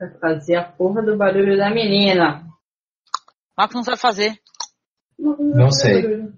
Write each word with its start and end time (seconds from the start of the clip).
Vai 0.00 0.08
fazer 0.18 0.56
a 0.56 0.64
porra 0.64 1.02
do 1.02 1.14
barulho 1.14 1.58
da 1.58 1.68
menina. 1.68 2.42
Marcos 3.54 3.76
não 3.76 3.84
sabe 3.84 3.98
fazer. 3.98 4.40
Não 5.18 5.70
sei. 5.70 6.32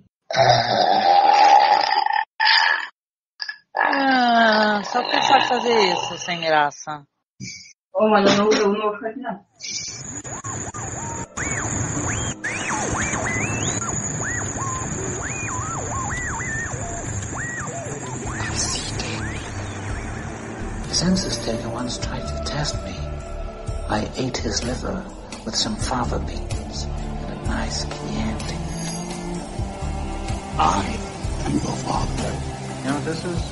Ah, 3.76 4.82
só 4.82 5.00
que 5.04 5.22
sabe 5.22 5.46
fazer 5.46 5.92
isso, 5.92 6.18
sem 6.18 6.40
graça. 6.40 7.04
Ô, 7.94 8.08
mano, 8.08 8.28
eu 8.28 8.36
não, 8.36 8.50
eu 8.50 8.72
não 8.72 8.80
vou 8.80 8.94
ficar 8.96 9.10
aqui 9.10 9.20
não. 9.20 9.44
Census 20.90 21.38
taker 21.38 21.68
once 21.68 21.98
tried 21.98 22.26
to 22.26 22.44
test 22.44 22.74
me. 22.84 23.11
I 23.92 24.10
ate 24.16 24.38
his 24.38 24.64
liver 24.64 25.04
with 25.44 25.54
some 25.54 25.76
fava 25.76 26.18
beans 26.20 26.84
and 26.84 27.38
a 27.38 27.44
nice 27.44 27.84
chianti. 27.84 28.56
I 30.56 30.96
am 31.44 31.52
your 31.52 31.76
father. 31.84 32.32
You 32.78 32.84
know 32.88 32.94
what 32.96 33.04
this 33.04 33.22
is? 33.22 33.42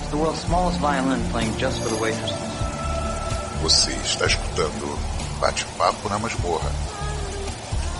It's 0.00 0.10
the 0.10 0.16
world's 0.16 0.40
smallest 0.40 0.80
violin 0.80 1.22
playing 1.30 1.56
just 1.56 1.80
for 1.80 1.88
the 1.88 2.02
waitresses. 2.02 2.36
Você 3.62 3.92
está 4.02 4.26
escutando 4.26 4.98
Bate-Papo 5.40 6.08
na 6.08 6.18
Masmorra. 6.18 6.72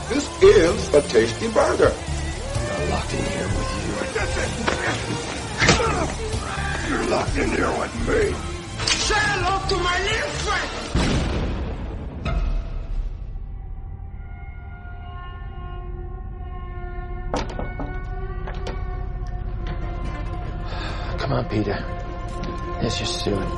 This 0.08 0.26
is 0.42 0.92
a 0.92 1.02
tasty 1.02 1.46
burger. 1.54 1.92
I'm 1.94 2.90
locked 2.90 3.14
in 3.14 3.24
here 3.24 3.46
with 3.46 3.70
you. 3.86 3.94
You're 6.88 7.06
locked 7.06 7.36
in 7.38 7.50
here 7.50 7.70
with 7.78 7.94
me. 8.08 8.34
Say 9.06 9.14
hello 9.14 9.62
to 9.68 9.76
my 9.84 10.02
little 10.02 10.30
friend. 10.42 10.87
On, 21.38 21.48
Peter. 21.48 21.84
There's 22.80 22.98
your 22.98 23.06
suit. 23.06 23.48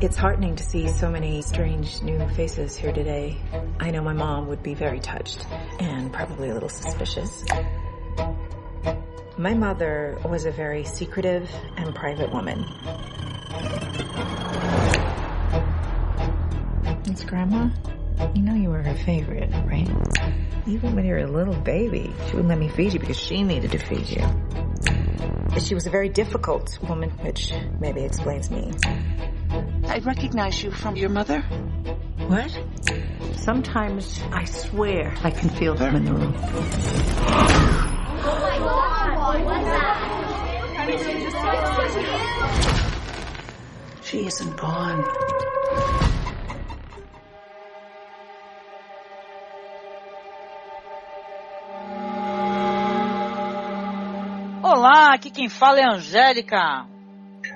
It's 0.00 0.16
heartening 0.16 0.54
to 0.56 0.62
see 0.62 0.88
so 0.88 1.10
many 1.10 1.42
strange 1.42 2.02
new 2.02 2.26
faces 2.30 2.76
here 2.76 2.92
today. 2.92 3.36
I 3.80 3.90
know 3.90 4.00
my 4.00 4.12
mom 4.12 4.46
would 4.48 4.62
be 4.62 4.74
very 4.74 5.00
touched 5.00 5.44
and 5.80 6.12
probably 6.12 6.50
a 6.50 6.54
little 6.54 6.68
suspicious. 6.68 7.44
My 9.36 9.54
mother 9.54 10.18
was 10.24 10.44
a 10.44 10.50
very 10.50 10.84
secretive 10.84 11.50
and 11.76 11.94
private 11.94 12.32
woman. 12.32 12.64
It's 17.06 17.24
Grandma. 17.24 17.70
You 18.34 18.42
know 18.42 18.54
you 18.54 18.70
were 18.70 18.82
her 18.82 18.94
favorite, 18.94 19.50
right? 19.66 19.88
Even 20.66 20.94
when 20.94 21.04
you 21.04 21.12
were 21.14 21.20
a 21.20 21.26
little 21.26 21.54
baby, 21.54 22.12
she 22.26 22.32
wouldn't 22.32 22.48
let 22.48 22.58
me 22.58 22.68
feed 22.68 22.92
you 22.92 23.00
because 23.00 23.18
she 23.18 23.42
needed 23.42 23.70
to 23.72 23.78
feed 23.78 24.08
you. 24.08 24.22
She 25.60 25.74
was 25.74 25.86
a 25.86 25.90
very 25.90 26.08
difficult 26.08 26.78
woman, 26.88 27.10
which 27.22 27.52
maybe 27.80 28.02
explains 28.02 28.50
me. 28.50 28.72
I 29.86 29.98
recognize 30.04 30.62
you 30.62 30.70
from 30.70 30.96
your 30.96 31.08
mother. 31.08 31.40
What? 32.28 32.56
Sometimes 33.36 34.20
I 34.30 34.44
swear 34.44 35.14
I 35.24 35.30
can 35.30 35.48
feel 35.48 35.74
them 35.74 35.96
in 35.96 36.04
the 36.04 36.12
room. 36.12 36.34
Oh 36.36 36.50
my 38.42 38.58
god, 38.58 39.44
what's 39.44 39.64
that? 39.64 40.14
She 44.02 44.26
isn't 44.26 44.56
gone. 44.56 45.04
Olá, 54.90 55.12
aqui 55.12 55.30
quem 55.30 55.50
fala 55.50 55.80
é 55.80 55.84
Angélica. 55.84 56.86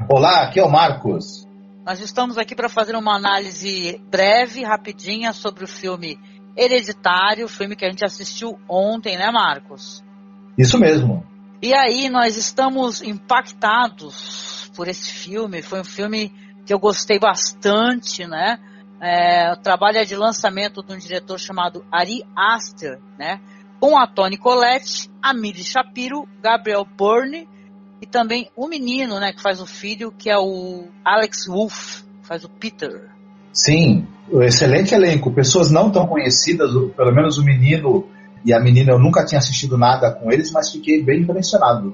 Olá, 0.06 0.42
aqui 0.42 0.60
é 0.60 0.62
o 0.62 0.70
Marcos. 0.70 1.48
Nós 1.82 1.98
estamos 1.98 2.36
aqui 2.36 2.54
para 2.54 2.68
fazer 2.68 2.94
uma 2.94 3.16
análise 3.16 3.98
breve, 4.10 4.62
rapidinha, 4.62 5.32
sobre 5.32 5.64
o 5.64 5.66
filme 5.66 6.20
Hereditário, 6.54 7.48
filme 7.48 7.74
que 7.74 7.86
a 7.86 7.88
gente 7.88 8.04
assistiu 8.04 8.60
ontem, 8.68 9.16
né, 9.16 9.30
Marcos? 9.30 10.04
Isso 10.58 10.78
mesmo. 10.78 11.26
E 11.62 11.72
aí, 11.72 12.10
nós 12.10 12.36
estamos 12.36 13.00
impactados 13.00 14.70
por 14.76 14.86
esse 14.86 15.10
filme. 15.10 15.62
Foi 15.62 15.80
um 15.80 15.84
filme 15.84 16.30
que 16.66 16.74
eu 16.74 16.78
gostei 16.78 17.18
bastante, 17.18 18.26
né? 18.26 18.58
É, 19.00 19.50
o 19.54 19.56
trabalho 19.56 19.96
é 19.96 20.04
de 20.04 20.16
lançamento 20.16 20.82
de 20.82 20.92
um 20.92 20.98
diretor 20.98 21.40
chamado 21.40 21.82
Ari 21.90 22.24
Aster, 22.36 23.00
né? 23.18 23.40
Com 23.82 23.98
a 23.98 24.06
Toni 24.06 24.36
Collette, 24.36 25.10
a 25.20 25.34
Millie 25.34 25.64
Shapiro, 25.64 26.28
Gabriel 26.40 26.84
Byrne 26.84 27.48
e 28.00 28.06
também 28.06 28.48
o 28.54 28.68
menino, 28.68 29.18
né, 29.18 29.32
que 29.32 29.42
faz 29.42 29.60
o 29.60 29.66
filho, 29.66 30.12
que 30.12 30.30
é 30.30 30.38
o 30.38 30.84
Alex 31.04 31.48
Wolff, 31.48 32.04
faz 32.22 32.44
o 32.44 32.48
Peter. 32.48 33.10
Sim, 33.52 34.06
excelente 34.40 34.94
elenco. 34.94 35.32
Pessoas 35.32 35.72
não 35.72 35.90
tão 35.90 36.06
conhecidas, 36.06 36.70
pelo 36.96 37.12
menos 37.12 37.38
o 37.38 37.44
menino 37.44 38.06
e 38.44 38.54
a 38.54 38.60
menina 38.60 38.92
eu 38.92 39.00
nunca 39.00 39.24
tinha 39.24 39.40
assistido 39.40 39.76
nada 39.76 40.12
com 40.12 40.30
eles, 40.30 40.52
mas 40.52 40.70
fiquei 40.70 41.02
bem 41.02 41.22
impressionado. 41.22 41.92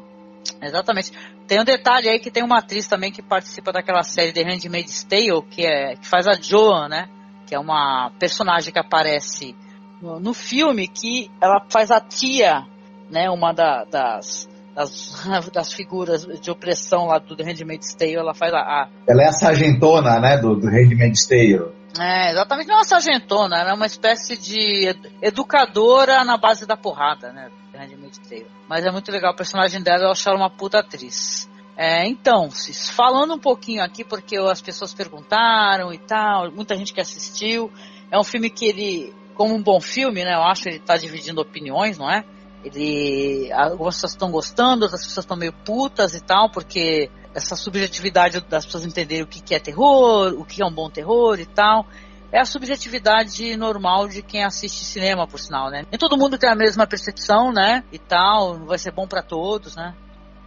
Exatamente. 0.60 1.10
Tem 1.46 1.58
um 1.58 1.64
detalhe 1.64 2.10
aí 2.10 2.18
que 2.18 2.30
tem 2.30 2.44
uma 2.44 2.58
atriz 2.58 2.86
também 2.86 3.10
que 3.10 3.22
participa 3.22 3.72
daquela 3.72 4.02
série 4.02 4.34
The 4.34 4.42
Handmaid's 4.42 5.04
Tale, 5.04 5.40
que, 5.48 5.64
é, 5.64 5.96
que 5.96 6.06
faz 6.06 6.26
a 6.26 6.34
Joan, 6.34 6.88
né? 6.88 7.08
Que 7.46 7.54
é 7.54 7.58
uma 7.58 8.12
personagem 8.18 8.70
que 8.70 8.78
aparece 8.78 9.56
no, 10.00 10.20
no 10.20 10.34
filme, 10.34 10.88
que 10.88 11.30
ela 11.40 11.64
faz 11.68 11.90
a 11.90 12.00
tia, 12.00 12.66
né? 13.10 13.30
Uma 13.30 13.52
da, 13.52 13.84
das, 13.84 14.48
das, 14.74 15.50
das, 15.52 15.72
figuras 15.72 16.24
de 16.24 16.50
opressão 16.50 17.06
lá 17.06 17.18
do 17.18 17.36
The 17.36 17.44
Handmaid's 17.44 17.94
Tale, 17.94 18.16
ela 18.16 18.34
faz 18.34 18.52
a, 18.54 18.58
a... 18.58 18.88
Ela 19.08 19.22
é 19.22 19.26
a 19.26 19.32
sargentona, 19.32 20.20
né, 20.20 20.38
do, 20.38 20.54
do 20.54 20.68
Handmaid's 20.68 21.26
Tale. 21.26 21.78
É, 21.98 22.30
exatamente, 22.30 22.68
não 22.68 22.74
é 22.74 22.78
uma 22.78 22.84
sargentona, 22.84 23.58
ela 23.58 23.70
é 23.70 23.74
uma 23.74 23.86
espécie 23.86 24.36
de 24.36 24.94
educadora 25.22 26.22
na 26.24 26.36
base 26.36 26.66
da 26.66 26.76
porrada, 26.76 27.32
né, 27.32 27.50
The 27.72 27.78
Handmaid's 27.78 28.18
Tale. 28.18 28.46
Mas 28.68 28.84
é 28.84 28.90
muito 28.90 29.10
legal, 29.10 29.32
o 29.32 29.36
personagem 29.36 29.82
dela 29.82 30.04
eu 30.04 30.12
ela 30.26 30.36
uma 30.36 30.50
puta 30.50 30.78
atriz. 30.78 31.48
É, 31.76 32.06
então, 32.08 32.50
falando 32.90 33.34
um 33.34 33.38
pouquinho 33.38 33.84
aqui, 33.84 34.04
porque 34.04 34.36
as 34.36 34.60
pessoas 34.60 34.92
perguntaram 34.92 35.92
e 35.92 35.98
tal, 35.98 36.50
muita 36.50 36.74
gente 36.74 36.92
que 36.92 37.00
assistiu, 37.00 37.70
é 38.10 38.18
um 38.18 38.24
filme 38.24 38.50
que 38.50 38.66
ele, 38.66 39.14
como 39.38 39.54
um 39.54 39.62
bom 39.62 39.80
filme, 39.80 40.24
né, 40.24 40.34
eu 40.34 40.42
acho 40.42 40.64
que 40.64 40.68
ele 40.70 40.78
tá 40.80 40.96
dividindo 40.96 41.40
opiniões, 41.40 41.96
não 41.96 42.10
é? 42.10 42.24
Ele. 42.64 43.52
Algumas 43.52 43.94
pessoas 43.94 44.12
estão 44.12 44.32
gostando, 44.32 44.82
outras 44.82 45.06
pessoas 45.06 45.24
estão 45.24 45.36
meio 45.36 45.52
putas 45.64 46.12
e 46.12 46.20
tal, 46.20 46.50
porque 46.50 47.08
essa 47.32 47.54
subjetividade 47.54 48.40
das 48.40 48.66
pessoas 48.66 48.84
entenderem 48.84 49.22
o 49.22 49.28
que, 49.28 49.54
é 49.54 49.60
terror, 49.60 50.34
o 50.36 50.44
que 50.44 50.60
é 50.60 50.66
um 50.66 50.74
bom 50.74 50.90
terror 50.90 51.38
e 51.38 51.46
tal. 51.46 51.86
É 52.32 52.40
a 52.40 52.44
subjetividade 52.44 53.56
normal 53.56 54.08
de 54.08 54.22
quem 54.22 54.44
assiste 54.44 54.84
cinema, 54.84 55.26
por 55.26 55.38
sinal, 55.38 55.70
né? 55.70 55.84
Nem 55.88 55.98
todo 55.98 56.18
mundo 56.18 56.36
tem 56.36 56.50
a 56.50 56.56
mesma 56.56 56.84
percepção, 56.84 57.52
né? 57.52 57.84
E 57.92 57.98
tal, 57.98 58.66
vai 58.66 58.76
ser 58.76 58.90
bom 58.90 59.06
para 59.06 59.22
todos, 59.22 59.76
né? 59.76 59.94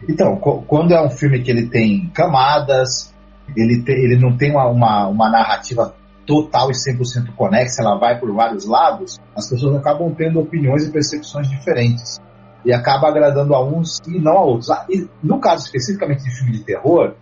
Então, 0.08 0.36
quando 0.68 0.94
é 0.94 1.02
um 1.02 1.10
filme 1.10 1.42
que 1.42 1.50
ele 1.50 1.70
tem 1.70 2.10
camadas, 2.14 3.16
ele, 3.56 3.84
tem, 3.84 3.96
ele 3.96 4.20
não 4.20 4.36
tem 4.36 4.52
uma, 4.52 4.68
uma, 4.68 5.08
uma 5.08 5.30
narrativa 5.30 5.96
total 6.26 6.70
e 6.70 6.74
100% 6.74 7.36
conexa, 7.36 7.82
ela 7.82 7.98
vai 7.98 8.20
por 8.20 8.32
vários 8.34 8.66
lados, 8.66 9.20
as 9.36 9.50
pessoas 9.50 9.76
acabam 9.76 10.14
tendo 10.16 10.40
opiniões 10.40 10.88
e 10.88 10.92
percepções 10.92 11.50
diferentes. 11.50 12.20
E 12.64 12.72
acaba 12.72 13.08
agradando 13.08 13.56
a 13.56 13.66
uns 13.66 14.00
e 14.08 14.20
não 14.20 14.38
a 14.38 14.42
outros. 14.42 14.70
Ah, 14.70 14.86
no 15.24 15.40
caso 15.40 15.66
especificamente 15.66 16.24
de 16.24 16.30
filme 16.30 16.52
de 16.52 16.64
terror, 16.64 17.16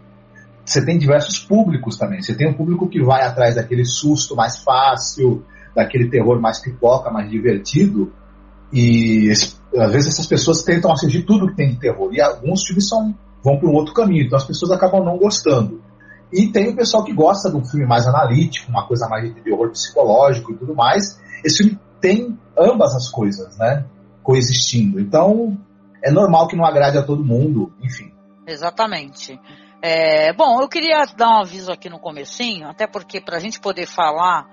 você 0.65 0.85
tem 0.85 0.97
diversos 0.97 1.39
públicos 1.39 1.97
também. 1.97 2.21
Você 2.21 2.35
tem 2.35 2.47
um 2.47 2.53
público 2.53 2.87
que 2.89 3.01
vai 3.01 3.23
atrás 3.23 3.55
daquele 3.55 3.85
susto 3.85 4.35
mais 4.35 4.59
fácil, 4.59 5.43
daquele 5.73 6.09
terror 6.09 6.39
mais 6.41 6.59
pipoca, 6.59 7.09
mais 7.09 7.29
divertido. 7.29 8.11
E 8.71 9.31
às 9.75 9.91
vezes 9.91 10.13
essas 10.13 10.27
pessoas 10.27 10.61
tentam 10.61 10.91
assistir 10.91 11.23
tudo 11.23 11.47
que 11.47 11.55
tem 11.55 11.69
de 11.69 11.79
terror. 11.79 12.13
E 12.13 12.21
alguns 12.21 12.65
filmes 12.67 12.87
são, 12.87 13.15
vão 13.43 13.57
para 13.57 13.69
um 13.69 13.73
outro 13.73 13.93
caminho. 13.93 14.25
Então 14.25 14.37
as 14.37 14.45
pessoas 14.45 14.71
acabam 14.71 15.03
não 15.03 15.17
gostando. 15.17 15.81
E 16.31 16.51
tem 16.51 16.69
o 16.69 16.75
pessoal 16.75 17.03
que 17.03 17.13
gosta 17.13 17.49
de 17.49 17.57
um 17.57 17.65
filme 17.65 17.85
mais 17.85 18.05
analítico, 18.05 18.69
uma 18.69 18.87
coisa 18.87 19.07
mais 19.07 19.33
de 19.33 19.41
terror 19.41 19.71
psicológico 19.71 20.51
e 20.51 20.57
tudo 20.57 20.75
mais. 20.75 21.19
Esse 21.43 21.63
filme 21.63 21.79
tem 21.99 22.37
ambas 22.57 22.95
as 22.95 23.09
coisas, 23.09 23.57
né? 23.57 23.85
Coexistindo. 24.21 24.99
Então, 24.99 25.57
é 26.03 26.11
normal 26.11 26.47
que 26.47 26.55
não 26.55 26.65
agrade 26.65 26.97
a 26.97 27.03
todo 27.03 27.23
mundo, 27.23 27.73
enfim. 27.81 28.13
Exatamente. 28.45 29.39
É, 29.81 30.33
bom, 30.33 30.61
eu 30.61 30.67
queria 30.67 31.05
dar 31.15 31.29
um 31.29 31.41
aviso 31.41 31.71
aqui 31.71 31.89
no 31.89 31.99
comecinho, 31.99 32.67
até 32.67 32.85
porque 32.85 33.21
para 33.21 33.37
a 33.37 33.39
gente 33.39 33.59
poder 33.59 33.87
falar 33.87 34.45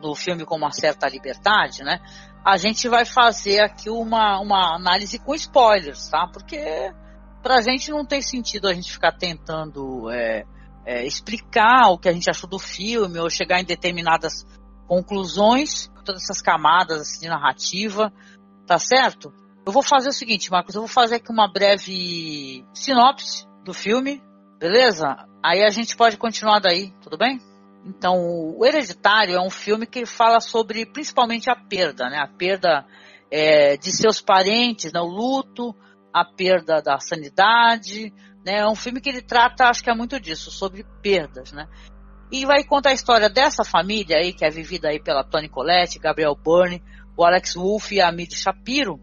do 0.00 0.14
filme 0.14 0.44
com 0.44 0.56
uma 0.56 0.72
certa 0.72 1.08
liberdade, 1.08 1.82
né? 1.82 2.00
A 2.44 2.58
gente 2.58 2.88
vai 2.88 3.06
fazer 3.06 3.60
aqui 3.60 3.88
uma, 3.88 4.38
uma 4.38 4.76
análise 4.76 5.18
com 5.18 5.34
spoilers, 5.34 6.08
tá? 6.08 6.28
Porque 6.30 6.92
pra 7.42 7.62
gente 7.62 7.90
não 7.90 8.04
tem 8.04 8.20
sentido 8.20 8.68
a 8.68 8.74
gente 8.74 8.92
ficar 8.92 9.12
tentando 9.12 10.10
é, 10.10 10.44
é, 10.84 11.06
explicar 11.06 11.90
o 11.90 11.98
que 11.98 12.08
a 12.08 12.12
gente 12.12 12.28
achou 12.28 12.48
do 12.48 12.58
filme 12.58 13.18
ou 13.18 13.30
chegar 13.30 13.60
em 13.60 13.64
determinadas 13.64 14.46
conclusões, 14.86 15.90
todas 16.04 16.22
essas 16.22 16.42
camadas 16.42 17.00
assim, 17.00 17.20
de 17.20 17.28
narrativa, 17.28 18.12
tá 18.66 18.78
certo? 18.78 19.32
Eu 19.66 19.72
vou 19.72 19.82
fazer 19.82 20.10
o 20.10 20.12
seguinte, 20.12 20.50
Marcos, 20.50 20.74
eu 20.74 20.82
vou 20.82 20.88
fazer 20.88 21.16
aqui 21.16 21.32
uma 21.32 21.50
breve 21.50 22.64
sinopse 22.74 23.46
do 23.64 23.72
filme, 23.72 24.22
beleza? 24.58 25.16
Aí 25.42 25.64
a 25.64 25.70
gente 25.70 25.96
pode 25.96 26.18
continuar 26.18 26.60
daí, 26.60 26.92
tudo 27.02 27.16
bem? 27.16 27.40
Então, 27.86 28.16
o 28.56 28.64
Hereditário 28.64 29.34
é 29.34 29.40
um 29.40 29.50
filme 29.50 29.86
que 29.86 30.06
fala 30.06 30.40
sobre 30.40 30.86
principalmente 30.86 31.50
a 31.50 31.56
perda, 31.56 32.08
né? 32.08 32.18
A 32.18 32.28
perda 32.28 32.86
é, 33.30 33.76
de 33.76 33.90
seus 33.90 34.20
parentes, 34.20 34.92
né? 34.92 35.00
o 35.00 35.06
luto, 35.06 35.74
a 36.12 36.24
perda 36.24 36.80
da 36.80 36.98
sanidade, 36.98 38.12
né? 38.44 38.58
É 38.58 38.68
um 38.68 38.76
filme 38.76 39.00
que 39.00 39.08
ele 39.08 39.22
trata, 39.22 39.68
acho 39.68 39.82
que 39.82 39.90
é 39.90 39.94
muito 39.94 40.20
disso, 40.20 40.50
sobre 40.50 40.84
perdas, 41.02 41.52
né? 41.52 41.66
E 42.30 42.44
vai 42.44 42.64
contar 42.64 42.90
a 42.90 42.94
história 42.94 43.28
dessa 43.30 43.64
família 43.64 44.16
aí, 44.16 44.32
que 44.32 44.44
é 44.44 44.50
vivida 44.50 44.88
aí 44.88 45.00
pela 45.00 45.24
Toni 45.24 45.48
Collette, 45.48 45.98
Gabriel 45.98 46.34
Byrne, 46.34 46.82
o 47.16 47.24
Alex 47.24 47.54
Wolff 47.54 47.94
e 47.94 48.00
a 48.00 48.10
Mid 48.10 48.32
Shapiro, 48.32 49.00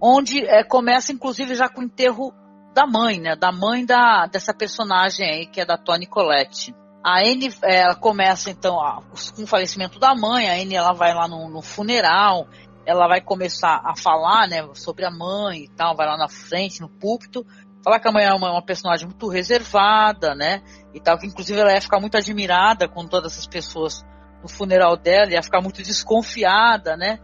onde 0.00 0.44
é, 0.44 0.62
começa 0.62 1.12
inclusive 1.12 1.54
já 1.54 1.68
com 1.68 1.80
o 1.80 1.84
enterro 1.84 2.32
da 2.74 2.86
mãe, 2.86 3.18
né? 3.18 3.34
Da 3.34 3.50
mãe 3.50 3.84
da, 3.84 4.26
dessa 4.26 4.52
personagem 4.52 5.26
aí, 5.26 5.46
que 5.46 5.60
é 5.60 5.64
da 5.64 5.78
Toni 5.78 6.06
Collette. 6.06 6.74
A 7.02 7.20
Anne, 7.20 7.48
ela 7.62 7.94
começa 7.94 8.50
então 8.50 8.78
a, 8.80 9.00
com 9.34 9.44
o 9.44 9.46
falecimento 9.46 9.98
da 9.98 10.14
mãe, 10.14 10.48
a 10.48 10.54
Anne 10.60 10.74
ela 10.74 10.92
vai 10.92 11.14
lá 11.14 11.26
no, 11.28 11.48
no, 11.48 11.62
funeral, 11.62 12.48
ela 12.84 13.06
vai 13.06 13.20
começar 13.20 13.80
a 13.84 13.96
falar, 13.96 14.48
né, 14.48 14.68
sobre 14.74 15.06
a 15.06 15.10
mãe 15.10 15.64
e 15.64 15.68
tal, 15.68 15.96
vai 15.96 16.06
lá 16.06 16.16
na 16.16 16.28
frente, 16.28 16.80
no 16.80 16.88
púlpito, 16.88 17.46
falar 17.86 18.00
que 18.00 18.08
a 18.08 18.12
mãe 18.12 18.24
é 18.24 18.32
uma, 18.32 18.50
uma 18.50 18.62
personagem 18.62 19.06
muito 19.06 19.28
reservada, 19.28 20.34
né, 20.34 20.60
e 20.92 20.98
tal, 20.98 21.16
que 21.16 21.24
inclusive 21.24 21.60
ela 21.60 21.72
ia 21.72 21.80
ficar 21.80 22.00
muito 22.00 22.16
admirada 22.16 22.88
com 22.88 23.06
todas 23.06 23.32
essas 23.32 23.46
pessoas 23.46 24.04
no 24.42 24.48
funeral 24.48 24.96
dela, 24.96 25.30
ia 25.30 25.42
ficar 25.42 25.60
muito 25.60 25.80
desconfiada, 25.84 26.96
né, 26.96 27.20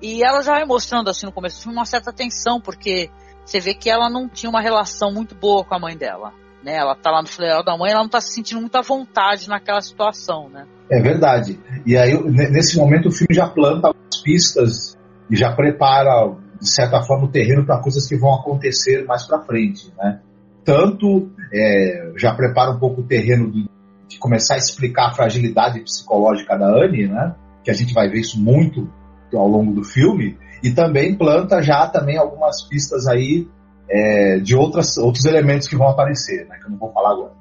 e 0.00 0.22
ela 0.22 0.40
já 0.40 0.52
vai 0.52 0.64
mostrando 0.64 1.10
assim 1.10 1.26
no 1.26 1.32
começo 1.32 1.56
do 1.56 1.62
filme 1.62 1.76
uma 1.76 1.84
certa 1.84 2.12
tensão, 2.12 2.60
porque 2.60 3.10
você 3.44 3.58
vê 3.58 3.74
que 3.74 3.90
ela 3.90 4.08
não 4.08 4.28
tinha 4.28 4.48
uma 4.48 4.60
relação 4.60 5.10
muito 5.12 5.34
boa 5.34 5.64
com 5.64 5.74
a 5.74 5.80
mãe 5.80 5.96
dela. 5.96 6.32
Né? 6.62 6.76
Ela 6.76 6.94
tá 6.94 7.10
lá 7.10 7.20
no 7.20 7.28
funeral 7.28 7.64
da 7.64 7.76
mãe, 7.76 7.90
ela 7.90 8.02
não 8.02 8.08
tá 8.08 8.20
se 8.20 8.32
sentindo 8.32 8.60
muita 8.60 8.80
vontade 8.80 9.48
naquela 9.48 9.82
situação, 9.82 10.48
né? 10.48 10.66
É 10.90 11.00
verdade. 11.00 11.60
E 11.84 11.96
aí, 11.96 12.18
nesse 12.22 12.78
momento, 12.78 13.08
o 13.08 13.12
filme 13.12 13.34
já 13.34 13.46
planta 13.46 13.90
as 13.90 14.22
pistas 14.22 14.96
e 15.30 15.36
já 15.36 15.52
prepara, 15.52 16.34
de 16.64 16.74
certa 16.74 17.02
forma, 17.02 17.26
o 17.26 17.30
terreno 17.30 17.64
para 17.64 17.80
coisas 17.80 18.08
que 18.08 18.16
vão 18.16 18.34
acontecer 18.34 19.04
mais 19.04 19.26
para 19.26 19.42
frente, 19.42 19.92
né? 19.98 20.20
Tanto 20.64 21.30
é, 21.52 22.12
já 22.16 22.34
prepara 22.34 22.70
um 22.70 22.78
pouco 22.78 23.02
o 23.02 23.06
terreno 23.06 23.52
de, 23.52 23.68
de, 24.08 24.18
começar 24.18 24.54
a 24.54 24.58
explicar 24.58 25.08
a 25.08 25.14
fragilidade 25.14 25.80
psicológica 25.80 26.56
da 26.56 26.66
Anne, 26.66 27.06
né? 27.06 27.34
Que 27.62 27.70
a 27.70 27.74
gente 27.74 27.92
vai 27.92 28.08
ver 28.08 28.20
isso 28.20 28.40
muito 28.40 28.90
ao 29.34 29.48
longo 29.48 29.72
do 29.72 29.84
filme, 29.84 30.38
e 30.62 30.70
também 30.70 31.14
planta 31.14 31.60
já 31.60 31.86
também 31.88 32.16
algumas 32.16 32.62
pistas 32.68 33.06
aí 33.06 33.48
é, 33.90 34.38
de 34.38 34.56
outras, 34.56 34.96
outros 34.96 35.24
elementos 35.24 35.68
que 35.68 35.76
vão 35.76 35.88
aparecer, 35.88 36.46
né, 36.46 36.56
que 36.58 36.66
eu 36.66 36.70
não 36.70 36.78
vou 36.78 36.92
falar 36.92 37.10
agora. 37.10 37.32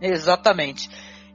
Exatamente. 0.00 0.88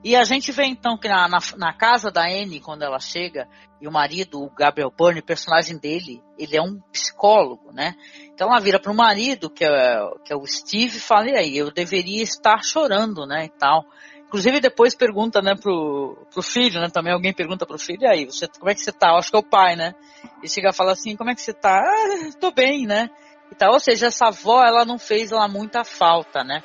E 0.04 0.16
a 0.16 0.24
gente 0.24 0.52
vê 0.52 0.64
então 0.64 0.98
que 0.98 1.10
na, 1.10 1.28
na, 1.28 1.40
na, 1.58 1.74
casa 1.74 2.10
da 2.10 2.24
Anne, 2.24 2.62
quando 2.62 2.84
ela 2.84 3.00
chega, 3.00 3.50
e 3.82 3.88
o 3.88 3.92
marido, 3.92 4.42
o 4.42 4.50
Gabriel 4.50 4.94
Byrne, 4.98 5.22
personagem 5.22 5.78
dele, 5.78 6.24
ele 6.38 6.56
é 6.56 6.62
um 6.62 6.80
psicólogo, 6.92 7.72
né? 7.74 7.96
Então 8.34 8.48
ela 8.48 8.62
vira 8.62 8.80
para 8.80 8.92
o 8.92 8.96
marido, 8.96 9.50
que 9.50 9.66
é, 9.66 10.00
que 10.24 10.32
é 10.32 10.36
o 10.38 10.46
Steve, 10.46 10.98
e 10.98 11.02
fala, 11.02 11.30
e 11.30 11.36
aí, 11.36 11.58
eu 11.58 11.70
deveria 11.70 12.24
estar 12.24 12.64
chorando, 12.64 13.26
né, 13.26 13.46
e 13.46 13.50
tal. 13.50 13.84
Inclusive 14.26 14.62
depois 14.62 14.96
pergunta, 14.96 15.42
né, 15.42 15.54
pro, 15.56 16.26
pro 16.32 16.42
filho, 16.42 16.80
né, 16.80 16.88
também 16.90 17.12
alguém 17.12 17.34
pergunta 17.34 17.66
pro 17.66 17.78
filho, 17.78 18.04
e 18.04 18.08
aí, 18.08 18.26
você, 18.26 18.48
como 18.48 18.70
é 18.70 18.76
que 18.76 18.82
você 18.82 18.94
tá? 18.94 19.12
Acho 19.18 19.32
que 19.32 19.36
é 19.36 19.40
o 19.40 19.44
pai, 19.44 19.76
né? 19.76 19.94
E 20.42 20.48
chega 20.48 20.70
a 20.70 20.74
falar 20.74 20.94
assim, 20.94 21.18
como 21.18 21.30
é 21.30 21.36
que 21.36 21.42
você 21.42 21.54
tá? 21.54 21.78
Ah, 21.78 22.30
tô 22.40 22.52
bem, 22.52 22.86
né? 22.86 23.10
E 23.52 23.56
tal. 23.56 23.74
Ou 23.74 23.80
seja, 23.80 24.08
essa 24.08 24.28
avó, 24.28 24.64
ela 24.64 24.86
não 24.86 24.98
fez 24.98 25.32
lá 25.32 25.48
muita 25.48 25.84
falta, 25.84 26.44
né? 26.44 26.64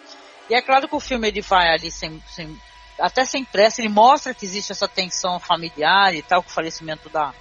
E 0.48 0.54
é 0.54 0.60
claro 0.60 0.86
que 0.86 0.94
o 0.94 1.00
filme 1.00 1.26
ele 1.28 1.40
vai 1.40 1.72
ali 1.72 1.90
sem, 1.90 2.20
sem 2.26 2.54
até 2.99 3.25
sem 3.25 3.44
pressa, 3.44 3.81
ele 3.81 3.88
mostra 3.88 4.35
que 4.35 4.44
existe 4.44 4.73
essa 4.73 4.88
tensão 4.88 5.38
familiar 5.38 6.14
e 6.14 6.23
tal, 6.23 6.43
com 6.43 6.49
o 6.49 6.52
falecimento 6.52 7.08
da, 7.08 7.32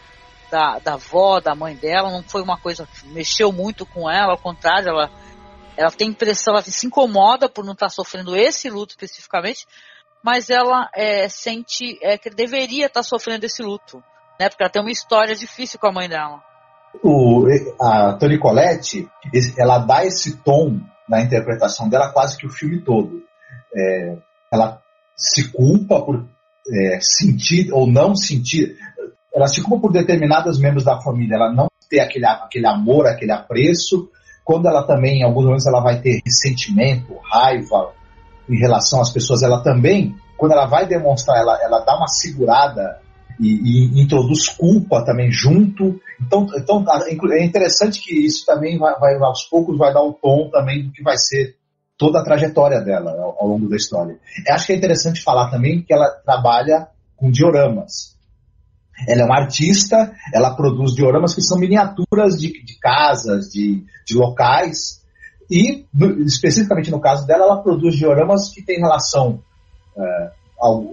da, 0.49 0.79
da 0.79 0.93
avó, 0.93 1.39
da 1.39 1.55
mãe 1.55 1.75
dela, 1.75 2.11
não 2.11 2.23
foi 2.23 2.41
uma 2.41 2.57
coisa 2.57 2.87
que 2.87 3.07
mexeu 3.07 3.51
muito 3.51 3.85
com 3.85 4.09
ela, 4.09 4.33
ao 4.33 4.37
contrário, 4.37 4.89
ela, 4.89 5.09
ela 5.77 5.91
tem 5.91 6.09
impressão, 6.09 6.53
ela 6.53 6.61
se 6.61 6.85
incomoda 6.85 7.49
por 7.49 7.63
não 7.63 7.73
estar 7.73 7.89
sofrendo 7.89 8.35
esse 8.35 8.69
luto 8.69 8.91
especificamente, 8.91 9.67
mas 10.23 10.49
ela 10.49 10.89
é, 10.95 11.27
sente 11.27 11.99
é, 12.01 12.17
que 12.17 12.29
deveria 12.29 12.85
estar 12.85 13.03
sofrendo 13.03 13.45
esse 13.45 13.61
luto, 13.61 14.01
né? 14.39 14.47
Porque 14.47 14.63
ela 14.63 14.71
tem 14.71 14.81
uma 14.81 14.91
história 14.91 15.35
difícil 15.35 15.79
com 15.79 15.87
a 15.87 15.91
mãe 15.91 16.07
dela. 16.07 16.41
O, 17.03 17.45
a 17.81 18.13
Toni 18.13 18.39
Collette, 18.39 19.09
ela 19.57 19.79
dá 19.79 20.05
esse 20.05 20.37
tom 20.37 20.79
na 21.09 21.21
interpretação 21.21 21.89
dela 21.89 22.13
quase 22.13 22.37
que 22.37 22.45
o 22.45 22.51
filme 22.51 22.81
todo. 22.81 23.21
É, 23.75 24.17
ela 24.51 24.81
se 25.15 25.51
culpa 25.51 26.01
por 26.01 26.25
é, 26.71 26.99
sentir 27.01 27.71
ou 27.71 27.87
não 27.87 28.15
sentir, 28.15 28.75
ela 29.33 29.47
se 29.47 29.61
culpa 29.61 29.87
por 29.87 29.93
determinados 29.93 30.59
membros 30.59 30.83
da 30.83 31.01
família, 31.01 31.35
ela 31.35 31.51
não 31.51 31.67
ter 31.89 31.99
aquele, 31.99 32.25
aquele 32.25 32.67
amor, 32.67 33.07
aquele 33.07 33.31
apreço, 33.31 34.09
quando 34.43 34.67
ela 34.67 34.85
também, 34.85 35.19
em 35.19 35.23
alguns 35.23 35.45
momentos, 35.45 35.67
ela 35.67 35.81
vai 35.81 36.01
ter 36.01 36.21
ressentimento, 36.25 37.15
raiva, 37.31 37.93
em 38.49 38.57
relação 38.57 39.01
às 39.01 39.11
pessoas, 39.11 39.41
ela 39.41 39.63
também, 39.63 40.15
quando 40.37 40.51
ela 40.51 40.65
vai 40.65 40.85
demonstrar, 40.85 41.39
ela, 41.39 41.57
ela 41.61 41.79
dá 41.79 41.95
uma 41.95 42.07
segurada 42.07 42.99
e, 43.39 43.93
e 43.97 44.01
introduz 44.01 44.49
culpa 44.49 45.03
também 45.05 45.31
junto. 45.31 45.99
Então, 46.21 46.47
então 46.57 46.83
é 47.31 47.43
interessante 47.43 48.01
que 48.01 48.25
isso 48.25 48.45
também 48.45 48.77
vai, 48.77 48.97
vai, 48.99 49.15
aos 49.15 49.43
poucos 49.45 49.77
vai 49.77 49.93
dar 49.93 50.03
o 50.03 50.13
tom 50.13 50.49
também 50.49 50.83
do 50.83 50.91
que 50.91 51.01
vai 51.01 51.17
ser 51.17 51.55
toda 52.03 52.19
a 52.19 52.23
trajetória 52.23 52.81
dela 52.81 53.11
ao, 53.11 53.37
ao 53.39 53.47
longo 53.47 53.69
da 53.69 53.77
história. 53.77 54.19
Eu 54.45 54.53
acho 54.53 54.67
que 54.67 54.73
é 54.73 54.75
interessante 54.75 55.23
falar 55.23 55.49
também 55.49 55.81
que 55.81 55.93
ela 55.93 56.09
trabalha 56.25 56.89
com 57.15 57.31
dioramas. 57.31 58.17
Ela 59.07 59.21
é 59.21 59.25
uma 59.25 59.39
artista, 59.39 60.11
ela 60.33 60.53
produz 60.53 60.93
dioramas 60.93 61.33
que 61.33 61.41
são 61.41 61.57
miniaturas 61.57 62.37
de, 62.37 62.61
de 62.61 62.77
casas, 62.77 63.45
de, 63.45 63.85
de 64.05 64.15
locais, 64.15 65.01
e, 65.49 65.85
especificamente 66.25 66.91
no 66.91 66.99
caso 66.99 67.25
dela, 67.25 67.45
ela 67.45 67.63
produz 67.63 67.95
dioramas 67.95 68.49
que 68.49 68.61
têm 68.61 68.79
relação, 68.79 69.39
é, 69.97 70.31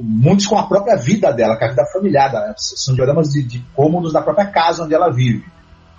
muitos 0.00 0.46
com 0.46 0.56
a 0.56 0.66
própria 0.68 0.94
vida 0.94 1.32
dela, 1.32 1.56
com 1.56 1.64
a 1.64 1.68
vida 1.70 1.86
familiar. 1.92 2.54
São 2.56 2.94
dioramas 2.94 3.32
de, 3.32 3.42
de 3.42 3.58
cômodos 3.74 4.12
da 4.12 4.22
própria 4.22 4.46
casa 4.46 4.84
onde 4.84 4.94
ela 4.94 5.10
vive. 5.10 5.44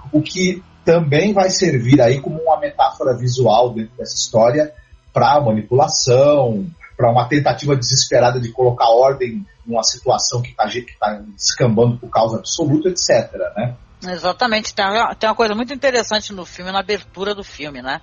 O 0.09 0.21
que 0.21 0.63
também 0.85 1.33
vai 1.33 1.49
servir 1.49 2.01
aí 2.01 2.21
como 2.21 2.41
uma 2.41 2.59
metáfora 2.59 3.17
visual 3.17 3.73
dentro 3.73 3.95
dessa 3.97 4.15
história 4.15 4.73
para 5.13 5.41
manipulação, 5.41 6.67
para 6.95 7.11
uma 7.11 7.27
tentativa 7.27 7.75
desesperada 7.75 8.39
de 8.39 8.51
colocar 8.51 8.89
ordem 8.89 9.45
numa 9.65 9.83
situação 9.83 10.41
que 10.41 10.51
está 10.51 10.69
tá 10.99 11.21
descambando 11.35 11.97
por 11.97 12.09
causa 12.09 12.37
absoluta, 12.37 12.89
etc. 12.89 13.31
Né? 13.55 13.75
Exatamente. 14.03 14.73
Tem 14.73 14.85
uma, 14.85 15.15
tem 15.15 15.29
uma 15.29 15.35
coisa 15.35 15.55
muito 15.55 15.73
interessante 15.73 16.33
no 16.33 16.45
filme, 16.45 16.71
na 16.71 16.79
abertura 16.79 17.35
do 17.35 17.43
filme, 17.43 17.81
né? 17.81 18.01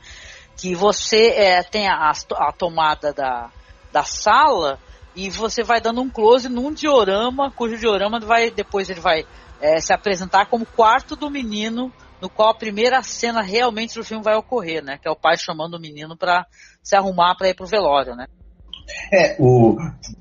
que 0.58 0.74
você 0.74 1.28
é, 1.28 1.62
tem 1.62 1.88
a, 1.88 2.10
a, 2.10 2.52
tomada 2.52 3.12
da, 3.12 3.48
da 3.92 4.02
sala 4.02 4.78
e 5.14 5.30
você 5.30 5.62
vai 5.62 5.80
dando 5.80 6.00
um 6.02 6.10
close 6.10 6.48
num 6.48 6.72
diorama, 6.72 7.50
cujo 7.52 7.78
diorama 7.78 8.18
vai 8.18 8.50
depois 8.50 8.90
ele 8.90 9.00
vai 9.00 9.24
é, 9.60 9.80
se 9.80 9.92
apresentar 9.92 10.46
como 10.46 10.66
quarto 10.66 11.14
do 11.14 11.30
menino, 11.30 11.92
no 12.20 12.28
qual 12.28 12.50
a 12.50 12.54
primeira 12.54 13.02
cena 13.02 13.42
realmente 13.42 13.94
do 13.94 14.04
filme 14.04 14.22
vai 14.22 14.34
ocorrer, 14.34 14.82
né? 14.82 14.98
Que 15.00 15.08
é 15.08 15.10
o 15.10 15.16
pai 15.16 15.36
chamando 15.36 15.74
o 15.74 15.80
menino 15.80 16.16
para 16.16 16.46
se 16.82 16.96
arrumar 16.96 17.36
para 17.36 17.48
ir 17.48 17.54
pro 17.54 17.66
velório, 17.66 18.14
né? 18.14 18.26
É, 19.12 19.36
o, 19.38 19.76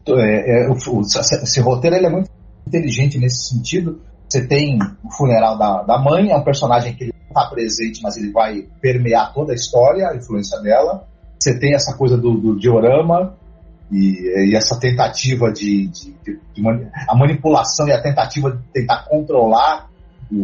é, 0.10 0.66
é, 0.66 0.70
o, 0.70 1.02
esse 1.02 1.62
roteiro 1.62 1.96
ele 1.96 2.06
é 2.06 2.10
muito 2.10 2.30
inteligente 2.68 3.18
nesse 3.18 3.50
sentido. 3.50 4.02
Você 4.30 4.46
tem 4.46 4.78
o 5.04 5.12
funeral 5.12 5.58
da, 5.58 5.84
da 5.84 5.98
mãe, 5.98 6.32
é 6.32 6.36
um 6.36 6.44
personagem 6.44 6.94
que 6.94 7.06
ele 7.06 7.14
está 7.28 7.50
presente, 7.50 8.02
mas 8.04 8.18
ele 8.18 8.32
vai 8.32 8.68
permear 8.82 9.34
toda 9.34 9.54
a 9.54 9.56
história, 9.56 10.10
a 10.10 10.16
influência 10.16 10.60
dela. 10.60 11.08
Você 11.40 11.58
tem 11.58 11.74
essa 11.74 11.96
coisa 11.96 12.18
do, 12.18 12.34
do 12.38 12.60
diorama 12.60 13.38
e, 13.92 14.52
e 14.52 14.56
essa 14.56 14.78
tentativa 14.80 15.52
de, 15.52 15.88
de, 15.88 16.14
de, 16.24 16.40
de, 16.54 16.68
a 17.08 17.16
manipulação 17.16 17.88
e 17.88 17.94
a 17.94 18.02
tentativa 18.02 18.52
de 18.52 18.64
tentar 18.74 19.06
controlar 19.08 19.87
o, 20.32 20.44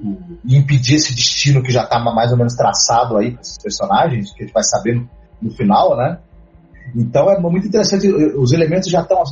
o, 0.00 0.38
e 0.44 0.56
impedir 0.56 0.96
esse 0.96 1.14
destino 1.14 1.62
que 1.62 1.72
já 1.72 1.84
está 1.84 1.98
mais 1.98 2.30
ou 2.30 2.38
menos 2.38 2.54
traçado 2.54 3.16
aí 3.16 3.32
para 3.32 3.40
esses 3.40 3.58
personagens, 3.58 4.32
que 4.32 4.42
a 4.42 4.46
gente 4.46 4.54
vai 4.54 4.62
saber 4.62 4.94
no, 4.94 5.08
no, 5.42 5.50
final, 5.50 5.96
né? 5.96 6.18
Então 6.94 7.30
é 7.30 7.38
muito 7.38 7.66
interessante, 7.66 8.08
os 8.08 8.52
elementos 8.52 8.88
já 8.90 9.02
estão 9.02 9.22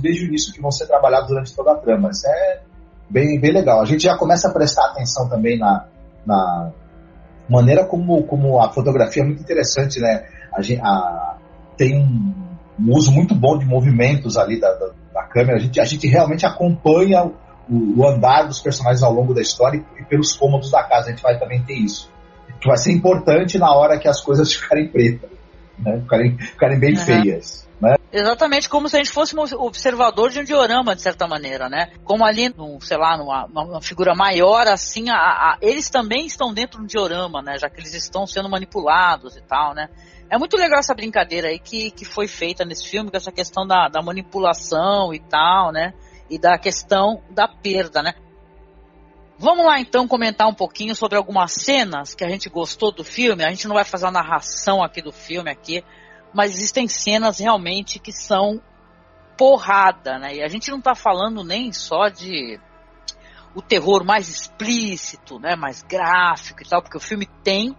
desde 0.00 0.24
o 0.24 0.28
início 0.28 0.52
que 0.52 0.60
vão 0.60 0.70
ser 0.70 0.86
trabalhados 0.86 1.28
durante 1.28 1.54
toda 1.54 1.72
a 1.72 1.76
trama. 1.76 2.10
Isso 2.10 2.26
é 2.26 2.60
bem, 3.08 3.40
bem 3.40 3.52
legal. 3.52 3.80
A 3.80 3.84
gente 3.84 4.04
já 4.04 4.16
começa 4.16 4.48
a 4.48 4.52
prestar 4.52 4.86
atenção 4.86 5.28
também 5.28 5.58
na, 5.58 5.86
na, 6.26 6.72
maneira 7.48 7.84
como, 7.84 8.22
como 8.24 8.60
a 8.60 8.72
fotografia 8.72 9.22
é 9.22 9.26
muito 9.26 9.42
interessante, 9.42 10.00
né? 10.00 10.24
A, 10.52 10.88
a, 10.88 11.36
tem 11.76 11.98
um, 11.98 12.34
um, 12.78 12.94
uso 12.94 13.10
muito 13.10 13.34
bom 13.34 13.58
de 13.58 13.66
movimentos 13.66 14.36
ali 14.36 14.60
da, 14.60 14.72
da, 14.72 14.90
da 15.12 15.22
câmera. 15.24 15.56
A 15.56 15.60
gente, 15.60 15.80
a 15.80 15.84
gente 15.84 16.06
realmente 16.06 16.46
acompanha 16.46 17.30
o, 17.70 18.06
andar 18.06 18.44
dos 18.44 18.60
personagens 18.60 19.02
ao 19.02 19.12
longo 19.12 19.32
da 19.32 19.40
história 19.40 19.84
e, 19.98 20.04
pelos 20.04 20.32
cômodos 20.32 20.70
da 20.70 20.82
casa. 20.82 21.06
A 21.06 21.10
gente 21.10 21.22
vai 21.22 21.38
também 21.38 21.62
ter 21.62 21.74
isso. 21.74 22.10
Que 22.60 22.66
vai 22.66 22.76
ser 22.76 22.92
importante 22.92 23.58
na 23.58 23.72
hora 23.72 23.98
que 23.98 24.08
as 24.08 24.20
coisas 24.20 24.52
ficarem 24.52 24.88
pretas, 24.88 25.30
né? 25.78 26.00
ficarem, 26.00 26.38
ficarem 26.38 26.78
bem 26.78 26.94
uhum. 26.94 27.04
feias. 27.04 27.68
Né? 27.80 27.96
Exatamente 28.12 28.68
como 28.68 28.88
se 28.88 28.96
a 28.96 28.98
gente 28.98 29.12
fosse 29.12 29.34
um 29.34 29.40
observador 29.40 30.30
de 30.30 30.40
um 30.40 30.44
diorama, 30.44 30.94
de 30.94 31.00
certa 31.00 31.26
maneira, 31.26 31.68
né? 31.68 31.92
Como 32.04 32.26
ali, 32.26 32.50
no, 32.50 32.78
sei 32.80 32.98
lá, 32.98 33.16
numa 33.16 33.46
uma 33.46 33.80
figura 33.80 34.14
maior, 34.14 34.66
assim, 34.66 35.08
a, 35.08 35.16
a, 35.16 35.58
eles 35.62 35.88
também 35.88 36.26
estão 36.26 36.52
dentro 36.52 36.78
de 36.78 36.84
um 36.84 36.86
diorama, 36.86 37.40
né? 37.40 37.56
Já 37.58 37.70
que 37.70 37.80
eles 37.80 37.94
estão 37.94 38.26
sendo 38.26 38.50
manipulados 38.50 39.36
e 39.36 39.40
tal, 39.40 39.72
né? 39.72 39.88
É 40.28 40.36
muito 40.36 40.56
legal 40.56 40.78
essa 40.78 40.94
brincadeira 40.94 41.48
aí 41.48 41.58
que, 41.58 41.90
que 41.90 42.04
foi 42.04 42.28
feita 42.28 42.64
nesse 42.64 42.86
filme, 42.86 43.10
com 43.10 43.16
essa 43.16 43.32
questão 43.32 43.66
da, 43.66 43.88
da 43.88 44.02
manipulação 44.02 45.14
e 45.14 45.20
tal, 45.20 45.72
né? 45.72 45.94
E 46.30 46.38
da 46.38 46.56
questão 46.56 47.22
da 47.28 47.48
perda, 47.48 48.02
né? 48.02 48.14
Vamos 49.38 49.66
lá 49.66 49.80
então 49.80 50.06
comentar 50.06 50.46
um 50.46 50.54
pouquinho 50.54 50.94
sobre 50.94 51.16
algumas 51.16 51.52
cenas 51.52 52.14
que 52.14 52.22
a 52.22 52.28
gente 52.28 52.48
gostou 52.48 52.92
do 52.92 53.02
filme. 53.02 53.42
A 53.42 53.50
gente 53.50 53.66
não 53.66 53.74
vai 53.74 53.84
fazer 53.84 54.06
a 54.06 54.10
narração 54.10 54.82
aqui 54.82 55.02
do 55.02 55.12
filme 55.12 55.50
aqui, 55.50 55.82
mas 56.32 56.52
existem 56.52 56.86
cenas 56.86 57.38
realmente 57.38 57.98
que 57.98 58.12
são 58.12 58.60
porrada, 59.36 60.18
né? 60.18 60.36
E 60.36 60.42
a 60.42 60.48
gente 60.48 60.70
não 60.70 60.78
está 60.78 60.94
falando 60.94 61.42
nem 61.42 61.72
só 61.72 62.08
de 62.08 62.60
o 63.54 63.62
terror 63.62 64.04
mais 64.04 64.28
explícito, 64.28 65.38
né, 65.38 65.56
mais 65.56 65.82
gráfico 65.82 66.62
e 66.62 66.68
tal, 66.68 66.82
porque 66.82 66.96
o 66.96 67.00
filme 67.00 67.26
tem 67.42 67.74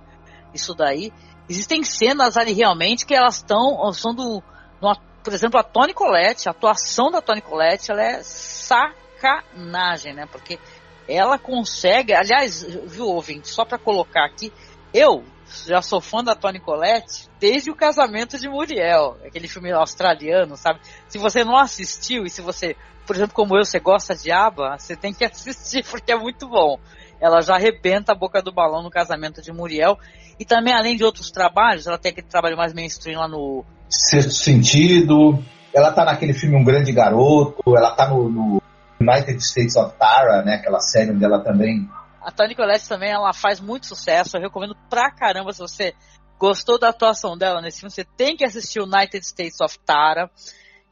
isso 0.53 0.73
daí. 0.73 1.13
Existem 1.47 1.83
cenas 1.83 2.37
ali 2.37 2.53
realmente 2.53 3.05
que 3.05 3.13
elas 3.13 3.35
estão 3.35 3.93
são 3.93 4.13
do, 4.13 4.41
do, 4.81 4.99
por 5.23 5.33
exemplo, 5.33 5.59
a 5.59 5.63
Toni 5.63 5.93
Collette, 5.93 6.47
a 6.47 6.51
atuação 6.51 7.11
da 7.11 7.21
Toni 7.21 7.41
Collette, 7.41 7.91
ela 7.91 8.03
é 8.03 8.23
sacanagem, 8.23 10.13
né? 10.13 10.25
Porque 10.31 10.59
ela 11.07 11.37
consegue, 11.37 12.13
aliás, 12.13 12.63
viu, 12.63 13.07
ouvinte, 13.07 13.47
só 13.47 13.65
para 13.65 13.77
colocar 13.77 14.25
aqui, 14.25 14.51
eu 14.93 15.23
já 15.65 15.81
sou 15.81 15.99
fã 15.99 16.23
da 16.23 16.35
Toni 16.35 16.59
Collette 16.59 17.29
desde 17.39 17.69
o 17.69 17.75
casamento 17.75 18.39
de 18.39 18.47
Muriel, 18.47 19.17
aquele 19.25 19.47
filme 19.47 19.71
australiano, 19.71 20.55
sabe? 20.55 20.79
Se 21.07 21.17
você 21.17 21.43
não 21.43 21.57
assistiu 21.57 22.25
e 22.25 22.29
se 22.29 22.41
você, 22.41 22.75
por 23.05 23.15
exemplo, 23.15 23.35
como 23.35 23.57
eu, 23.57 23.65
você 23.65 23.79
gosta 23.79 24.15
de 24.15 24.31
ABBA, 24.31 24.77
você 24.77 24.95
tem 24.95 25.13
que 25.13 25.25
assistir 25.25 25.85
porque 25.85 26.11
é 26.11 26.17
muito 26.17 26.47
bom. 26.47 26.79
Ela 27.21 27.41
já 27.41 27.55
arrebenta 27.55 28.11
a 28.11 28.15
boca 28.15 28.41
do 28.41 28.51
balão 28.51 28.81
no 28.81 28.89
casamento 28.89 29.41
de 29.41 29.53
Muriel. 29.53 29.97
E 30.39 30.43
também, 30.43 30.73
além 30.73 30.95
de 30.95 31.03
outros 31.03 31.29
trabalhos, 31.29 31.85
ela 31.85 31.97
tem 31.97 32.11
aquele 32.11 32.27
trabalho 32.27 32.57
mais 32.57 32.73
mainstream 32.73 33.19
lá 33.19 33.27
no. 33.27 33.63
Sexto 33.87 34.31
Sentido. 34.31 35.43
Ela 35.73 35.91
tá 35.91 36.03
naquele 36.03 36.33
filme 36.33 36.55
Um 36.55 36.63
Grande 36.63 36.91
Garoto. 36.91 37.77
Ela 37.77 37.91
tá 37.91 38.09
no, 38.09 38.27
no 38.27 38.61
United 38.99 39.37
States 39.41 39.75
of 39.75 39.93
Tara, 39.99 40.41
né? 40.41 40.55
Aquela 40.55 40.79
série 40.79 41.11
onde 41.11 41.23
ela 41.23 41.39
também 41.39 41.87
a 42.21 42.31
Toni 42.31 42.53
Collette 42.53 42.87
também, 42.87 43.09
ela 43.09 43.33
faz 43.33 43.59
muito 43.59 43.87
sucesso. 43.87 44.37
Eu 44.37 44.41
recomendo 44.41 44.75
pra 44.89 45.09
caramba 45.09 45.51
se 45.51 45.59
você 45.59 45.95
gostou 46.37 46.77
da 46.79 46.89
atuação 46.89 47.37
dela 47.37 47.61
nesse 47.61 47.79
filme, 47.79 47.91
você 47.91 48.03
tem 48.03 48.35
que 48.35 48.45
assistir 48.45 48.79
United 48.79 49.25
States 49.25 49.59
of 49.61 49.77
Tara, 49.85 50.29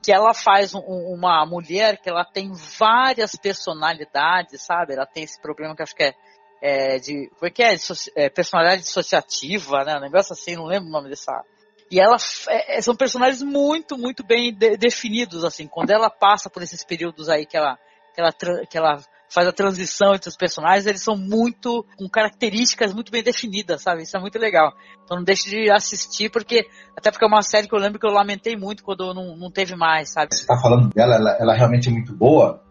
que 0.02 0.12
ela 0.12 0.34
faz 0.34 0.74
um, 0.74 0.80
uma 0.80 1.46
mulher 1.46 1.98
que 1.98 2.10
ela 2.10 2.24
tem 2.24 2.52
várias 2.54 3.36
personalidades, 3.36 4.62
sabe? 4.62 4.94
Ela 4.94 5.06
tem 5.06 5.24
esse 5.24 5.40
problema 5.40 5.76
que 5.76 5.84
acho 5.84 5.96
que 5.96 6.04
é, 6.04 6.14
é 6.62 7.00
de. 7.00 7.30
Como 7.38 7.48
é 7.48 7.50
que 7.50 7.64
é? 7.64 7.76
é? 8.16 8.30
Personalidade 8.30 8.84
dissociativa, 8.84 9.84
né? 9.84 9.98
Um 9.98 10.02
negócio 10.02 10.34
assim, 10.34 10.56
não 10.56 10.66
lembro 10.66 10.88
o 10.88 10.92
nome 10.92 11.10
dessa. 11.10 11.34
E 11.92 12.00
ela 12.00 12.18
é, 12.48 12.78
é, 12.78 12.82
são 12.82 12.96
personagens 12.96 13.42
muito, 13.42 13.98
muito 13.98 14.24
bem 14.24 14.54
de, 14.54 14.78
definidos, 14.78 15.44
assim. 15.44 15.68
Quando 15.68 15.90
ela 15.90 16.10
passa 16.10 16.50
por 16.50 16.62
esses 16.62 16.84
períodos 16.84 17.28
aí 17.28 17.46
que 17.46 17.58
ela, 17.58 17.78
que 18.14 18.22
ela, 18.22 18.32
que 18.66 18.78
ela 18.78 19.04
faz 19.30 19.48
a 19.48 19.52
transição 19.52 20.14
entre 20.14 20.30
os 20.30 20.36
personagens, 20.36 20.86
eles 20.86 21.04
são 21.04 21.16
muito, 21.16 21.86
com 21.98 22.10
características 22.10 22.94
muito 22.94 23.12
bem 23.12 23.24
definidas, 23.24 23.82
sabe? 23.82 24.04
Isso 24.04 24.18
é 24.18 24.20
muito 24.20 24.40
legal. 24.40 24.74
Então 25.04 25.18
não 25.18 25.24
deixe 25.24 25.50
de 25.50 25.72
assistir, 25.72 26.30
porque, 26.30 26.68
até 26.98 27.12
porque 27.12 27.24
é 27.24 27.28
uma 27.28 27.42
série 27.42 27.68
que 27.68 27.76
eu 27.76 27.80
lembro 27.80 28.00
que 28.00 28.08
eu 28.08 28.12
lamentei 28.12 28.56
muito 28.56 28.84
quando 28.84 29.14
não, 29.14 29.38
não 29.38 29.52
teve 29.52 29.76
mais, 29.76 30.10
sabe? 30.10 30.36
Você 30.36 30.46
tá 30.46 30.60
falando 30.60 30.90
dela, 30.90 31.16
ela, 31.16 31.38
ela 31.40 31.54
realmente 31.56 31.90
é 31.90 31.92
muito 31.92 32.14
boa, 32.14 32.62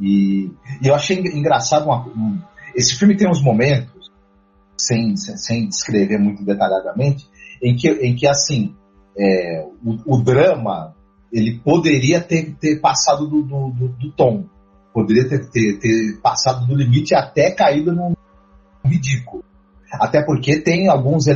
e, 0.00 0.50
e 0.80 0.86
eu 0.86 0.94
achei 0.94 1.18
engraçado, 1.18 1.84
uma, 1.84 2.06
um, 2.06 2.38
esse 2.74 2.96
filme 2.96 3.16
tem 3.16 3.28
uns 3.28 3.42
momentos, 3.42 4.10
sem, 4.76 5.16
sem, 5.16 5.36
sem 5.36 5.68
descrever 5.68 6.18
muito 6.18 6.44
detalhadamente, 6.44 7.28
em 7.62 7.74
que, 7.74 7.88
em 7.88 8.14
que 8.14 8.26
assim, 8.26 8.74
é, 9.18 9.66
o, 9.84 10.14
o, 10.14 10.22
drama, 10.22 10.94
ele 11.32 11.58
poderia 11.58 12.20
ter, 12.20 12.54
ter 12.54 12.80
passado 12.80 13.26
do, 13.26 13.42
do, 13.42 13.70
do, 13.70 13.88
do 13.88 14.12
tom, 14.12 14.44
Poderia 14.92 15.28
ter, 15.28 15.50
ter, 15.50 15.78
ter 15.78 16.20
passado 16.20 16.66
do 16.66 16.74
limite 16.74 17.14
até 17.14 17.50
caído 17.50 17.92
num 17.92 18.14
ridículo. 18.84 19.44
Até 19.92 20.22
porque 20.22 20.60
tem 20.60 20.88
alguns. 20.88 21.26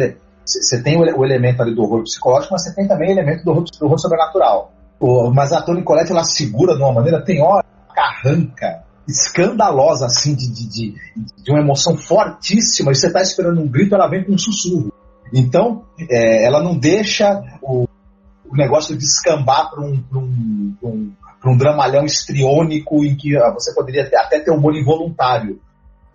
Você 0.45 0.83
tem 0.83 0.99
o 0.99 1.25
elemento 1.25 1.63
ali 1.63 1.75
do 1.75 1.83
horror 1.83 2.03
psicológico, 2.03 2.53
mas 2.53 2.65
você 2.65 2.75
tem 2.75 2.89
também 2.89 3.11
o 3.11 3.13
elemento 3.13 3.45
do 3.45 3.51
horror, 3.51 3.65
do 3.65 3.87
horror 3.87 3.99
sobrenatural. 3.99 4.73
O, 4.99 5.31
mas 5.31 5.53
a 5.53 5.63
Toni 5.63 5.83
Collette 5.83 6.13
ela 6.13 6.25
segura 6.25 6.77
de 6.77 6.83
uma 6.83 6.93
maneira, 6.93 7.25
tem 7.25 7.43
hora 7.43 7.65
carranca, 7.95 8.85
escandalosa, 9.07 10.07
assim, 10.07 10.35
de, 10.35 10.49
de, 10.49 10.69
de, 10.69 10.95
de 11.43 11.51
uma 11.51 11.61
emoção 11.61 11.97
fortíssima, 11.97 12.91
e 12.91 12.95
você 12.95 13.09
está 13.09 13.21
esperando 13.21 13.61
um 13.61 13.69
grito, 13.69 13.95
ela 13.95 14.09
vem 14.09 14.25
com 14.25 14.33
um 14.33 14.39
sussurro. 14.39 14.93
Então, 15.33 15.85
é, 16.11 16.45
ela 16.45 16.63
não 16.63 16.79
deixa 16.79 17.43
o, 17.63 17.87
o 18.49 18.57
negócio 18.57 18.97
descambar 18.97 19.71
para 19.71 19.81
um, 19.81 20.03
um, 20.13 20.75
um, 20.83 21.13
para 21.43 21.51
um 21.51 21.57
dramalhão 21.57 22.05
estriônico 22.05 23.05
em 23.05 23.17
que 23.17 23.37
ah, 23.37 23.51
você 23.51 23.75
poderia 23.75 24.09
até 24.15 24.39
ter 24.39 24.53
humor 24.53 24.77
involuntário 24.77 25.61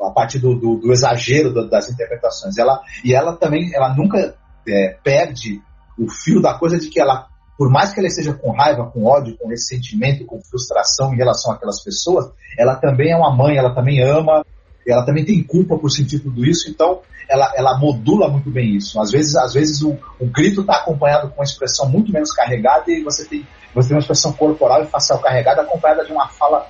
a 0.02 0.10
partir 0.12 0.40
do, 0.40 0.56
do, 0.56 0.78
do 0.78 0.94
exagero 0.94 1.68
das 1.68 1.90
interpretações. 1.90 2.58
Ela, 2.58 2.80
e 3.04 3.14
ela 3.14 3.36
também, 3.36 3.70
ela 3.76 3.94
nunca 3.94 4.36
é, 4.66 4.98
perde 5.04 5.62
o 6.00 6.10
fio 6.10 6.42
da 6.42 6.58
coisa 6.58 6.80
de 6.80 6.88
que 6.88 7.02
ela, 7.02 7.28
por 7.58 7.70
mais 7.70 7.92
que 7.92 8.00
ela 8.00 8.08
esteja 8.08 8.34
com 8.34 8.52
raiva, 8.52 8.90
com 8.90 9.04
ódio, 9.04 9.36
com 9.38 9.50
ressentimento, 9.50 10.26
com 10.26 10.40
frustração 10.42 11.14
em 11.14 11.18
relação 11.18 11.52
àquelas 11.52 11.84
pessoas, 11.84 12.32
ela 12.58 12.76
também 12.76 13.12
é 13.12 13.18
uma 13.18 13.36
mãe, 13.36 13.58
ela 13.58 13.76
também 13.76 14.02
ama, 14.02 14.46
ela 14.88 15.06
também 15.06 15.26
tem 15.26 15.44
culpa 15.44 15.78
por 15.78 15.90
sentir 15.90 16.20
tudo 16.20 16.46
isso, 16.46 16.70
então 16.70 17.02
ela, 17.30 17.52
ela 17.58 17.78
modula 17.78 18.30
muito 18.30 18.50
bem 18.50 18.78
isso. 18.78 19.02
Às 19.02 19.12
vezes, 19.12 19.36
às 19.36 19.54
vezes 19.54 19.82
o, 19.82 19.98
o 20.20 20.28
grito 20.28 20.62
está 20.62 20.78
acompanhado 20.78 21.30
com 21.30 21.42
uma 21.42 21.44
expressão 21.44 21.90
muito 21.90 22.14
menos 22.14 22.32
carregada 22.32 22.90
e 22.90 23.04
você 23.04 23.26
tem, 23.26 23.46
você 23.78 23.90
tem 23.90 23.96
uma 23.96 24.02
expressão 24.02 24.34
corporal 24.34 24.82
e 24.82 24.88
facial 24.88 25.20
carregada 25.20 25.62
acompanhada 25.62 26.04
de 26.04 26.12
uma 26.12 26.28
fala 26.28 26.66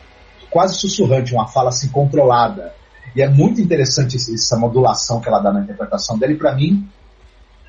quase 0.50 0.76
sussurrante, 0.76 1.34
uma 1.34 1.48
fala 1.48 1.70
assim 1.70 1.88
controlada. 1.90 2.74
E 3.16 3.22
é 3.22 3.30
muito 3.30 3.62
interessante 3.62 4.18
essa 4.18 4.58
modulação 4.58 5.22
que 5.22 5.30
ela 5.30 5.40
dá 5.40 5.54
na 5.54 5.62
interpretação 5.62 6.18
dela 6.20 6.34
e 6.34 6.38
para 6.38 6.54
mim 6.54 6.86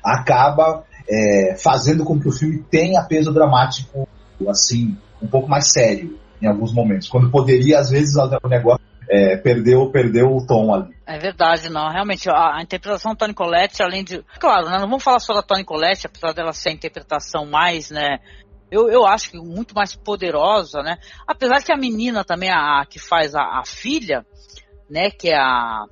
acaba 0.03 0.83
é, 1.09 1.55
fazendo 1.57 2.03
com 2.03 2.19
que 2.19 2.27
o 2.27 2.31
filme 2.33 2.59
tenha 2.69 3.01
peso 3.03 3.33
dramático 3.33 4.07
assim 4.49 4.97
um 5.21 5.27
pouco 5.27 5.49
mais 5.49 5.71
sério 5.71 6.19
em 6.41 6.47
alguns 6.47 6.73
momentos, 6.73 7.07
quando 7.07 7.31
poderia 7.31 7.79
às 7.79 7.89
vezes 7.89 8.15
o 8.15 8.47
negócio 8.47 8.83
é, 9.09 9.35
perdeu, 9.37 9.89
perdeu 9.89 10.27
o 10.27 10.45
tom 10.45 10.73
ali. 10.73 10.93
É 11.05 11.17
verdade, 11.17 11.67
não. 11.69 11.89
Realmente, 11.89 12.29
a, 12.29 12.57
a 12.57 12.61
interpretação 12.61 13.11
da 13.11 13.17
Toni 13.17 13.33
Collette, 13.33 13.81
além 13.81 14.03
de. 14.03 14.23
Claro, 14.39 14.69
né, 14.69 14.77
não 14.77 14.87
vamos 14.87 15.03
falar 15.03 15.19
só 15.19 15.33
da 15.33 15.41
Toni 15.41 15.63
Collette, 15.63 16.05
apesar 16.05 16.31
dela 16.31 16.53
ser 16.53 16.69
a 16.69 16.73
interpretação 16.73 17.47
mais, 17.47 17.89
né? 17.89 18.19
Eu, 18.71 18.89
eu 18.89 19.05
acho 19.05 19.31
que 19.31 19.37
muito 19.37 19.73
mais 19.73 19.95
poderosa, 19.95 20.81
né? 20.81 20.97
Apesar 21.27 21.63
que 21.63 21.71
a 21.71 21.77
menina 21.77 22.23
também, 22.23 22.49
a, 22.49 22.81
a 22.81 22.85
que 22.85 22.99
faz 22.99 23.35
a, 23.35 23.41
a, 23.41 23.63
filha, 23.65 24.25
né? 24.89 25.09
Que 25.09 25.29
é 25.29 25.37
a, 25.37 25.85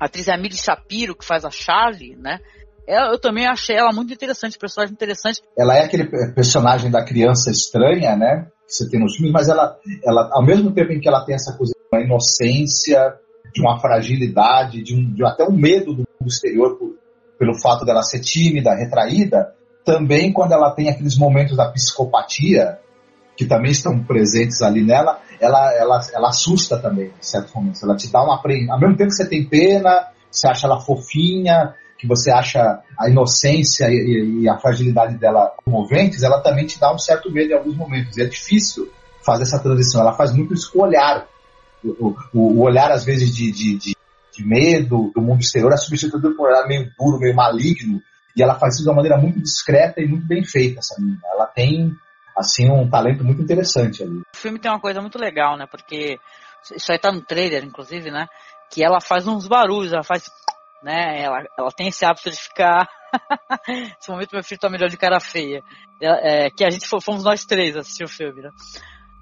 a 0.00 0.04
atriz 0.04 0.28
Amelie 0.28 0.56
Shapiro, 0.56 1.16
que 1.16 1.24
faz 1.24 1.44
a 1.44 1.50
Charlie, 1.50 2.16
né? 2.16 2.40
Ela, 2.86 3.12
eu 3.12 3.18
também 3.18 3.46
achei 3.46 3.76
ela 3.76 3.92
muito 3.92 4.12
interessante, 4.12 4.58
personagem 4.58 4.92
interessante. 4.92 5.40
Ela 5.56 5.76
é 5.76 5.84
aquele 5.84 6.04
personagem 6.34 6.90
da 6.90 7.04
criança 7.04 7.50
estranha, 7.50 8.16
né? 8.16 8.46
Que 8.66 8.74
você 8.74 8.90
tem 8.90 9.00
nos 9.00 9.16
filmes, 9.16 9.32
mas 9.32 9.48
ela, 9.48 9.78
ela, 10.04 10.30
ao 10.32 10.44
mesmo 10.44 10.72
tempo 10.72 10.92
em 10.92 11.00
que 11.00 11.08
ela 11.08 11.24
tem 11.24 11.34
essa 11.34 11.56
coisa 11.56 11.72
uma 11.92 12.02
inocência, 12.02 13.18
de 13.52 13.60
uma 13.60 13.78
fragilidade, 13.78 14.82
de, 14.82 14.94
um, 14.94 15.12
de 15.12 15.24
até 15.24 15.44
um 15.44 15.52
medo 15.52 15.92
do 15.92 15.98
mundo 15.98 16.28
exterior 16.28 16.78
por, 16.78 16.96
pelo 17.38 17.54
fato 17.60 17.84
dela 17.84 18.02
ser 18.02 18.20
tímida, 18.20 18.74
retraída, 18.74 19.54
também 19.84 20.32
quando 20.32 20.52
ela 20.52 20.70
tem 20.70 20.88
aqueles 20.88 21.16
momentos 21.16 21.56
da 21.56 21.70
psicopatia, 21.70 22.78
que 23.36 23.46
também 23.46 23.72
estão 23.72 23.98
presentes 24.04 24.62
ali 24.62 24.82
nela, 24.82 25.20
ela, 25.40 25.72
ela, 25.74 26.00
ela 26.12 26.28
assusta 26.28 26.78
também, 26.78 27.06
em 27.06 27.22
certos 27.22 27.52
momentos. 27.54 27.82
Ela 27.82 27.96
te 27.96 28.10
dá 28.10 28.22
uma. 28.22 28.34
Ao 28.34 28.80
mesmo 28.80 28.96
tempo 28.96 29.10
que 29.10 29.16
você 29.16 29.28
tem 29.28 29.44
pena, 29.44 30.08
você 30.30 30.46
acha 30.46 30.66
ela 30.66 30.80
fofinha, 30.80 31.74
que 31.98 32.06
você 32.06 32.30
acha 32.30 32.80
a 32.98 33.08
inocência 33.08 33.86
e, 33.88 34.42
e 34.42 34.48
a 34.48 34.58
fragilidade 34.58 35.16
dela 35.18 35.54
comoventes, 35.64 36.22
ela 36.22 36.40
também 36.40 36.66
te 36.66 36.78
dá 36.78 36.92
um 36.92 36.98
certo 36.98 37.30
medo 37.30 37.52
em 37.52 37.54
alguns 37.54 37.76
momentos. 37.76 38.16
E 38.16 38.22
é 38.22 38.26
difícil 38.26 38.90
fazer 39.24 39.44
essa 39.44 39.58
transição. 39.58 40.00
Ela 40.00 40.12
faz 40.12 40.32
muito 40.32 40.54
isso 40.54 40.70
com 40.72 40.80
o 40.80 40.82
olhar 40.82 41.26
o, 41.84 42.14
o, 42.32 42.60
olhar, 42.60 42.90
às 42.90 43.04
vezes, 43.04 43.34
de, 43.34 43.50
de, 43.50 43.76
de, 43.76 43.96
de 44.32 44.46
medo 44.46 45.10
do 45.14 45.20
mundo 45.20 45.40
exterior 45.40 45.72
é 45.72 45.76
substituído 45.76 46.34
por 46.36 46.48
ela 46.48 46.66
meio 46.66 46.90
duro, 46.98 47.18
meio 47.18 47.34
maligno, 47.34 48.00
e 48.36 48.42
ela 48.42 48.58
faz 48.58 48.74
isso 48.74 48.82
de 48.82 48.88
uma 48.88 48.96
maneira 48.96 49.18
muito 49.18 49.40
discreta 49.40 50.00
e 50.00 50.06
muito 50.06 50.26
bem 50.26 50.44
feita, 50.44 50.80
essa 50.80 51.00
menina. 51.00 51.20
Ela 51.32 51.46
tem, 51.46 51.94
assim, 52.36 52.70
um 52.70 52.88
talento 52.88 53.24
muito 53.24 53.42
interessante 53.42 54.02
ali. 54.02 54.20
O 54.34 54.36
filme 54.36 54.58
tem 54.58 54.70
uma 54.70 54.80
coisa 54.80 55.00
muito 55.00 55.18
legal, 55.18 55.56
né? 55.56 55.66
Porque 55.70 56.18
isso 56.74 56.90
aí 56.90 56.98
tá 56.98 57.12
no 57.12 57.22
trailer, 57.22 57.64
inclusive, 57.64 58.10
né? 58.10 58.26
Que 58.70 58.82
ela 58.82 59.00
faz 59.00 59.26
uns 59.26 59.46
barulhos, 59.46 59.92
ela 59.92 60.02
faz, 60.02 60.30
né? 60.82 61.22
Ela, 61.22 61.44
ela 61.58 61.70
tem 61.70 61.88
esse 61.88 62.04
hábito 62.04 62.30
de 62.30 62.36
ficar... 62.36 62.88
Esse 64.00 64.10
momento 64.10 64.32
meu 64.32 64.42
filho 64.42 64.58
tá 64.58 64.70
melhor 64.70 64.88
de 64.88 64.96
cara 64.96 65.20
feia. 65.20 65.62
É, 66.00 66.46
é, 66.46 66.50
que 66.50 66.64
a 66.64 66.70
gente 66.70 66.88
fomos 66.88 67.22
nós 67.22 67.44
três 67.44 67.76
assistir 67.76 68.04
o 68.04 68.08
filme, 68.08 68.40
né? 68.40 68.48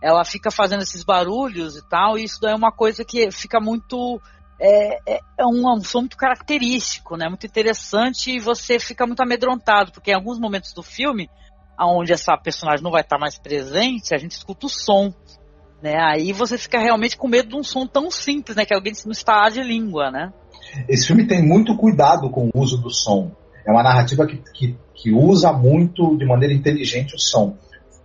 Ela 0.01 0.25
fica 0.25 0.49
fazendo 0.49 0.83
esses 0.83 1.03
barulhos 1.03 1.77
e 1.77 1.83
tal, 1.83 2.17
e 2.17 2.23
isso 2.23 2.41
daí 2.41 2.53
é 2.53 2.57
uma 2.57 2.71
coisa 2.71 3.05
que 3.05 3.33
fica 3.33 3.61
muito 3.61 4.21
é, 4.61 5.15
é, 5.15 5.21
é 5.39 5.47
um, 5.47 5.67
um 5.67 5.83
som 5.83 6.01
muito 6.01 6.17
característico, 6.17 7.17
né? 7.17 7.29
Muito 7.29 7.47
interessante 7.47 8.31
e 8.31 8.39
você 8.39 8.79
fica 8.79 9.07
muito 9.07 9.21
amedrontado, 9.21 9.91
porque 9.91 10.11
em 10.11 10.15
alguns 10.15 10.39
momentos 10.39 10.75
do 10.75 10.83
filme, 10.83 11.31
onde 11.81 12.13
essa 12.13 12.37
personagem 12.37 12.85
não 12.85 12.91
vai 12.91 13.01
estar 13.01 13.19
mais 13.19 13.39
presente, 13.39 14.15
a 14.15 14.19
gente 14.19 14.33
escuta 14.33 14.67
o 14.67 14.69
som. 14.69 15.15
Né? 15.83 15.97
Aí 15.99 16.31
você 16.35 16.59
fica 16.59 16.79
realmente 16.79 17.17
com 17.17 17.27
medo 17.27 17.49
de 17.49 17.57
um 17.57 17.63
som 17.63 17.87
tão 17.87 18.11
simples, 18.11 18.55
né? 18.55 18.67
Que 18.67 18.75
alguém 18.75 18.93
não 19.05 19.13
está 19.13 19.49
de 19.49 19.63
língua, 19.63 20.11
né? 20.11 20.31
Esse 20.87 21.07
filme 21.07 21.27
tem 21.27 21.43
muito 21.43 21.75
cuidado 21.77 22.31
com 22.31 22.51
o 22.53 22.61
uso 22.61 22.77
do 22.77 22.91
som. 22.91 23.33
É 23.67 23.71
uma 23.71 23.83
narrativa 23.83 24.27
que, 24.27 24.43
que, 24.53 24.77
que 24.95 25.11
usa 25.11 25.53
muito, 25.53 26.17
de 26.19 26.27
maneira 26.27 26.55
inteligente, 26.55 27.15
o 27.15 27.19
som. 27.19 27.57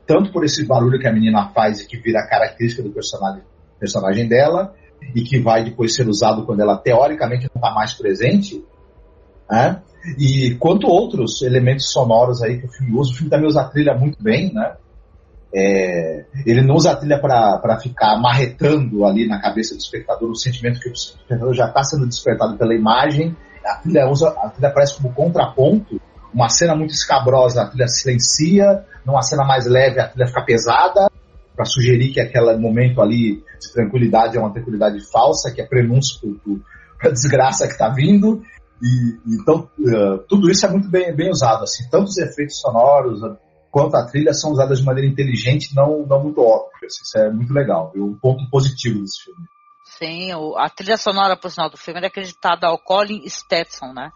Tanto 0.07 0.31
por 0.31 0.45
esse 0.45 0.65
barulho 0.65 0.99
que 0.99 1.07
a 1.07 1.11
menina 1.11 1.51
faz 1.53 1.81
e 1.81 1.87
que 1.87 1.97
vira 1.97 2.25
característica 2.27 2.81
do 2.81 2.91
personagem, 2.91 3.43
personagem 3.77 4.27
dela, 4.27 4.73
e 5.13 5.23
que 5.23 5.39
vai 5.39 5.63
depois 5.63 5.93
ser 5.93 6.07
usado 6.07 6.45
quando 6.45 6.61
ela 6.61 6.77
teoricamente 6.77 7.49
não 7.53 7.61
está 7.61 7.73
mais 7.73 7.93
presente, 7.93 8.63
né? 9.49 9.81
E 10.19 10.55
quanto 10.59 10.87
outros 10.87 11.41
elementos 11.41 11.91
sonoros 11.91 12.41
aí 12.41 12.59
que 12.59 12.65
o 12.65 12.71
filme 12.71 12.97
usa, 12.97 13.11
o 13.11 13.15
filme 13.15 13.29
também 13.29 13.47
usa 13.47 13.61
a 13.61 13.65
trilha 13.65 13.95
muito 13.95 14.21
bem, 14.21 14.53
né? 14.53 14.75
É, 15.53 16.25
ele 16.45 16.61
não 16.61 16.75
usa 16.75 16.91
a 16.91 16.95
trilha 16.95 17.19
para 17.19 17.79
ficar 17.79 18.19
marretando 18.19 19.05
ali 19.05 19.25
na 19.27 19.39
cabeça 19.39 19.73
do 19.73 19.79
espectador 19.79 20.29
o 20.29 20.35
sentimento 20.35 20.81
que 20.81 20.89
o 20.89 20.91
espectador 20.91 21.53
já 21.53 21.67
está 21.67 21.83
sendo 21.83 22.05
despertado 22.05 22.57
pela 22.57 22.75
imagem. 22.75 23.35
A 23.65 23.75
trilha 23.77 24.07
usa, 24.09 24.29
a 24.29 24.49
trilha 24.49 24.69
aparece 24.69 24.97
como 24.97 25.13
contraponto. 25.13 25.99
Uma 26.33 26.49
cena 26.49 26.75
muito 26.75 26.93
escabrosa, 26.93 27.61
a 27.61 27.67
trilha 27.67 27.87
silencia. 27.87 28.83
Numa 29.05 29.21
cena 29.21 29.45
mais 29.45 29.65
leve, 29.65 29.99
a 29.99 30.07
trilha 30.07 30.27
fica 30.27 30.43
pesada 30.43 31.09
para 31.55 31.65
sugerir 31.65 32.11
que 32.11 32.19
aquele 32.19 32.57
momento 32.57 33.01
ali 33.01 33.43
de 33.59 33.73
tranquilidade 33.73 34.37
é 34.37 34.39
uma 34.39 34.51
tranquilidade 34.51 34.99
falsa, 35.11 35.51
que 35.53 35.61
é 35.61 35.65
prenúncio 35.65 36.39
para 36.99 37.09
a 37.09 37.13
desgraça 37.13 37.67
que 37.67 37.73
está 37.73 37.89
vindo. 37.89 38.43
E, 38.81 39.19
então, 39.25 39.69
uh, 39.79 40.17
tudo 40.27 40.49
isso 40.49 40.65
é 40.65 40.69
muito 40.69 40.89
bem, 40.89 41.15
bem 41.15 41.29
usado. 41.29 41.63
Assim, 41.63 41.87
tanto 41.89 42.09
os 42.09 42.17
efeitos 42.17 42.59
sonoros 42.59 43.21
quanto 43.71 43.95
a 43.95 44.05
trilha 44.05 44.33
são 44.33 44.51
usadas 44.51 44.79
de 44.79 44.85
maneira 44.85 45.09
inteligente, 45.09 45.75
não, 45.75 46.05
não 46.05 46.23
muito 46.23 46.41
óbvia. 46.41 46.85
Assim, 46.85 47.01
isso 47.03 47.17
é 47.17 47.29
muito 47.31 47.53
legal. 47.53 47.91
É 47.95 47.99
um 47.99 48.13
ponto 48.13 48.49
positivo 48.49 49.01
desse 49.01 49.23
filme. 49.23 49.45
Sim, 49.97 50.31
a 50.57 50.69
trilha 50.69 50.97
sonora, 50.97 51.37
por 51.37 51.49
sinal, 51.49 51.69
do 51.69 51.77
filme 51.77 52.01
é 52.01 52.07
acreditada 52.07 52.67
ao 52.67 52.77
Colin 52.77 53.27
Stetson, 53.27 53.93
né? 53.93 54.11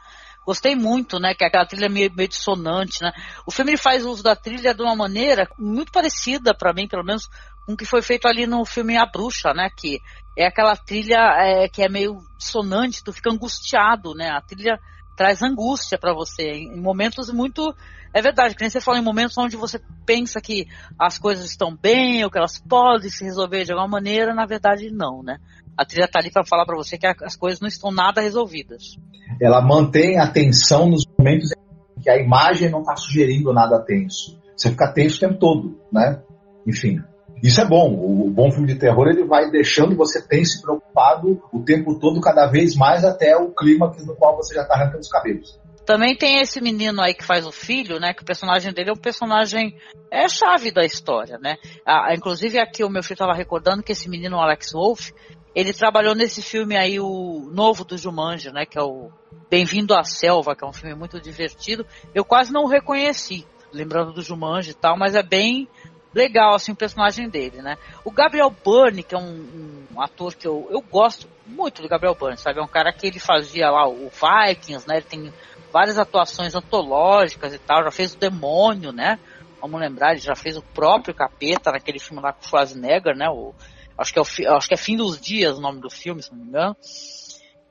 Gostei 0.50 0.76
muito, 0.76 1.20
né? 1.20 1.36
Que 1.36 1.44
é 1.44 1.48
aquela 1.48 1.64
trilha 1.64 1.88
meio, 1.88 2.12
meio 2.12 2.28
dissonante, 2.28 3.04
né? 3.04 3.12
O 3.46 3.52
filme 3.52 3.70
ele 3.70 3.78
faz 3.78 4.04
uso 4.04 4.24
da 4.24 4.36
trilha 4.36 4.74
de 4.74 4.82
uma 4.82 4.96
maneira 4.96 5.48
muito 5.60 5.92
parecida, 5.92 6.56
para 6.56 6.74
mim, 6.74 6.88
pelo 6.88 7.04
menos, 7.04 7.30
com 7.68 7.74
o 7.74 7.78
que 7.78 7.86
foi 7.86 8.02
feito 8.02 8.28
ali 8.28 8.48
no 8.48 8.66
filme 8.66 8.98
A 8.98 9.06
Bruxa, 9.06 9.54
né? 9.54 9.70
Que 9.70 10.02
é 10.36 10.48
aquela 10.48 10.76
trilha 10.76 11.20
é, 11.38 11.70
que 11.70 11.84
é 11.84 11.88
meio 11.88 12.18
dissonante, 12.36 13.04
tu 13.04 13.14
fica 13.14 13.30
angustiado, 13.30 14.16
né? 14.16 14.32
A 14.32 14.42
trilha 14.42 14.80
traz 15.16 15.44
angústia 15.44 16.00
para 16.00 16.16
você 16.16 16.50
em 16.50 16.82
momentos 16.82 17.32
muito 17.32 17.72
é 18.12 18.20
verdade, 18.20 18.56
que 18.56 18.62
nem 18.62 18.72
você 18.72 18.82
fala 18.82 18.98
em 18.98 19.04
momentos 19.04 19.38
onde 19.38 19.56
você 19.56 19.80
pensa 20.04 20.42
que 20.42 20.66
as 20.98 21.20
coisas 21.20 21.46
estão 21.46 21.76
bem 21.76 22.24
ou 22.24 22.32
que 22.32 22.40
elas 22.40 22.58
podem 22.58 23.12
se 23.12 23.24
resolver 23.24 23.66
de 23.66 23.72
alguma 23.72 23.88
maneira, 23.88 24.34
na 24.34 24.48
verdade 24.48 24.90
não, 24.90 25.22
né? 25.22 25.38
A 25.80 25.86
trilha 25.86 26.10
tá 26.10 26.20
ali 26.20 26.30
para 26.30 26.44
falar 26.44 26.66
para 26.66 26.76
você 26.76 26.98
que 26.98 27.08
as 27.08 27.38
coisas 27.38 27.62
não 27.62 27.68
estão 27.70 27.90
nada 27.90 28.20
resolvidas. 28.20 28.98
Ela 29.42 29.62
mantém 29.62 30.20
a 30.20 30.30
tensão 30.30 30.90
nos 30.90 31.06
momentos 31.18 31.54
em 31.54 32.02
que 32.02 32.10
a 32.10 32.18
imagem 32.18 32.70
não 32.70 32.82
está 32.82 32.98
sugerindo 32.98 33.54
nada 33.54 33.80
tenso. 33.80 34.38
Você 34.58 34.72
fica 34.72 34.92
tenso 34.92 35.16
o 35.16 35.20
tempo 35.22 35.40
todo, 35.40 35.80
né? 35.90 36.22
Enfim, 36.68 37.02
isso 37.42 37.62
é 37.62 37.66
bom. 37.66 37.94
O 37.94 38.30
bom 38.30 38.52
filme 38.52 38.68
de 38.68 38.78
terror 38.78 39.08
ele 39.08 39.24
vai 39.24 39.50
deixando 39.50 39.96
você 39.96 40.22
tenso 40.22 40.60
e 40.60 40.62
preocupado 40.62 41.42
o 41.50 41.64
tempo 41.64 41.98
todo, 41.98 42.20
cada 42.20 42.46
vez 42.48 42.76
mais 42.76 43.06
até 43.06 43.38
o 43.38 43.50
clima 43.56 43.90
no 44.06 44.18
qual 44.18 44.36
você 44.36 44.56
já 44.56 44.64
está 44.64 44.74
arrancando 44.74 45.00
os 45.00 45.10
cabelos. 45.10 45.58
Também 45.86 46.14
tem 46.14 46.42
esse 46.42 46.62
menino 46.62 47.02
aí 47.02 47.14
que 47.14 47.26
faz 47.26 47.48
o 47.48 47.52
filho, 47.54 48.00
né? 48.00 48.14
Que 48.14 48.22
o 48.22 48.26
personagem 48.26 48.74
dele 48.74 48.90
é 48.90 48.94
um 48.94 48.98
personagem 48.98 49.76
é 50.12 50.28
chave 50.28 50.72
da 50.72 50.84
história, 50.84 51.40
né? 51.40 51.56
Ah, 51.86 52.14
inclusive 52.14 52.60
aqui 52.60 52.84
o 52.84 52.90
meu 52.90 53.02
filho 53.02 53.14
estava 53.14 53.34
recordando 53.34 53.82
que 53.82 53.94
esse 53.94 54.10
menino 54.10 54.38
Alex 54.38 54.74
Wolff, 54.74 55.12
ele 55.56 55.74
trabalhou 55.74 56.14
nesse 56.14 56.42
filme 56.42 56.78
aí 56.78 57.00
o 57.00 57.50
novo 57.52 57.84
do 57.84 57.98
Jumanji, 57.98 58.52
né? 58.52 58.66
Que 58.66 58.78
é 58.78 58.84
o 58.84 59.12
Bem-vindo 59.50 59.96
à 59.96 60.04
Selva, 60.04 60.56
que 60.56 60.64
é 60.64 60.68
um 60.68 60.74
filme 60.74 60.96
muito 60.96 61.20
divertido. 61.20 61.86
Eu 62.14 62.24
quase 62.24 62.54
não 62.54 62.66
o 62.66 62.68
reconheci, 62.68 63.48
lembrando 63.74 64.14
do 64.14 64.22
Jumanji 64.22 64.72
e 64.72 64.76
tal, 64.76 64.96
mas 64.98 65.16
é 65.16 65.24
bem 65.24 65.68
legal 66.14 66.56
assim 66.56 66.72
o 66.72 66.76
personagem 66.76 67.30
dele, 67.30 67.62
né? 67.62 67.78
O 68.04 68.12
Gabriel 68.12 68.50
Byrne, 68.50 69.04
que 69.04 69.16
é 69.16 69.18
um, 69.18 69.86
um, 69.92 70.02
ator 70.02 70.36
que 70.36 70.48
eu, 70.48 70.68
eu 70.70 70.82
gosto 70.82 71.28
muito 71.46 71.82
do 71.82 71.88
Gabriel 71.88 72.16
Byrne, 72.16 72.38
sabe? 72.38 72.60
É 72.60 72.64
um 72.64 72.68
cara 72.68 72.94
que 72.94 73.08
ele 73.08 73.20
fazia 73.20 73.70
lá 73.70 73.88
o 73.88 74.10
Vikings, 74.10 74.88
né? 74.88 74.98
Ele 74.98 75.06
tem 75.06 75.34
várias 75.72 75.98
atuações 75.98 76.56
antológicas 76.56 77.54
e 77.54 77.60
tal, 77.60 77.84
já 77.84 77.92
fez 77.92 78.14
o 78.14 78.20
Demônio, 78.20 78.92
né? 78.92 79.20
Vamos 79.62 79.80
lembrar, 79.80 80.12
ele 80.12 80.22
já 80.22 80.36
fez 80.36 80.58
o 80.58 80.62
próprio 80.62 81.14
Capeta 81.14 81.72
naquele 81.72 82.00
filme 82.00 82.22
lá 82.22 82.32
com 82.32 82.42
o 82.42 82.48
Schwarzenegger, 82.48 83.16
né? 83.16 83.30
O, 83.30 83.54
acho, 84.00 84.14
que 84.14 84.20
é 84.20 84.22
o, 84.22 84.56
acho 84.56 84.68
que 84.68 84.74
é 84.74 84.78
Fim 84.78 84.96
dos 84.96 85.20
Dias 85.20 85.58
o 85.58 85.62
nome 85.62 85.82
do 85.82 85.90
filme, 85.90 86.22
se 86.24 86.32
não 86.32 86.40
me 86.40 86.48
engano. 86.48 86.76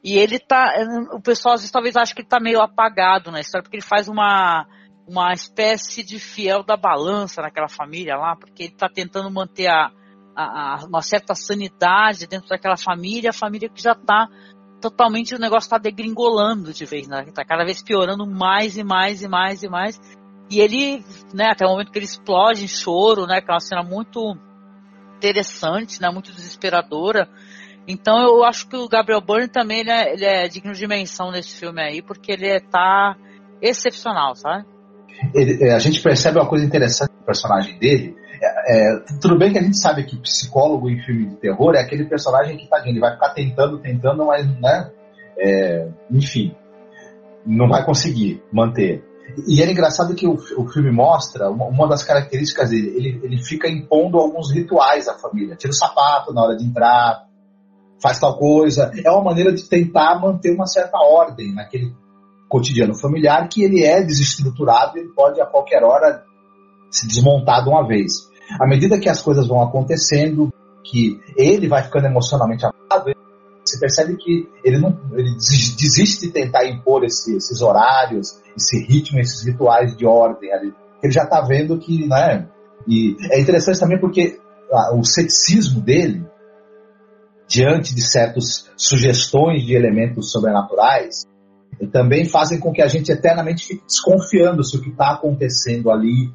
E 0.02 0.16
ele 0.16 0.38
tá. 0.38 0.72
O 1.12 1.20
pessoal 1.20 1.54
às 1.54 1.60
vezes 1.60 1.72
talvez 1.72 1.96
ache 1.96 2.14
que 2.14 2.20
ele 2.20 2.28
tá 2.28 2.38
meio 2.38 2.60
apagado 2.60 3.30
na 3.30 3.40
história, 3.40 3.62
porque 3.62 3.76
ele 3.76 3.84
faz 3.84 4.08
uma 4.08 4.66
uma 5.08 5.32
espécie 5.32 6.04
de 6.04 6.18
fiel 6.18 6.62
da 6.62 6.76
balança 6.76 7.40
naquela 7.40 7.68
família 7.68 8.14
lá, 8.14 8.36
porque 8.36 8.64
ele 8.64 8.72
está 8.74 8.90
tentando 8.90 9.30
manter 9.30 9.66
a, 9.68 9.90
a, 10.36 10.74
a, 10.74 10.84
uma 10.84 11.00
certa 11.00 11.34
sanidade 11.34 12.26
dentro 12.26 12.48
daquela 12.48 12.76
família, 12.76 13.30
a 13.30 13.32
família 13.32 13.70
que 13.70 13.82
já 13.82 13.92
está 13.92 14.28
totalmente, 14.82 15.34
o 15.34 15.38
negócio 15.38 15.66
está 15.66 15.78
degringolando 15.78 16.74
de 16.74 16.84
vez, 16.84 17.08
né? 17.08 17.24
Está 17.26 17.42
cada 17.42 17.64
vez 17.64 17.82
piorando 17.82 18.26
mais 18.26 18.76
e 18.76 18.84
mais 18.84 19.22
e 19.22 19.28
mais 19.28 19.62
e 19.62 19.68
mais. 19.68 19.98
E 20.50 20.60
ele, 20.60 21.04
né, 21.34 21.50
até 21.50 21.66
o 21.66 21.70
momento 21.70 21.90
que 21.90 21.98
ele 21.98 22.06
explode 22.06 22.64
em 22.64 22.68
choro, 22.68 23.26
né, 23.26 23.40
que 23.40 23.50
é 23.50 23.54
uma 23.54 23.60
cena 23.60 23.82
muito 23.82 24.36
interessante, 25.18 26.00
né, 26.00 26.08
muito 26.10 26.32
desesperadora. 26.32 27.28
Então 27.86 28.18
eu 28.20 28.44
acho 28.44 28.68
que 28.68 28.76
o 28.76 28.88
Gabriel 28.88 29.20
Byrne 29.20 29.48
também 29.48 29.80
ele 29.80 29.90
é, 29.90 30.12
ele 30.12 30.24
é 30.24 30.48
digno 30.48 30.72
de 30.72 30.86
menção 30.86 31.30
nesse 31.30 31.58
filme 31.58 31.82
aí, 31.82 32.02
porque 32.02 32.32
ele 32.32 32.48
está 32.48 33.16
excepcional, 33.60 34.34
sabe? 34.36 34.64
ele, 35.34 35.64
é, 35.64 35.74
a 35.74 35.78
gente 35.78 36.00
percebe 36.00 36.38
uma 36.38 36.48
coisa 36.48 36.64
interessante 36.64 37.10
no 37.10 37.24
personagem 37.24 37.78
dele. 37.78 38.16
É, 38.40 38.94
é, 38.94 39.00
tudo 39.20 39.36
bem 39.36 39.52
que 39.52 39.58
a 39.58 39.62
gente 39.62 39.78
sabe 39.78 40.04
que 40.04 40.16
psicólogo 40.18 40.88
em 40.88 41.00
filme 41.02 41.26
de 41.26 41.36
terror 41.36 41.74
é 41.74 41.80
aquele 41.80 42.04
personagem 42.04 42.56
que 42.56 42.68
tá, 42.68 42.82
ele 42.86 43.00
vai 43.00 43.12
ficar 43.12 43.30
tentando, 43.30 43.78
tentando, 43.80 44.26
mas, 44.26 44.46
né? 44.60 44.90
É, 45.40 45.88
enfim, 46.10 46.54
não 47.44 47.68
vai 47.68 47.84
conseguir 47.84 48.42
manter. 48.52 49.04
E 49.46 49.62
é 49.62 49.70
engraçado 49.70 50.14
que 50.14 50.26
o, 50.26 50.34
o 50.34 50.68
filme 50.68 50.90
mostra 50.90 51.50
uma, 51.50 51.66
uma, 51.66 51.88
das 51.88 52.02
características 52.02 52.70
dele. 52.70 52.92
Ele, 52.96 53.20
ele 53.22 53.44
fica 53.44 53.68
impondo 53.68 54.18
alguns 54.18 54.52
rituais 54.52 55.08
à 55.08 55.14
família. 55.18 55.56
Tira 55.56 55.70
o 55.70 55.76
sapato 55.76 56.32
na 56.32 56.42
hora 56.42 56.56
de 56.56 56.64
entrar, 56.64 57.26
faz 58.02 58.18
tal 58.18 58.36
coisa. 58.36 58.90
É 59.04 59.10
uma 59.10 59.24
maneira 59.24 59.52
de 59.52 59.68
tentar 59.68 60.18
manter 60.20 60.54
uma 60.54 60.66
certa 60.66 60.98
ordem 60.98 61.54
naquele 61.54 61.94
cotidiano 62.48 62.94
familiar 62.94 63.46
que 63.48 63.62
ele 63.62 63.84
é 63.84 64.02
desestruturado 64.02 64.98
e 64.98 65.08
pode 65.08 65.40
a 65.40 65.46
qualquer 65.46 65.82
hora 65.82 66.24
se 66.90 67.06
desmontar 67.06 67.62
de 67.62 67.68
uma 67.68 67.86
vez. 67.86 68.28
À 68.58 68.66
medida 68.66 68.98
que 68.98 69.08
as 69.08 69.20
coisas 69.20 69.46
vão 69.46 69.62
acontecendo, 69.62 70.50
que 70.82 71.20
ele 71.36 71.68
vai 71.68 71.82
ficando 71.82 72.06
emocionalmente 72.06 72.64
abalado, 72.64 73.10
percebe 73.78 74.16
que 74.16 74.48
ele 74.64 74.78
não 74.78 74.98
ele 75.12 75.34
desiste 75.34 76.26
de 76.26 76.32
tentar 76.32 76.66
impor 76.66 77.04
esse, 77.04 77.36
esses 77.36 77.60
horários, 77.60 78.38
esse 78.56 78.84
ritmo, 78.84 79.20
esses 79.20 79.44
rituais 79.44 79.96
de 79.96 80.06
ordem 80.06 80.52
ali. 80.52 80.74
Ele 81.02 81.12
já 81.12 81.24
está 81.24 81.40
vendo 81.40 81.78
que, 81.78 82.06
né? 82.06 82.48
E 82.86 83.16
é 83.30 83.40
interessante 83.40 83.80
também 83.80 84.00
porque 84.00 84.38
ah, 84.72 84.94
o 84.94 85.04
ceticismo 85.04 85.80
dele 85.80 86.26
diante 87.48 87.94
de 87.94 88.02
certas 88.02 88.70
sugestões 88.76 89.64
de 89.64 89.74
elementos 89.74 90.30
sobrenaturais 90.30 91.26
também 91.92 92.24
fazem 92.24 92.58
com 92.58 92.72
que 92.72 92.82
a 92.82 92.88
gente 92.88 93.12
eternamente 93.12 93.66
fique 93.66 93.84
desconfiando 93.86 94.64
se 94.64 94.76
o 94.76 94.82
que 94.82 94.90
está 94.90 95.12
acontecendo 95.12 95.90
ali 95.90 96.30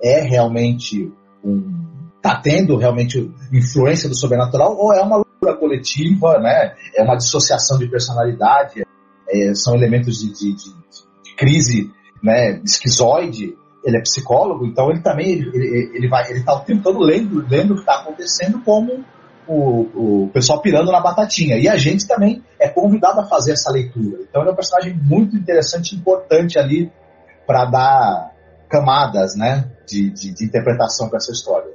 é 0.00 0.20
realmente 0.20 1.12
um. 1.44 1.84
está 2.16 2.40
tendo 2.40 2.76
realmente 2.76 3.30
influência 3.52 4.08
do 4.08 4.14
sobrenatural 4.14 4.76
ou 4.76 4.92
é 4.94 5.02
uma 5.02 5.23
coletiva, 5.52 6.38
né? 6.38 6.74
É 6.96 7.02
uma 7.02 7.16
dissociação 7.16 7.76
de 7.78 7.86
personalidade, 7.88 8.84
é, 9.28 9.54
são 9.54 9.74
elementos 9.74 10.20
de, 10.20 10.32
de, 10.32 10.54
de, 10.54 10.70
de, 10.70 11.36
crise, 11.36 11.90
né? 12.22 12.60
Esquizoide. 12.64 13.56
Ele 13.84 13.98
é 13.98 14.00
psicólogo, 14.00 14.64
então 14.64 14.90
ele 14.90 15.02
também 15.02 15.32
ele, 15.32 15.90
ele 15.94 16.08
vai, 16.08 16.30
ele 16.30 16.38
está 16.38 16.54
o 16.54 16.60
tempo 16.60 16.82
todo 16.82 17.00
lendo, 17.00 17.46
lendo 17.46 17.72
o 17.72 17.74
que 17.74 17.82
está 17.82 18.00
acontecendo 18.00 18.62
como 18.64 19.04
o, 19.46 20.24
o 20.24 20.30
pessoal 20.32 20.62
pirando 20.62 20.90
na 20.90 21.00
batatinha. 21.00 21.58
E 21.58 21.68
a 21.68 21.76
gente 21.76 22.06
também 22.06 22.42
é 22.58 22.68
convidado 22.68 23.20
a 23.20 23.26
fazer 23.26 23.52
essa 23.52 23.70
leitura. 23.70 24.22
Então 24.22 24.40
ele 24.40 24.50
é 24.50 24.52
um 24.52 24.56
personagem 24.56 24.94
muito 24.94 25.36
interessante 25.36 25.94
importante 25.94 26.58
ali 26.58 26.90
para 27.46 27.66
dar 27.66 28.32
camadas 28.70 29.36
né, 29.36 29.70
de, 29.86 30.10
de, 30.10 30.32
de 30.32 30.44
interpretação 30.44 31.08
para 31.08 31.18
essa 31.18 31.32
história. 31.32 31.70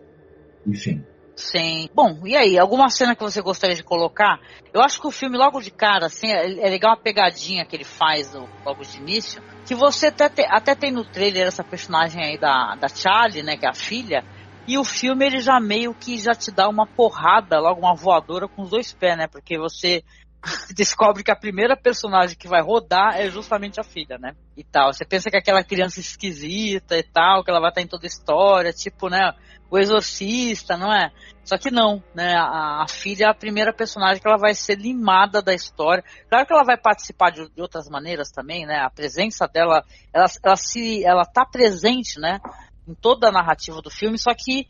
Enfim. 0.65 1.03
Sim. 1.39 1.87
Bom, 1.95 2.27
e 2.27 2.35
aí, 2.35 2.59
alguma 2.59 2.89
cena 2.89 3.15
que 3.15 3.23
você 3.23 3.41
gostaria 3.41 3.75
de 3.75 3.81
colocar? 3.81 4.41
Eu 4.73 4.81
acho 4.81 4.99
que 4.99 5.07
o 5.07 5.11
filme, 5.11 5.37
logo 5.37 5.61
de 5.61 5.71
cara, 5.71 6.07
assim, 6.07 6.27
é, 6.27 6.67
é 6.67 6.69
legal 6.69 6.91
a 6.91 6.97
pegadinha 6.97 7.65
que 7.65 7.77
ele 7.77 7.85
faz 7.85 8.33
logo 8.33 8.83
de 8.83 8.97
início, 8.97 9.41
que 9.65 9.73
você 9.73 10.07
até, 10.07 10.27
te, 10.27 10.45
até 10.49 10.75
tem 10.75 10.91
no 10.91 11.05
trailer 11.05 11.47
essa 11.47 11.63
personagem 11.63 12.21
aí 12.21 12.37
da, 12.37 12.75
da 12.75 12.89
Charlie, 12.89 13.41
né, 13.41 13.55
que 13.55 13.65
é 13.65 13.69
a 13.69 13.73
filha, 13.73 14.21
e 14.67 14.77
o 14.77 14.83
filme 14.83 15.25
ele 15.25 15.39
já 15.39 15.61
meio 15.61 15.95
que 15.95 16.17
já 16.17 16.33
te 16.33 16.51
dá 16.51 16.67
uma 16.67 16.85
porrada, 16.85 17.57
logo 17.57 17.79
uma 17.79 17.95
voadora 17.95 18.47
com 18.47 18.63
os 18.63 18.69
dois 18.69 18.93
pés, 18.93 19.17
né, 19.17 19.25
porque 19.25 19.57
você 19.57 20.03
descobre 20.73 21.23
que 21.23 21.31
a 21.31 21.35
primeira 21.35 21.75
personagem 21.75 22.37
que 22.37 22.47
vai 22.47 22.61
rodar 22.61 23.19
é 23.19 23.29
justamente 23.29 23.79
a 23.79 23.83
filha, 23.83 24.17
né? 24.17 24.35
E 24.55 24.63
tal. 24.63 24.93
Você 24.93 25.05
pensa 25.05 25.29
que 25.29 25.35
é 25.35 25.39
aquela 25.39 25.63
criança 25.63 25.99
esquisita 25.99 26.97
e 26.97 27.03
tal, 27.03 27.43
que 27.43 27.49
ela 27.49 27.59
vai 27.59 27.69
estar 27.69 27.81
em 27.81 27.87
toda 27.87 28.05
a 28.05 28.07
história, 28.07 28.71
tipo, 28.71 29.09
né? 29.09 29.33
O 29.69 29.77
exorcista, 29.77 30.77
não 30.77 30.91
é? 30.91 31.11
Só 31.43 31.57
que 31.57 31.69
não, 31.69 32.01
né? 32.15 32.35
A, 32.35 32.83
a, 32.83 32.85
filha 32.87 33.25
é 33.25 33.29
a 33.29 33.33
primeira 33.33 33.73
personagem 33.73 34.21
que 34.21 34.27
ela 34.27 34.37
vai 34.37 34.53
ser 34.53 34.75
limada 34.75 35.41
da 35.41 35.53
história. 35.53 36.03
Claro 36.29 36.45
que 36.45 36.53
ela 36.53 36.63
vai 36.63 36.77
participar 36.77 37.31
de, 37.31 37.47
de 37.49 37.61
outras 37.61 37.89
maneiras 37.89 38.31
também, 38.31 38.65
né? 38.65 38.79
A 38.79 38.89
presença 38.89 39.47
dela, 39.47 39.83
ela, 40.13 40.25
ela 40.43 40.55
se, 40.55 41.03
ela 41.03 41.25
tá 41.25 41.45
presente, 41.45 42.19
né? 42.19 42.39
Em 42.87 42.95
toda 42.95 43.27
a 43.27 43.31
narrativa 43.31 43.81
do 43.81 43.91
filme, 43.91 44.17
só 44.17 44.31
que 44.33 44.67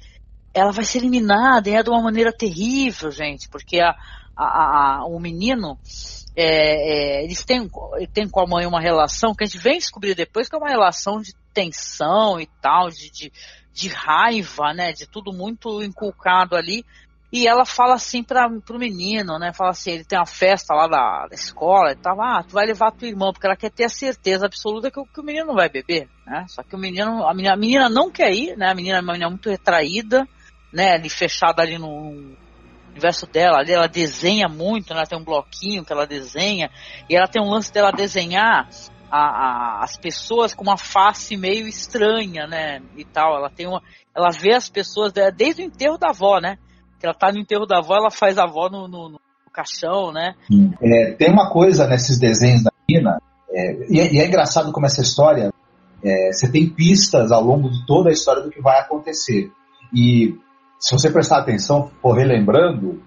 ela 0.53 0.71
vai 0.71 0.83
ser 0.83 0.97
eliminada 0.97 1.69
e 1.69 1.75
é 1.75 1.83
de 1.83 1.89
uma 1.89 2.01
maneira 2.01 2.33
terrível, 2.33 3.11
gente, 3.11 3.47
porque 3.49 3.79
a, 3.79 3.95
a, 4.45 4.99
a, 4.99 5.05
o 5.05 5.19
menino, 5.19 5.77
é, 6.35 7.19
é, 7.19 7.23
eles 7.23 7.43
têm, 7.43 7.69
têm 8.13 8.29
com 8.29 8.39
a 8.39 8.47
mãe 8.47 8.65
uma 8.65 8.79
relação 8.79 9.35
que 9.35 9.43
a 9.43 9.47
gente 9.47 9.59
vem 9.59 9.77
descobrir 9.77 10.15
depois 10.15 10.47
que 10.47 10.55
é 10.55 10.57
uma 10.57 10.69
relação 10.69 11.19
de 11.21 11.33
tensão 11.53 12.39
e 12.39 12.47
tal, 12.61 12.89
de, 12.89 13.11
de, 13.11 13.31
de 13.73 13.89
raiva, 13.89 14.73
né? 14.73 14.93
De 14.93 15.05
tudo 15.05 15.33
muito 15.33 15.83
inculcado 15.83 16.55
ali. 16.55 16.85
E 17.31 17.47
ela 17.47 17.63
fala 17.63 17.93
assim 17.93 18.23
para 18.23 18.49
pro 18.61 18.79
menino, 18.79 19.37
né? 19.37 19.53
Fala 19.53 19.71
assim, 19.71 19.91
ele 19.91 20.05
tem 20.05 20.17
uma 20.17 20.25
festa 20.25 20.73
lá 20.73 20.87
da, 20.87 21.27
da 21.27 21.35
escola 21.35 21.91
e 21.91 21.95
tal, 21.95 22.19
ah, 22.21 22.41
tu 22.41 22.53
vai 22.53 22.65
levar 22.65 22.91
tua 22.91 23.07
irmã, 23.07 23.31
porque 23.31 23.45
ela 23.45 23.55
quer 23.55 23.69
ter 23.69 23.83
a 23.83 23.89
certeza 23.89 24.47
absoluta 24.47 24.89
que, 24.89 24.99
que 25.03 25.19
o 25.19 25.23
menino 25.23 25.47
não 25.47 25.55
vai 25.55 25.69
beber, 25.69 26.07
né? 26.25 26.45
Só 26.47 26.63
que 26.63 26.75
o 26.75 26.79
menino, 26.79 27.27
a 27.27 27.33
menina, 27.33 27.53
a 27.53 27.57
menina 27.57 27.89
não 27.89 28.09
quer 28.09 28.31
ir, 28.31 28.57
né? 28.57 28.71
A 28.71 28.73
menina 28.73 28.97
é 28.97 29.01
uma 29.01 29.13
menina 29.13 29.29
muito 29.29 29.49
retraída, 29.49 30.27
né? 30.73 30.93
Ali 30.93 31.09
fechada 31.09 31.61
ali 31.61 31.77
no, 31.77 32.35
universo 32.99 33.25
dela, 33.25 33.59
ali 33.59 33.71
ela 33.71 33.87
desenha 33.87 34.47
muito, 34.47 34.93
né? 34.93 34.99
ela 34.99 35.07
tem 35.07 35.17
um 35.17 35.23
bloquinho 35.23 35.85
que 35.85 35.93
ela 35.93 36.05
desenha, 36.05 36.69
e 37.09 37.15
ela 37.15 37.27
tem 37.27 37.41
um 37.41 37.49
lance 37.49 37.71
dela 37.71 37.91
desenhar 37.91 38.67
a, 39.09 39.17
a, 39.19 39.83
as 39.83 39.97
pessoas 39.97 40.53
com 40.53 40.63
uma 40.63 40.77
face 40.77 41.35
meio 41.35 41.67
estranha, 41.67 42.45
né? 42.45 42.81
E 42.95 43.03
tal. 43.03 43.35
Ela 43.35 43.49
tem 43.49 43.67
uma. 43.67 43.81
Ela 44.15 44.29
vê 44.29 44.53
as 44.53 44.69
pessoas 44.69 45.11
desde 45.35 45.63
o 45.63 45.65
enterro 45.65 45.97
da 45.97 46.09
avó, 46.09 46.39
né? 46.39 46.57
Que 46.99 47.05
ela 47.05 47.15
tá 47.15 47.31
no 47.31 47.39
enterro 47.39 47.65
da 47.65 47.79
avó, 47.79 47.95
ela 47.95 48.11
faz 48.11 48.37
a 48.37 48.43
avó 48.43 48.69
no, 48.69 48.87
no, 48.87 49.09
no 49.09 49.19
caixão, 49.51 50.11
né? 50.11 50.35
É, 50.81 51.11
tem 51.13 51.31
uma 51.31 51.49
coisa 51.49 51.87
nesses 51.87 52.19
desenhos 52.19 52.63
da 52.63 52.71
Nina, 52.87 53.21
é, 53.49 53.73
e, 53.89 53.99
é, 53.99 54.13
e, 54.13 54.19
é, 54.19 54.27
engraçado 54.27 54.71
como 54.71 54.85
essa 54.85 55.01
história. 55.01 55.51
É, 56.01 56.31
você 56.31 56.49
tem 56.49 56.69
pistas 56.69 57.31
ao 57.31 57.43
longo 57.43 57.69
de 57.69 57.85
toda 57.85 58.09
a 58.09 58.13
história 58.13 58.41
do 58.41 58.49
que 58.49 58.61
vai 58.61 58.79
acontecer. 58.79 59.51
E 59.93 60.37
se 60.79 60.93
você 60.93 61.11
prestar 61.11 61.39
atenção, 61.39 61.91
for 62.01 62.13
relembrando, 62.13 63.03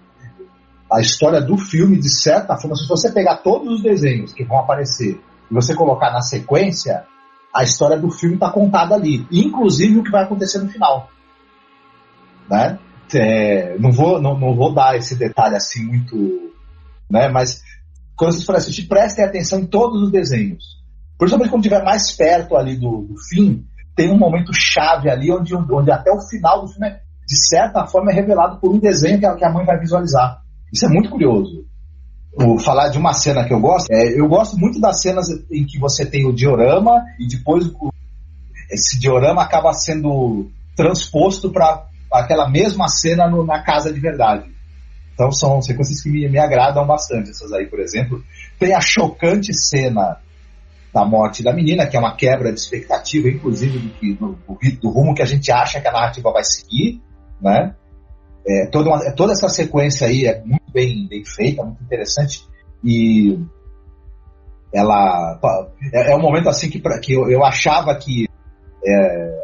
a 0.91 1.01
história 1.01 1.41
do 1.41 1.57
filme, 1.57 1.97
de 1.97 2.09
certa 2.09 2.55
forma, 2.55 2.75
se 2.75 2.87
você 2.87 3.11
pegar 3.11 3.37
todos 3.37 3.75
os 3.75 3.81
desenhos 3.81 4.31
que 4.31 4.43
vão 4.43 4.59
aparecer 4.59 5.19
e 5.49 5.53
você 5.53 5.73
colocar 5.73 6.11
na 6.11 6.21
sequência, 6.21 7.03
a 7.53 7.63
história 7.63 7.97
do 7.97 8.11
filme 8.11 8.35
está 8.35 8.51
contada 8.51 8.93
ali, 8.93 9.27
inclusive 9.31 9.97
o 9.97 10.03
que 10.03 10.11
vai 10.11 10.23
acontecer 10.23 10.59
no 10.59 10.69
final. 10.69 11.09
Né? 12.47 12.77
É, 13.15 13.77
não, 13.79 13.91
vou, 13.91 14.21
não, 14.21 14.37
não 14.37 14.55
vou 14.55 14.73
dar 14.73 14.95
esse 14.95 15.15
detalhe 15.15 15.55
assim 15.55 15.83
muito. 15.83 16.51
Né? 17.09 17.27
Mas 17.29 17.63
quando 18.15 18.33
vocês 18.33 18.45
forem 18.45 18.59
assistir, 18.59 18.87
prestem 18.87 19.25
atenção 19.25 19.59
em 19.59 19.65
todos 19.65 20.01
os 20.03 20.11
desenhos. 20.11 20.63
Principalmente 21.17 21.49
quando 21.49 21.63
estiver 21.63 21.83
mais 21.83 22.11
perto 22.15 22.55
ali 22.55 22.75
do, 22.75 23.01
do 23.01 23.15
fim, 23.29 23.65
tem 23.95 24.11
um 24.11 24.17
momento 24.17 24.51
chave 24.53 25.09
ali 25.09 25.31
onde, 25.31 25.55
onde 25.55 25.91
até 25.91 26.11
o 26.11 26.21
final 26.27 26.61
do 26.61 26.67
filme 26.67 26.87
é 26.87 27.02
de 27.27 27.37
certa 27.37 27.85
forma, 27.85 28.11
é 28.11 28.15
revelado 28.15 28.59
por 28.59 28.71
um 28.71 28.79
desenho 28.79 29.19
que 29.19 29.45
a, 29.45 29.49
mãe 29.49 29.65
vai 29.65 29.79
visualizar. 29.79 30.41
Isso 30.71 30.85
é 30.85 30.89
muito 30.89 31.09
curioso. 31.09 31.65
Vou 32.35 32.59
falar 32.59 32.89
de 32.89 32.97
uma 32.97 33.13
cena 33.13 33.45
que 33.45 33.53
eu 33.53 33.59
gosto, 33.59 33.91
é, 33.91 34.19
eu 34.19 34.27
gosto 34.27 34.57
muito 34.57 34.79
das 34.79 35.01
cenas 35.01 35.27
em 35.51 35.65
que 35.65 35.79
você 35.79 36.05
tem 36.05 36.25
o 36.25 36.33
diorama 36.33 37.03
e 37.19 37.27
depois 37.27 37.71
esse 38.71 38.99
diorama 38.99 39.43
acaba 39.43 39.71
sendo 39.73 40.49
transposto 40.75 41.51
para 41.51 41.85
aquela 42.11 42.49
mesma 42.49 42.87
cena 42.87 43.29
no, 43.29 43.45
na 43.45 43.61
casa 43.61 43.93
de 43.93 43.99
verdade. 43.99 44.51
Então 45.13 45.31
são 45.31 45.61
sequências 45.61 46.01
que 46.01 46.09
me, 46.09 46.27
me 46.27 46.39
agradam 46.39 46.85
bastante, 46.87 47.29
essas 47.29 47.53
aí, 47.53 47.67
por 47.67 47.79
exemplo. 47.79 48.23
Tem 48.57 48.73
a 48.73 48.81
chocante 48.81 49.53
cena 49.53 50.17
da 50.91 51.05
morte 51.05 51.43
da 51.43 51.53
menina, 51.53 51.85
que 51.85 51.95
é 51.95 51.99
uma 51.99 52.15
quebra 52.15 52.51
de 52.51 52.59
expectativa, 52.59 53.27
inclusive 53.27 53.77
do, 54.19 54.33
do, 54.47 54.57
do 54.81 54.89
rumo 54.89 55.13
que 55.13 55.21
a 55.21 55.25
gente 55.25 55.51
acha 55.51 55.79
que 55.79 55.87
a 55.87 55.91
narrativa 55.91 56.31
vai 56.31 56.43
seguir 56.43 56.99
né? 57.41 57.75
É, 58.45 58.65
toda, 58.67 58.89
uma, 58.89 59.11
toda 59.13 59.31
essa 59.31 59.47
sequência 59.47 60.07
aí 60.07 60.25
é 60.25 60.41
muito 60.43 60.71
bem, 60.71 61.07
bem 61.07 61.23
feita, 61.23 61.63
muito 61.63 61.81
interessante 61.83 62.45
e 62.83 63.39
ela 64.73 65.39
é, 65.93 66.11
é 66.11 66.15
um 66.15 66.21
momento 66.21 66.49
assim 66.49 66.69
que, 66.69 66.79
pra, 66.79 66.99
que 66.99 67.13
eu, 67.13 67.29
eu 67.29 67.45
achava 67.45 67.95
que 67.95 68.27
é, 68.85 69.43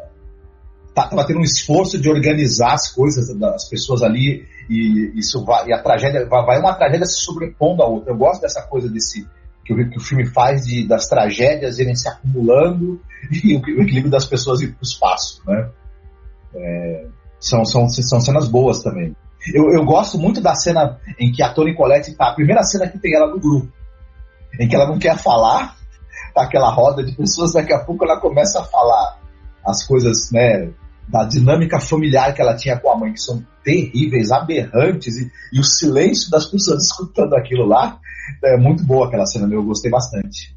tá, 0.93 1.23
tendo 1.25 1.39
um 1.39 1.43
esforço 1.43 1.99
de 1.99 2.09
organizar 2.09 2.73
as 2.73 2.91
coisas 2.91 3.33
das 3.37 3.69
pessoas 3.69 4.01
ali 4.01 4.45
e 4.69 5.13
isso 5.17 5.45
vai, 5.45 5.67
e 5.67 5.73
a 5.73 5.81
tragédia 5.81 6.25
vai, 6.27 6.45
vai 6.45 6.59
uma 6.59 6.73
tragédia 6.73 7.05
se 7.05 7.21
sobrepondo 7.21 7.81
à 7.81 7.87
outra. 7.87 8.11
Eu 8.11 8.17
gosto 8.17 8.41
dessa 8.41 8.61
coisa 8.63 8.89
desse 8.89 9.25
que 9.63 9.73
o, 9.73 9.89
que 9.89 9.97
o 9.97 10.01
filme 10.01 10.25
faz 10.25 10.65
de 10.65 10.87
das 10.87 11.07
tragédias 11.07 11.79
irem 11.79 11.95
se 11.95 12.07
acumulando 12.09 12.99
e 13.31 13.55
o, 13.55 13.59
o 13.59 13.81
equilíbrio 13.81 14.11
das 14.11 14.25
pessoas 14.25 14.61
ir 14.61 14.73
para 14.73 14.81
o 14.81 14.85
espaço, 14.85 15.41
né? 15.47 15.69
É, 16.55 17.05
são, 17.39 17.63
são, 17.65 17.87
são 17.89 18.19
cenas 18.19 18.47
boas 18.47 18.83
também. 18.83 19.15
Eu, 19.53 19.71
eu 19.71 19.85
gosto 19.85 20.17
muito 20.17 20.41
da 20.41 20.53
cena 20.53 20.99
em 21.17 21.31
que 21.31 21.41
a 21.41 21.53
Toni 21.53 21.75
Collette 21.75 22.13
tá, 22.13 22.29
a 22.29 22.33
primeira 22.33 22.63
cena 22.63 22.87
que 22.87 22.99
tem 22.99 23.15
ela 23.15 23.27
no 23.27 23.39
grupo, 23.39 23.71
em 24.59 24.67
que 24.67 24.75
ela 24.75 24.87
não 24.87 24.99
quer 24.99 25.17
falar, 25.17 25.75
tá 26.33 26.43
aquela 26.43 26.69
roda 26.69 27.03
de 27.03 27.15
pessoas, 27.15 27.53
daqui 27.53 27.73
a 27.73 27.79
pouco 27.79 28.03
ela 28.03 28.19
começa 28.19 28.59
a 28.59 28.65
falar 28.65 29.17
as 29.65 29.85
coisas, 29.85 30.31
né, 30.31 30.69
da 31.07 31.23
dinâmica 31.23 31.79
familiar 31.79 32.33
que 32.33 32.41
ela 32.41 32.55
tinha 32.55 32.77
com 32.77 32.91
a 32.91 32.97
mãe, 32.97 33.13
que 33.13 33.21
são 33.21 33.43
terríveis, 33.63 34.31
aberrantes, 34.31 35.17
e, 35.17 35.31
e 35.53 35.59
o 35.59 35.63
silêncio 35.63 36.29
das 36.29 36.45
pessoas 36.45 36.83
escutando 36.91 37.33
aquilo 37.35 37.65
lá, 37.65 37.97
é 38.43 38.57
muito 38.57 38.83
boa 38.83 39.07
aquela 39.07 39.25
cena, 39.25 39.51
eu 39.51 39.63
gostei 39.63 39.89
bastante. 39.89 40.55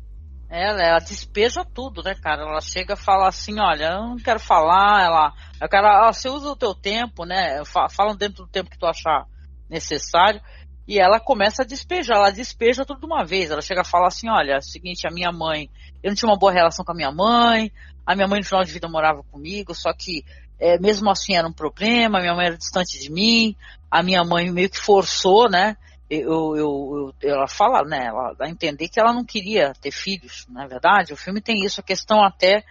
Ela, 0.55 0.83
ela 0.83 0.99
despeja 0.99 1.65
tudo, 1.65 2.03
né, 2.03 2.15
cara? 2.15 2.43
Ela 2.43 2.61
chega 2.61 2.93
e 2.93 2.97
fala 2.97 3.27
assim, 3.27 3.59
olha, 3.59 3.87
eu 3.87 4.09
não 4.09 4.17
quero 4.17 4.39
falar, 4.39 5.03
ela. 5.03 5.33
O 5.65 5.67
cara, 5.67 6.07
ah, 6.07 6.13
você 6.13 6.29
usa 6.29 6.47
o 6.51 6.57
teu 6.57 6.75
tempo, 6.75 7.25
né? 7.25 7.63
Fala 7.65 8.15
dentro 8.15 8.45
do 8.45 8.51
tempo 8.51 8.69
que 8.69 8.79
tu 8.79 8.85
achar 8.85 9.25
necessário. 9.71 10.43
E 10.87 11.01
ela 11.01 11.19
começa 11.19 11.63
a 11.63 11.67
despejar, 11.67 12.19
ela 12.19 12.31
despeja 12.31 12.85
tudo 12.85 13.01
de 13.01 13.07
uma 13.07 13.25
vez. 13.25 13.51
Ela 13.51 13.63
chega 13.63 13.81
a 13.81 13.85
falar 13.85 14.09
assim, 14.09 14.29
olha, 14.29 14.53
é 14.53 14.59
o 14.59 14.63
seguinte, 14.63 15.07
a 15.09 15.11
minha 15.11 15.33
mãe, 15.33 15.71
eu 16.03 16.11
não 16.11 16.15
tinha 16.15 16.29
uma 16.31 16.39
boa 16.39 16.53
relação 16.53 16.85
com 16.85 16.93
a 16.93 16.97
minha 16.97 17.11
mãe, 17.11 17.73
a 18.05 18.15
minha 18.15 18.29
mãe 18.29 18.41
no 18.41 18.47
final 18.47 18.63
de 18.63 18.73
vida 18.73 18.87
morava 18.89 19.23
comigo, 19.33 19.75
só 19.75 19.91
que 19.95 20.23
é, 20.61 20.79
mesmo 20.79 21.11
assim 21.11 21.35
era 21.35 21.49
um 21.49 21.53
problema, 21.53 22.19
a 22.19 22.21
minha 22.21 22.35
mãe 22.35 22.47
era 22.49 22.59
distante 22.59 23.01
de 23.01 23.11
mim, 23.11 23.57
a 23.91 24.03
minha 24.03 24.23
mãe 24.23 24.51
meio 24.53 24.69
que 24.69 24.79
forçou, 24.79 25.49
né? 25.49 25.79
Eu, 26.15 26.57
eu, 26.57 27.15
eu, 27.23 27.31
ela 27.31 27.49
fala, 27.49 27.83
né, 27.83 28.07
ela 28.07 28.35
dá 28.35 28.45
a 28.45 28.51
entender 28.51 28.89
que 28.89 29.01
ela 29.01 29.13
não 29.13 29.25
queria 29.25 29.73
ter 29.81 29.91
filhos, 29.91 30.47
na 30.49 30.65
é 30.65 30.69
verdade. 30.69 31.13
O 31.13 31.17
filme 31.17 31.41
tem 31.41 31.65
isso, 31.65 31.81
a 31.81 31.85
questão 31.85 32.23
até 32.23 32.63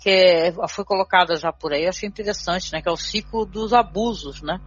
que 0.00 0.10
é, 0.10 0.52
foi 0.68 0.84
colocada 0.84 1.34
já 1.36 1.52
por 1.52 1.72
aí, 1.72 1.86
achei 1.86 2.08
interessante, 2.08 2.72
né, 2.72 2.80
que 2.80 2.88
é 2.88 2.92
o 2.92 2.96
ciclo 2.96 3.44
dos 3.44 3.72
abusos, 3.72 4.42
né, 4.42 4.60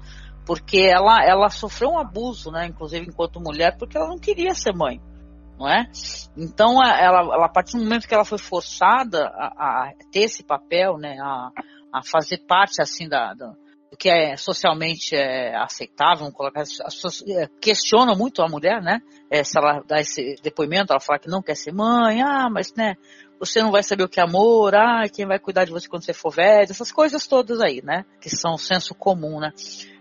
porque 0.45 0.79
ela, 0.79 1.23
ela 1.23 1.49
sofreu 1.49 1.91
um 1.91 1.99
abuso, 1.99 2.51
né, 2.51 2.65
inclusive 2.65 3.05
enquanto 3.05 3.39
mulher, 3.39 3.77
porque 3.77 3.97
ela 3.97 4.07
não 4.07 4.17
queria 4.17 4.53
ser 4.53 4.73
mãe, 4.73 4.99
não 5.57 5.67
é? 5.69 5.89
Então, 6.35 6.83
ela, 6.83 7.19
ela 7.19 7.45
a 7.45 7.49
partir 7.49 7.77
do 7.77 7.83
momento 7.83 8.07
que 8.07 8.13
ela 8.13 8.25
foi 8.25 8.37
forçada 8.37 9.27
a, 9.27 9.89
a 9.89 9.93
ter 10.11 10.21
esse 10.21 10.43
papel, 10.43 10.97
né, 10.97 11.17
a, 11.21 11.51
a 11.93 12.01
fazer 12.03 12.39
parte, 12.47 12.81
assim, 12.81 13.07
da, 13.07 13.33
da 13.33 13.53
do 13.91 13.97
que 13.97 14.09
é 14.09 14.35
socialmente 14.35 15.15
é, 15.15 15.55
aceitável, 15.55 16.29
colocar, 16.31 16.61
as 16.61 16.77
pessoas 16.77 17.23
é, 17.27 17.47
questionam 17.61 18.15
muito 18.15 18.41
a 18.41 18.47
mulher, 18.47 18.81
né? 18.81 19.01
É, 19.29 19.43
se 19.43 19.57
ela 19.57 19.81
dá 19.87 19.99
esse 19.99 20.35
depoimento, 20.41 20.91
ela 20.91 20.99
fala 20.99 21.19
que 21.19 21.29
não 21.29 21.41
quer 21.41 21.55
ser 21.55 21.73
mãe, 21.73 22.21
ah, 22.21 22.49
mas 22.49 22.73
né, 22.75 22.95
você 23.39 23.61
não 23.61 23.71
vai 23.71 23.83
saber 23.83 24.03
o 24.03 24.09
que 24.09 24.19
é 24.19 24.23
amor, 24.23 24.75
ah, 24.75 25.03
quem 25.13 25.25
vai 25.25 25.39
cuidar 25.39 25.65
de 25.65 25.71
você 25.71 25.87
quando 25.87 26.03
você 26.03 26.13
for 26.13 26.31
velho, 26.31 26.69
essas 26.69 26.91
coisas 26.91 27.25
todas 27.27 27.61
aí, 27.61 27.81
né? 27.83 28.05
Que 28.19 28.29
são 28.29 28.57
senso 28.57 28.93
comum, 28.93 29.39
né? 29.39 29.51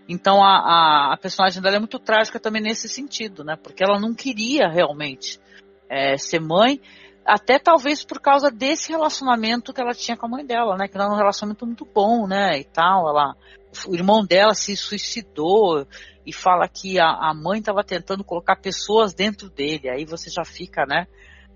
Então 0.09 0.43
a, 0.43 0.57
a, 0.57 1.13
a 1.13 1.17
personagem 1.17 1.61
dela 1.61 1.75
é 1.75 1.79
muito 1.79 1.99
trágica 1.99 2.39
também 2.39 2.61
nesse 2.61 2.87
sentido, 2.87 3.43
né? 3.43 3.55
Porque 3.55 3.83
ela 3.83 3.99
não 3.99 4.13
queria 4.13 4.67
realmente 4.69 5.39
é, 5.89 6.17
ser 6.17 6.39
mãe, 6.39 6.81
até 7.27 7.59
talvez 7.59 8.05
por 8.05 8.21
causa 8.21 8.49
desse 8.49 8.89
relacionamento 8.89 9.73
que 9.73 9.81
ela 9.81 9.93
tinha 9.93 10.15
com 10.15 10.25
a 10.25 10.29
mãe 10.29 10.45
dela, 10.45 10.77
né? 10.77 10.87
Que 10.87 10.97
era 10.97 11.11
um 11.11 11.17
relacionamento 11.17 11.65
muito 11.65 11.85
bom, 11.85 12.25
né? 12.25 12.57
E 12.57 12.63
tal. 12.63 13.09
Ela, 13.09 13.35
o 13.87 13.95
irmão 13.95 14.25
dela 14.25 14.53
se 14.53 14.75
suicidou 14.75 15.85
e 16.25 16.33
fala 16.33 16.67
que 16.67 16.99
a, 16.99 17.07
a 17.07 17.33
mãe 17.33 17.59
estava 17.59 17.83
tentando 17.83 18.23
colocar 18.23 18.55
pessoas 18.55 19.13
dentro 19.13 19.49
dele. 19.49 19.89
Aí 19.89 20.05
você 20.05 20.29
já 20.29 20.43
fica, 20.43 20.85
né? 20.85 21.07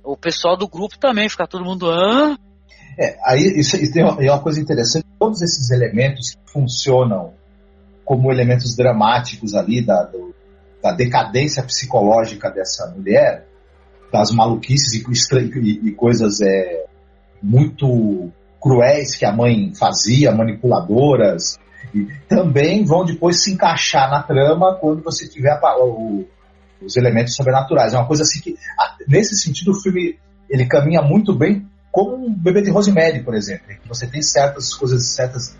O 0.03 0.17
pessoal 0.17 0.57
do 0.57 0.67
grupo 0.67 0.97
também 0.97 1.29
fica 1.29 1.47
todo 1.47 1.65
mundo. 1.65 1.89
Hã? 1.89 2.37
É, 2.97 3.17
aí 3.25 3.41
isso, 3.59 3.75
isso 3.77 3.93
tem 3.93 4.03
uma, 4.03 4.23
é 4.23 4.31
uma 4.31 4.41
coisa 4.41 4.59
interessante. 4.59 5.05
Todos 5.19 5.41
esses 5.41 5.69
elementos 5.71 6.31
que 6.31 6.51
funcionam 6.51 7.33
como 8.03 8.31
elementos 8.31 8.75
dramáticos 8.75 9.53
ali 9.53 9.81
da, 9.81 10.03
do, 10.03 10.33
da 10.81 10.91
decadência 10.91 11.63
psicológica 11.63 12.49
dessa 12.49 12.87
mulher, 12.87 13.45
das 14.11 14.31
maluquices 14.31 14.93
e, 14.93 15.03
e, 15.59 15.89
e 15.89 15.91
coisas 15.93 16.41
é, 16.41 16.85
muito 17.41 18.31
cruéis 18.61 19.15
que 19.15 19.25
a 19.25 19.31
mãe 19.31 19.73
fazia, 19.73 20.31
manipuladoras, 20.31 21.57
também 22.27 22.85
vão 22.85 23.05
depois 23.05 23.43
se 23.43 23.53
encaixar 23.53 24.09
na 24.09 24.23
trama 24.23 24.75
quando 24.75 25.03
você 25.03 25.27
tiver 25.27 25.59
o, 25.79 26.25
os 26.81 26.95
elementos 26.97 27.35
sobrenaturais. 27.35 27.93
É 27.93 27.97
uma 27.97 28.07
coisa 28.07 28.23
assim 28.23 28.41
que, 28.41 28.55
nesse 29.07 29.35
sentido, 29.35 29.71
o 29.71 29.81
filme 29.81 30.17
ele 30.49 30.65
caminha 30.65 31.01
muito 31.01 31.33
bem 31.33 31.65
como 31.91 32.25
um 32.25 32.33
bebê 32.33 32.61
de 32.61 32.69
Rosemary, 32.69 33.21
por 33.21 33.35
exemplo, 33.35 33.65
você 33.85 34.07
tem 34.07 34.21
certas 34.21 34.73
coisas, 34.73 35.13
certas 35.13 35.57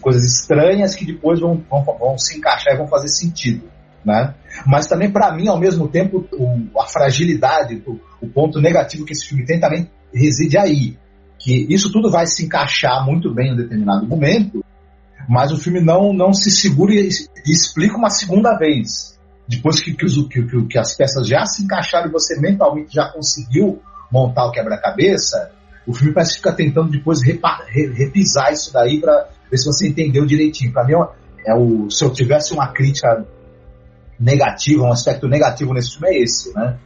coisas 0.00 0.24
estranhas 0.24 0.94
que 0.94 1.04
depois 1.04 1.40
vão, 1.40 1.62
vão, 1.70 1.84
vão 1.84 2.18
se 2.18 2.36
encaixar 2.36 2.74
e 2.74 2.76
vão 2.76 2.88
fazer 2.88 3.08
sentido. 3.08 3.68
Né? 4.04 4.34
Mas 4.66 4.86
também, 4.86 5.10
para 5.10 5.32
mim, 5.32 5.48
ao 5.48 5.58
mesmo 5.58 5.88
tempo, 5.88 6.26
o, 6.32 6.80
a 6.80 6.86
fragilidade, 6.86 7.82
o, 7.86 8.00
o, 8.20 8.28
ponto 8.28 8.60
negativo 8.60 9.04
que 9.04 9.12
esse 9.12 9.26
filme 9.26 9.44
tem 9.44 9.60
também 9.60 9.88
reside 10.12 10.56
aí. 10.56 10.96
Que 11.38 11.66
isso 11.72 11.92
tudo 11.92 12.10
vai 12.10 12.26
se 12.26 12.44
encaixar 12.44 13.04
muito 13.04 13.32
bem 13.32 13.50
em 13.50 13.52
um 13.52 13.56
determinado 13.56 14.06
momento, 14.06 14.64
mas 15.28 15.52
o 15.52 15.58
filme 15.58 15.80
não, 15.80 16.14
não 16.14 16.32
se 16.32 16.50
segura 16.50 16.94
e, 16.94 17.08
e 17.44 17.52
explica 17.52 17.98
uma 17.98 18.08
segunda 18.08 18.56
vez. 18.56 19.18
Depois 19.46 19.78
que, 19.80 19.94
que, 19.94 20.06
que, 20.06 20.66
que, 20.66 20.78
as 20.78 20.96
peças 20.96 21.28
já 21.28 21.44
se 21.44 21.62
encaixaram 21.62 22.08
e 22.08 22.12
você 22.12 22.40
mentalmente 22.40 22.94
já 22.94 23.10
conseguiu 23.12 23.80
montar 24.10 24.46
o 24.46 24.50
quebra-cabeça, 24.50 25.52
o 25.86 25.92
filme 25.92 26.14
parece 26.14 26.32
que 26.32 26.36
fica 26.38 26.52
tentando 26.52 26.90
depois 26.90 27.22
repa, 27.22 27.62
re, 27.66 27.92
repisar 27.92 28.52
isso 28.52 28.72
daí 28.72 29.00
para 29.00 29.28
ver 29.50 29.58
se 29.58 29.66
você 29.66 29.88
entendeu 29.88 30.24
direitinho. 30.24 30.72
Para 30.72 30.84
mim, 30.84 30.94
é 31.46 31.54
o, 31.54 31.90
se 31.90 32.04
eu 32.04 32.10
tivesse 32.10 32.54
uma 32.54 32.72
crítica 32.72 33.26
negativa, 34.18 34.82
um 34.82 34.92
aspecto 34.92 35.28
negativo 35.28 35.74
nesse 35.74 35.92
filme 35.92 36.08
é 36.08 36.22
esse, 36.22 36.54
né? 36.54 36.78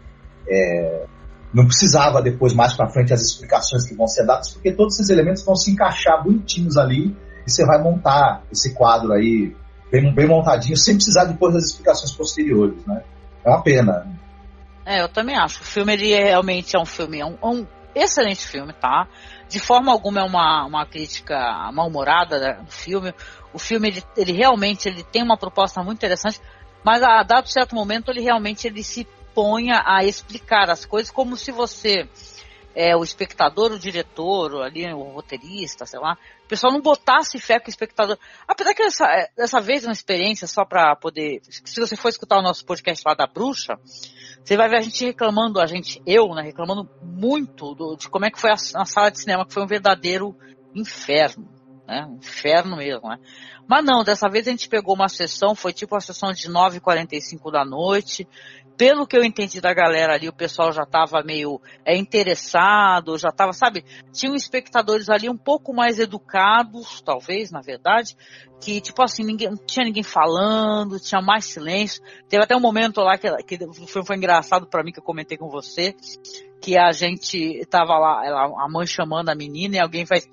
É, 0.49 1.07
não 1.55 1.65
precisava 1.67 2.21
depois, 2.21 2.55
mais 2.55 2.75
para 2.75 2.89
frente, 2.89 3.13
as 3.13 3.21
explicações 3.21 3.87
que 3.87 3.95
vão 3.95 4.07
ser 4.09 4.27
dadas, 4.27 4.51
porque 4.51 4.73
todos 4.73 4.95
esses 4.95 5.11
elementos 5.11 5.45
vão 5.45 5.55
se 5.55 5.71
encaixar 5.71 6.23
bonitinhos 6.23 6.77
ali 6.77 7.17
e 7.47 7.51
você 7.51 7.65
vai 7.65 7.83
montar 7.83 8.43
esse 8.51 8.75
quadro 8.75 9.13
aí 9.13 9.55
bem, 9.91 10.15
bem 10.15 10.27
montadinho, 10.27 10.77
sem 10.77 10.95
precisar 10.95 11.25
depois 11.25 11.55
das 11.55 11.65
explicações 11.65 12.13
posteriores, 12.13 12.85
né? 12.87 13.03
É 13.45 13.51
uma 13.51 13.63
pena. 13.63 14.07
É, 14.85 15.03
eu 15.03 15.09
também 15.09 15.37
acho. 15.37 15.61
O 15.61 15.65
filme, 15.65 15.93
ele 15.93 16.15
realmente 16.15 16.77
é 16.77 16.79
um 16.79 16.87
filme, 16.87 17.21
é 17.21 17.27
um, 17.27 17.37
é 17.43 17.47
um 17.47 17.67
excelente 17.95 18.47
filme, 18.47 18.73
tá? 18.73 19.07
De 19.49 19.61
forma 19.61 19.93
alguma 19.93 20.21
é 20.21 20.25
uma, 20.25 20.65
uma 20.65 20.87
crítica 20.87 21.71
mal-humorada 21.73 22.55
do 22.65 22.71
filme. 22.71 23.15
O 23.53 23.59
filme, 23.59 23.89
ele, 23.89 24.03
ele 24.17 24.33
realmente 24.33 24.89
ele 24.89 25.03
tem 25.03 25.23
uma 25.23 25.37
proposta 25.37 25.83
muito 25.83 25.99
interessante, 25.99 26.41
mas 26.85 27.03
a 27.03 27.23
dado 27.23 27.49
certo 27.49 27.75
momento 27.75 28.11
ele 28.11 28.23
realmente 28.23 28.67
ele 28.67 28.83
se 28.83 29.07
ponha 29.35 29.83
a 29.87 30.05
explicar 30.05 30.71
as 30.71 30.85
coisas 30.85 31.11
como 31.11 31.37
se 31.37 31.53
você 31.53 32.09
é, 32.75 32.97
o 32.97 33.03
espectador, 33.03 33.73
o 33.73 33.79
diretor, 33.79 34.63
ali 34.63 34.91
o 34.93 35.03
roteirista, 35.03 35.87
sei 35.87 36.01
lá, 36.01 36.17
o 36.45 36.49
pessoal 36.49 36.73
não 36.73 36.81
botasse 36.81 37.39
fé 37.39 37.59
com 37.59 37.67
o 37.67 37.71
espectador. 37.71 38.19
Apesar 38.47 38.75
que 38.75 38.83
essa, 38.83 39.07
é, 39.07 39.29
dessa 39.37 39.61
vez 39.61 39.85
é 39.85 39.89
uma 39.89 39.93
experiência 39.93 40.47
só 40.47 40.65
para 40.65 40.95
poder. 40.97 41.41
Se 41.43 41.81
você 41.81 41.97
for 41.97 42.09
escutar 42.09 42.39
o 42.39 42.43
nosso 42.43 42.65
podcast 42.65 43.03
lá 43.07 43.15
da 43.15 43.27
bruxa, 43.27 43.79
você 44.45 44.57
vai 44.57 44.69
ver 44.69 44.79
a 44.79 44.83
gente 44.83 45.05
reclamando, 45.05 45.61
a 45.61 45.67
gente, 45.67 46.03
eu, 46.07 46.35
né, 46.35 46.43
reclamando 46.43 46.89
muito 47.03 47.75
do, 47.75 47.97
de 47.97 48.09
como 48.09 48.25
é 48.25 48.31
que 48.31 48.41
foi 48.41 48.51
a, 48.51 48.55
a 48.55 48.85
sala 48.85 49.11
de 49.11 49.21
cinema, 49.21 49.47
que 49.47 49.53
foi 49.53 49.63
um 49.63 49.69
verdadeiro 49.69 50.37
inferno, 50.75 51.49
né? 51.87 52.09
Inferno 52.19 52.77
mesmo, 52.77 53.09
né? 53.09 53.19
Mas 53.69 53.85
não, 53.85 54.03
dessa 54.03 54.29
vez 54.29 54.47
a 54.47 54.51
gente 54.51 54.69
pegou 54.69 54.95
uma 54.95 55.09
sessão, 55.09 55.55
foi 55.55 55.73
tipo 55.73 55.95
uma 55.95 56.01
sessão 56.01 56.33
de 56.33 56.49
9h45 56.49 57.51
da 57.51 57.65
noite. 57.65 58.29
Pelo 58.77 59.07
que 59.07 59.17
eu 59.17 59.25
entendi 59.25 59.61
da 59.61 59.73
galera 59.73 60.15
ali, 60.15 60.29
o 60.29 60.33
pessoal 60.33 60.73
já 60.73 60.83
estava 60.83 61.23
meio 61.23 61.61
é, 61.85 61.97
interessado, 61.97 63.19
já 63.19 63.29
estava, 63.29 63.53
sabe? 63.53 63.85
Tinham 64.13 64.35
espectadores 64.35 65.09
ali 65.09 65.29
um 65.29 65.37
pouco 65.37 65.75
mais 65.75 65.99
educados, 65.99 67.01
talvez, 67.03 67.51
na 67.51 67.61
verdade, 67.61 68.17
que, 68.61 68.81
tipo 68.81 69.03
assim, 69.03 69.25
ninguém, 69.25 69.51
não 69.51 69.57
tinha 69.57 69.85
ninguém 69.85 70.03
falando, 70.03 70.99
tinha 71.01 71.21
mais 71.21 71.45
silêncio. 71.45 72.03
Teve 72.29 72.43
até 72.43 72.57
um 72.57 72.61
momento 72.61 73.01
lá 73.01 73.19
que, 73.19 73.29
que 73.45 73.59
foi, 73.87 74.05
foi 74.05 74.17
engraçado 74.17 74.67
para 74.67 74.83
mim, 74.83 74.93
que 74.93 75.01
eu 75.01 75.05
comentei 75.05 75.37
com 75.37 75.49
você, 75.49 75.95
que 76.61 76.79
a 76.79 76.93
gente 76.93 77.67
tava 77.67 77.99
lá, 77.99 78.25
ela, 78.25 78.45
a 78.45 78.69
mãe 78.71 78.87
chamando 78.87 79.29
a 79.29 79.35
menina 79.35 79.77
e 79.77 79.81
alguém 79.81 80.07
faz 80.07 80.29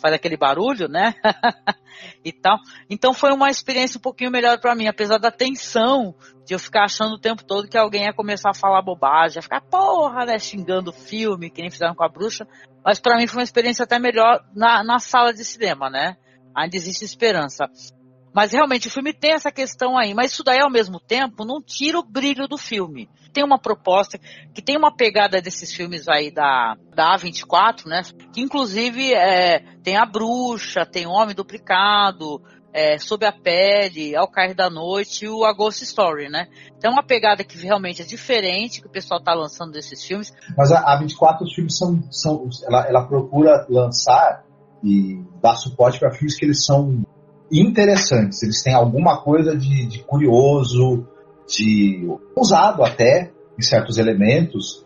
faz 0.00 0.14
aquele 0.14 0.36
barulho, 0.36 0.88
né? 0.88 1.14
e 2.24 2.32
tal. 2.32 2.58
Então 2.88 3.12
foi 3.12 3.32
uma 3.32 3.50
experiência 3.50 3.98
um 3.98 4.00
pouquinho 4.00 4.30
melhor 4.30 4.58
para 4.58 4.74
mim, 4.74 4.86
apesar 4.86 5.18
da 5.18 5.30
tensão 5.30 6.14
de 6.46 6.54
eu 6.54 6.58
ficar 6.58 6.84
achando 6.84 7.14
o 7.14 7.20
tempo 7.20 7.44
todo 7.44 7.68
que 7.68 7.78
alguém 7.78 8.04
ia 8.04 8.12
começar 8.12 8.50
a 8.50 8.54
falar 8.54 8.82
bobagem, 8.82 9.36
ia 9.36 9.42
ficar 9.42 9.60
porra, 9.60 10.24
né, 10.24 10.38
xingando 10.38 10.90
o 10.90 10.94
filme, 10.94 11.50
que 11.50 11.60
nem 11.60 11.70
fizeram 11.70 11.94
com 11.94 12.04
a 12.04 12.08
bruxa. 12.08 12.46
Mas 12.84 12.98
para 12.98 13.16
mim 13.16 13.26
foi 13.26 13.38
uma 13.38 13.44
experiência 13.44 13.84
até 13.84 13.98
melhor 13.98 14.44
na, 14.54 14.82
na 14.82 14.98
sala 14.98 15.32
de 15.32 15.44
cinema, 15.44 15.90
né? 15.90 16.16
Ainda 16.54 16.76
existe 16.76 17.04
esperança. 17.04 17.66
Mas 18.32 18.52
realmente 18.52 18.88
o 18.88 18.90
filme 18.90 19.12
tem 19.12 19.32
essa 19.32 19.50
questão 19.50 19.98
aí, 19.98 20.14
mas 20.14 20.32
isso 20.32 20.44
daí 20.44 20.60
ao 20.60 20.70
mesmo 20.70 21.00
tempo 21.00 21.44
não 21.44 21.60
tira 21.60 21.98
o 21.98 22.06
brilho 22.06 22.46
do 22.46 22.56
filme. 22.56 23.08
Tem 23.32 23.44
uma 23.44 23.58
proposta 23.58 24.18
que 24.54 24.62
tem 24.62 24.76
uma 24.76 24.94
pegada 24.94 25.40
desses 25.40 25.72
filmes 25.72 26.08
aí 26.08 26.32
da, 26.32 26.76
da 26.94 27.16
A24, 27.16 27.86
né? 27.86 28.02
Que 28.32 28.40
inclusive 28.40 29.12
é, 29.12 29.60
tem 29.82 29.96
a 29.96 30.04
bruxa, 30.04 30.86
tem 30.86 31.06
o 31.06 31.10
Homem 31.10 31.34
Duplicado, 31.34 32.40
é, 32.72 32.98
Sob 32.98 33.24
a 33.26 33.32
Pele, 33.32 34.16
Ao 34.16 34.28
Cair 34.28 34.54
da 34.54 34.70
Noite 34.70 35.24
e 35.24 35.28
o 35.28 35.44
A 35.44 35.52
Ghost 35.52 35.82
Story, 35.82 36.28
né? 36.28 36.46
Então 36.76 36.90
é 36.90 36.94
uma 36.94 37.04
pegada 37.04 37.44
que 37.44 37.58
realmente 37.58 38.02
é 38.02 38.04
diferente 38.04 38.80
que 38.80 38.86
o 38.86 38.90
pessoal 38.90 39.18
está 39.18 39.34
lançando 39.34 39.72
desses 39.72 40.04
filmes. 40.04 40.32
Mas 40.56 40.70
a 40.72 40.84
A24, 40.84 41.42
os 41.42 41.54
filmes 41.54 41.76
são. 41.76 42.00
são 42.10 42.48
ela, 42.66 42.86
ela 42.88 43.06
procura 43.06 43.66
lançar 43.68 44.44
e 44.82 45.22
dar 45.42 45.56
suporte 45.56 45.98
para 45.98 46.12
filmes 46.12 46.36
que 46.36 46.44
eles 46.44 46.64
são 46.64 47.04
interessantes. 47.50 48.42
Eles 48.42 48.62
têm 48.62 48.74
alguma 48.74 49.22
coisa 49.22 49.56
de, 49.56 49.86
de 49.86 50.02
curioso, 50.04 51.06
de 51.48 52.08
usado 52.36 52.84
até 52.84 53.30
em 53.58 53.62
certos 53.62 53.98
elementos, 53.98 54.84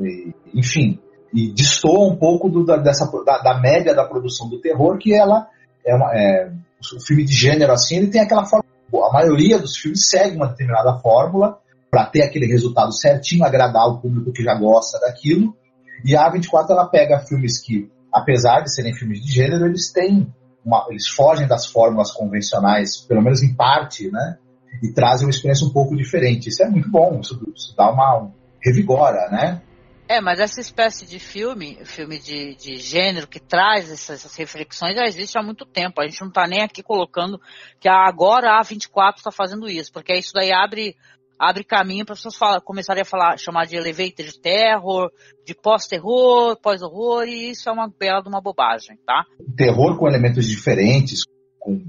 e, 0.00 0.34
enfim, 0.54 0.98
e 1.32 1.52
destoa 1.52 2.08
um 2.08 2.16
pouco 2.16 2.48
do, 2.48 2.64
da, 2.64 2.76
dessa, 2.76 3.10
da, 3.24 3.38
da, 3.38 3.60
média 3.60 3.94
da 3.94 4.04
produção 4.04 4.48
do 4.48 4.60
terror, 4.60 4.98
que 4.98 5.14
ela 5.14 5.46
é, 5.84 5.94
uma, 5.94 6.10
é 6.14 6.50
o 6.94 7.00
filme 7.00 7.24
de 7.24 7.32
gênero 7.32 7.72
assim, 7.72 7.96
ele 7.96 8.08
tem 8.08 8.20
aquela 8.20 8.44
forma. 8.44 8.64
A 8.94 9.12
maioria 9.12 9.58
dos 9.58 9.76
filmes 9.76 10.08
segue 10.08 10.36
uma 10.36 10.48
determinada 10.48 10.98
fórmula 10.98 11.58
para 11.90 12.06
ter 12.06 12.22
aquele 12.22 12.46
resultado 12.46 12.92
certinho, 12.92 13.44
agradar 13.44 13.86
o 13.88 14.00
público 14.00 14.32
que 14.32 14.42
já 14.42 14.54
gosta 14.54 14.98
daquilo. 15.00 15.56
E 16.04 16.14
a 16.14 16.30
A24 16.30 16.70
ela 16.70 16.86
pega 16.86 17.18
filmes 17.18 17.60
que, 17.60 17.90
apesar 18.12 18.60
de 18.60 18.74
serem 18.74 18.94
filmes 18.94 19.20
de 19.20 19.32
gênero, 19.32 19.66
eles 19.66 19.92
têm 19.92 20.32
uma, 20.66 20.84
eles 20.90 21.06
fogem 21.06 21.46
das 21.46 21.66
fórmulas 21.66 22.10
convencionais, 22.10 22.96
pelo 22.96 23.22
menos 23.22 23.42
em 23.42 23.54
parte, 23.54 24.10
né? 24.10 24.36
E 24.82 24.92
trazem 24.92 25.26
uma 25.26 25.30
experiência 25.30 25.66
um 25.66 25.72
pouco 25.72 25.96
diferente. 25.96 26.48
Isso 26.48 26.62
é 26.62 26.68
muito 26.68 26.90
bom, 26.90 27.20
isso, 27.20 27.40
isso 27.54 27.74
dá 27.76 27.90
uma 27.90 28.18
um, 28.18 28.32
revigora, 28.60 29.30
né? 29.30 29.62
É, 30.08 30.20
mas 30.20 30.38
essa 30.38 30.60
espécie 30.60 31.04
de 31.04 31.18
filme, 31.18 31.84
filme 31.84 32.18
de, 32.18 32.54
de 32.54 32.76
gênero 32.76 33.26
que 33.26 33.40
traz 33.40 33.90
essas, 33.90 34.20
essas, 34.20 34.36
reflexões 34.36 34.94
já 34.94 35.04
existe 35.04 35.36
há 35.36 35.42
muito 35.42 35.64
tempo. 35.64 36.00
A 36.00 36.06
gente 36.06 36.20
não 36.20 36.28
está 36.28 36.46
nem 36.46 36.62
aqui 36.62 36.80
colocando 36.80 37.40
que 37.80 37.88
agora 37.88 38.56
a 38.56 38.62
24 38.62 39.18
está 39.18 39.32
fazendo 39.32 39.68
isso, 39.68 39.92
porque 39.92 40.14
isso 40.14 40.32
daí 40.32 40.52
abre 40.52 40.96
abre 41.38 41.64
caminho 41.64 42.04
para 42.04 42.14
as 42.14 42.18
pessoas 42.20 42.36
falar, 42.36 42.60
começarem 42.60 43.02
a 43.02 43.04
falar, 43.04 43.38
chamar 43.38 43.66
de 43.66 43.76
elevator 43.76 44.24
de 44.24 44.40
terror, 44.40 45.10
de 45.44 45.54
pós-terror, 45.54 46.58
pós-horror, 46.60 47.24
e 47.24 47.50
isso 47.50 47.68
é 47.68 47.72
uma 47.72 47.88
bela 47.88 48.22
de 48.22 48.28
uma 48.28 48.40
bobagem, 48.40 48.96
tá? 49.06 49.24
Terror 49.56 49.98
com 49.98 50.08
elementos 50.08 50.46
diferentes, 50.46 51.22
com 51.58 51.80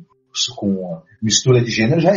com 0.56 1.02
mistura 1.22 1.64
de 1.64 1.72
gênero 1.72 2.00
já 2.00 2.12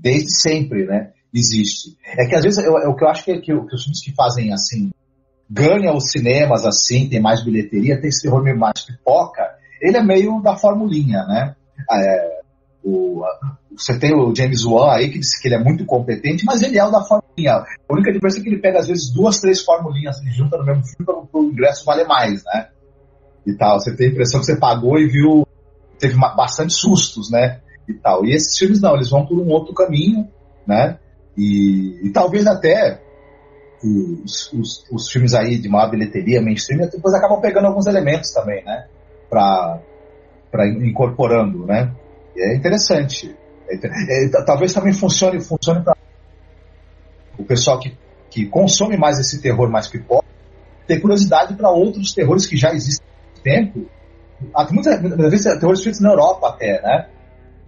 desde 0.00 0.32
sempre, 0.32 0.86
né? 0.86 1.12
Existe. 1.34 1.96
É 2.18 2.26
que 2.26 2.34
às 2.34 2.42
vezes 2.42 2.64
eu, 2.64 2.78
é 2.78 2.88
o 2.88 2.94
que 2.94 3.04
eu 3.04 3.08
acho 3.08 3.24
que, 3.24 3.34
que, 3.38 3.52
que 3.52 3.74
os 3.74 3.82
filmes 3.82 4.02
que 4.02 4.14
fazem 4.14 4.52
assim 4.52 4.90
ganha 5.48 5.92
os 5.92 6.10
cinemas 6.10 6.64
assim, 6.64 7.08
tem 7.08 7.20
mais 7.20 7.44
bilheteria, 7.44 8.00
tem 8.00 8.08
esse 8.08 8.22
terror 8.22 8.42
meio 8.42 8.58
mais 8.58 8.80
pipoca, 8.84 9.42
ele 9.80 9.96
é 9.96 10.02
meio 10.02 10.40
da 10.40 10.56
formulinha, 10.56 11.24
né? 11.24 11.54
É, 11.92 12.35
o, 12.86 13.24
você 13.76 13.98
tem 13.98 14.14
o 14.14 14.32
James 14.32 14.64
Wan 14.64 14.92
aí 14.92 15.10
que 15.10 15.18
disse 15.18 15.42
que 15.42 15.48
ele 15.48 15.56
é 15.56 15.58
muito 15.58 15.84
competente, 15.84 16.44
mas 16.44 16.62
ele 16.62 16.78
é 16.78 16.84
o 16.84 16.90
da 16.90 17.02
formulinha. 17.02 17.54
A 17.54 17.92
única 17.92 18.12
diferença 18.12 18.38
é 18.38 18.42
que 18.42 18.48
ele 18.48 18.60
pega 18.60 18.78
às 18.78 18.86
vezes 18.86 19.12
duas, 19.12 19.40
três 19.40 19.60
formulinhas 19.62 20.22
e 20.22 20.30
junta 20.30 20.56
no 20.56 20.64
mesmo 20.64 20.84
filme 20.84 21.04
para 21.04 21.40
o 21.40 21.44
ingresso 21.44 21.84
valer 21.84 22.06
mais, 22.06 22.44
né? 22.44 22.68
E 23.44 23.52
tal. 23.54 23.80
Você 23.80 23.96
tem 23.96 24.06
a 24.06 24.10
impressão 24.10 24.38
que 24.38 24.46
você 24.46 24.56
pagou 24.56 24.98
e 24.98 25.08
viu 25.08 25.44
teve 25.98 26.14
bastante 26.14 26.74
sustos, 26.74 27.28
né? 27.28 27.60
E 27.88 27.94
tal. 27.94 28.24
E 28.24 28.32
esses 28.32 28.56
filmes 28.56 28.80
não, 28.80 28.94
eles 28.94 29.10
vão 29.10 29.26
por 29.26 29.36
um 29.36 29.48
outro 29.48 29.74
caminho, 29.74 30.28
né? 30.64 30.98
E, 31.36 32.06
e 32.06 32.10
talvez 32.10 32.46
até 32.46 33.02
os, 33.82 34.52
os, 34.52 34.84
os, 34.92 35.10
filmes 35.10 35.34
aí 35.34 35.58
de 35.58 35.68
maior 35.68 35.90
bilheteria, 35.90 36.40
mainstream, 36.40 36.88
depois 36.88 37.14
acabam 37.14 37.40
pegando 37.40 37.66
alguns 37.66 37.86
elementos 37.86 38.30
também, 38.32 38.64
né? 38.64 38.86
Para 39.28 39.80
incorporando, 40.66 41.66
né? 41.66 41.92
E 42.36 42.42
é 42.42 42.54
interessante. 42.54 43.34
É, 43.68 44.24
é, 44.24 44.28
talvez 44.44 44.72
também 44.72 44.92
funcione, 44.92 45.40
funcione 45.40 45.82
para 45.82 45.96
o 47.38 47.44
pessoal 47.44 47.80
que, 47.80 47.96
que 48.30 48.46
consome 48.46 48.96
mais 48.96 49.18
esse 49.18 49.40
terror 49.40 49.68
mais 49.68 49.88
pipoca 49.88 50.26
ter 50.86 51.00
curiosidade 51.00 51.54
para 51.54 51.70
outros 51.70 52.12
terrores 52.12 52.46
que 52.46 52.56
já 52.56 52.72
existem 52.72 53.06
há 53.06 53.42
tempo. 53.42 53.86
Há 54.54 54.72
muitas, 54.72 55.00
muitas 55.00 55.30
vezes 55.30 55.58
terrores 55.58 55.82
feitos 55.82 56.00
na 56.00 56.10
Europa 56.10 56.48
até, 56.48 56.80
né? 56.80 57.08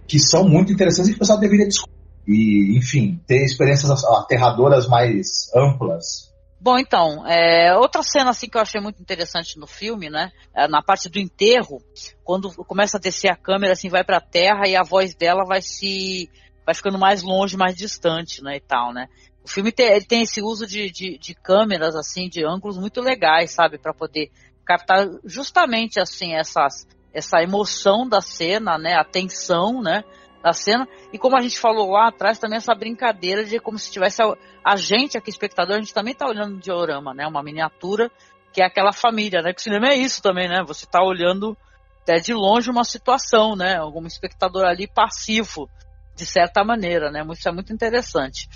Que 0.07 0.19
são 0.19 0.47
muito 0.47 0.71
interessantes 0.71 1.09
e 1.09 1.11
que 1.13 1.17
o 1.17 1.19
pessoal 1.19 1.39
deveria 1.39 1.67
descobrir. 1.67 1.99
E, 2.27 2.77
enfim, 2.77 3.19
ter 3.25 3.43
experiências 3.43 4.03
aterradoras 4.03 4.87
mais 4.87 5.49
amplas. 5.55 6.28
Bom, 6.61 6.77
então, 6.77 7.25
é, 7.25 7.73
outra 7.75 8.03
cena 8.03 8.31
assim 8.31 8.49
que 8.49 8.57
eu 8.57 8.61
achei 8.61 8.81
muito 8.81 9.01
interessante 9.01 9.57
no 9.57 9.65
filme, 9.65 10.09
né? 10.09 10.29
É, 10.53 10.67
na 10.67 10.81
parte 10.81 11.07
do 11.07 11.17
enterro, 11.17 11.81
quando 12.23 12.53
começa 12.65 12.97
a 12.97 12.99
descer 12.99 13.29
a 13.31 13.35
câmera, 13.35 13.71
assim, 13.73 13.87
vai 13.87 14.03
para 14.03 14.17
a 14.17 14.21
terra 14.21 14.67
e 14.67 14.75
a 14.75 14.83
voz 14.83 15.15
dela 15.15 15.45
vai 15.45 15.61
se 15.61 16.29
vai 16.65 16.75
ficando 16.75 16.99
mais 16.99 17.23
longe, 17.23 17.57
mais 17.57 17.75
distante, 17.75 18.43
né, 18.43 18.57
e 18.57 18.59
tal, 18.59 18.93
né? 18.93 19.07
O 19.43 19.47
filme 19.47 19.71
tem, 19.71 19.87
ele 19.87 20.05
tem 20.05 20.21
esse 20.21 20.41
uso 20.41 20.67
de, 20.67 20.91
de, 20.91 21.17
de 21.17 21.33
câmeras, 21.33 21.95
assim, 21.95 22.29
de 22.29 22.45
ângulos 22.45 22.77
muito 22.77 23.01
legais, 23.01 23.51
sabe, 23.51 23.79
para 23.79 23.93
poder 23.93 24.29
captar 24.65 25.07
justamente 25.25 25.99
assim 25.99 26.35
essas 26.35 26.87
essa 27.11 27.41
emoção 27.41 28.07
da 28.07 28.21
cena, 28.21 28.77
né, 28.77 28.93
a 28.93 29.03
tensão, 29.03 29.81
né, 29.81 30.03
da 30.41 30.53
cena. 30.53 30.87
E 31.11 31.17
como 31.17 31.37
a 31.37 31.41
gente 31.41 31.59
falou 31.59 31.91
lá 31.91 32.07
atrás, 32.07 32.39
também 32.39 32.57
essa 32.57 32.73
brincadeira 32.73 33.43
de 33.43 33.59
como 33.59 33.77
se 33.77 33.91
tivesse 33.91 34.21
a, 34.21 34.35
a 34.63 34.75
gente 34.75 35.17
aqui, 35.17 35.29
espectador, 35.29 35.75
a 35.75 35.79
gente 35.79 35.93
também 35.93 36.13
está 36.13 36.27
olhando 36.27 36.55
um 36.55 36.59
diorama, 36.59 37.13
né? 37.13 37.27
Uma 37.27 37.43
miniatura 37.43 38.11
que 38.51 38.61
é 38.61 38.65
aquela 38.65 38.91
família, 38.91 39.41
né? 39.41 39.53
Que 39.53 39.59
o 39.59 39.63
cinema 39.63 39.89
é 39.89 39.95
isso 39.95 40.21
também, 40.21 40.47
né? 40.47 40.63
Você 40.65 40.85
está 40.85 41.03
olhando 41.03 41.57
até 42.01 42.19
de 42.19 42.33
longe 42.33 42.69
uma 42.69 42.83
situação, 42.83 43.55
né? 43.55 43.77
Algum 43.77 44.05
espectador 44.05 44.65
ali 44.65 44.87
passivo, 44.87 45.69
de 46.15 46.25
certa 46.25 46.63
maneira, 46.63 47.11
né? 47.11 47.23
Isso 47.31 47.47
é 47.47 47.51
muito 47.51 47.71
interessante. 47.71 48.47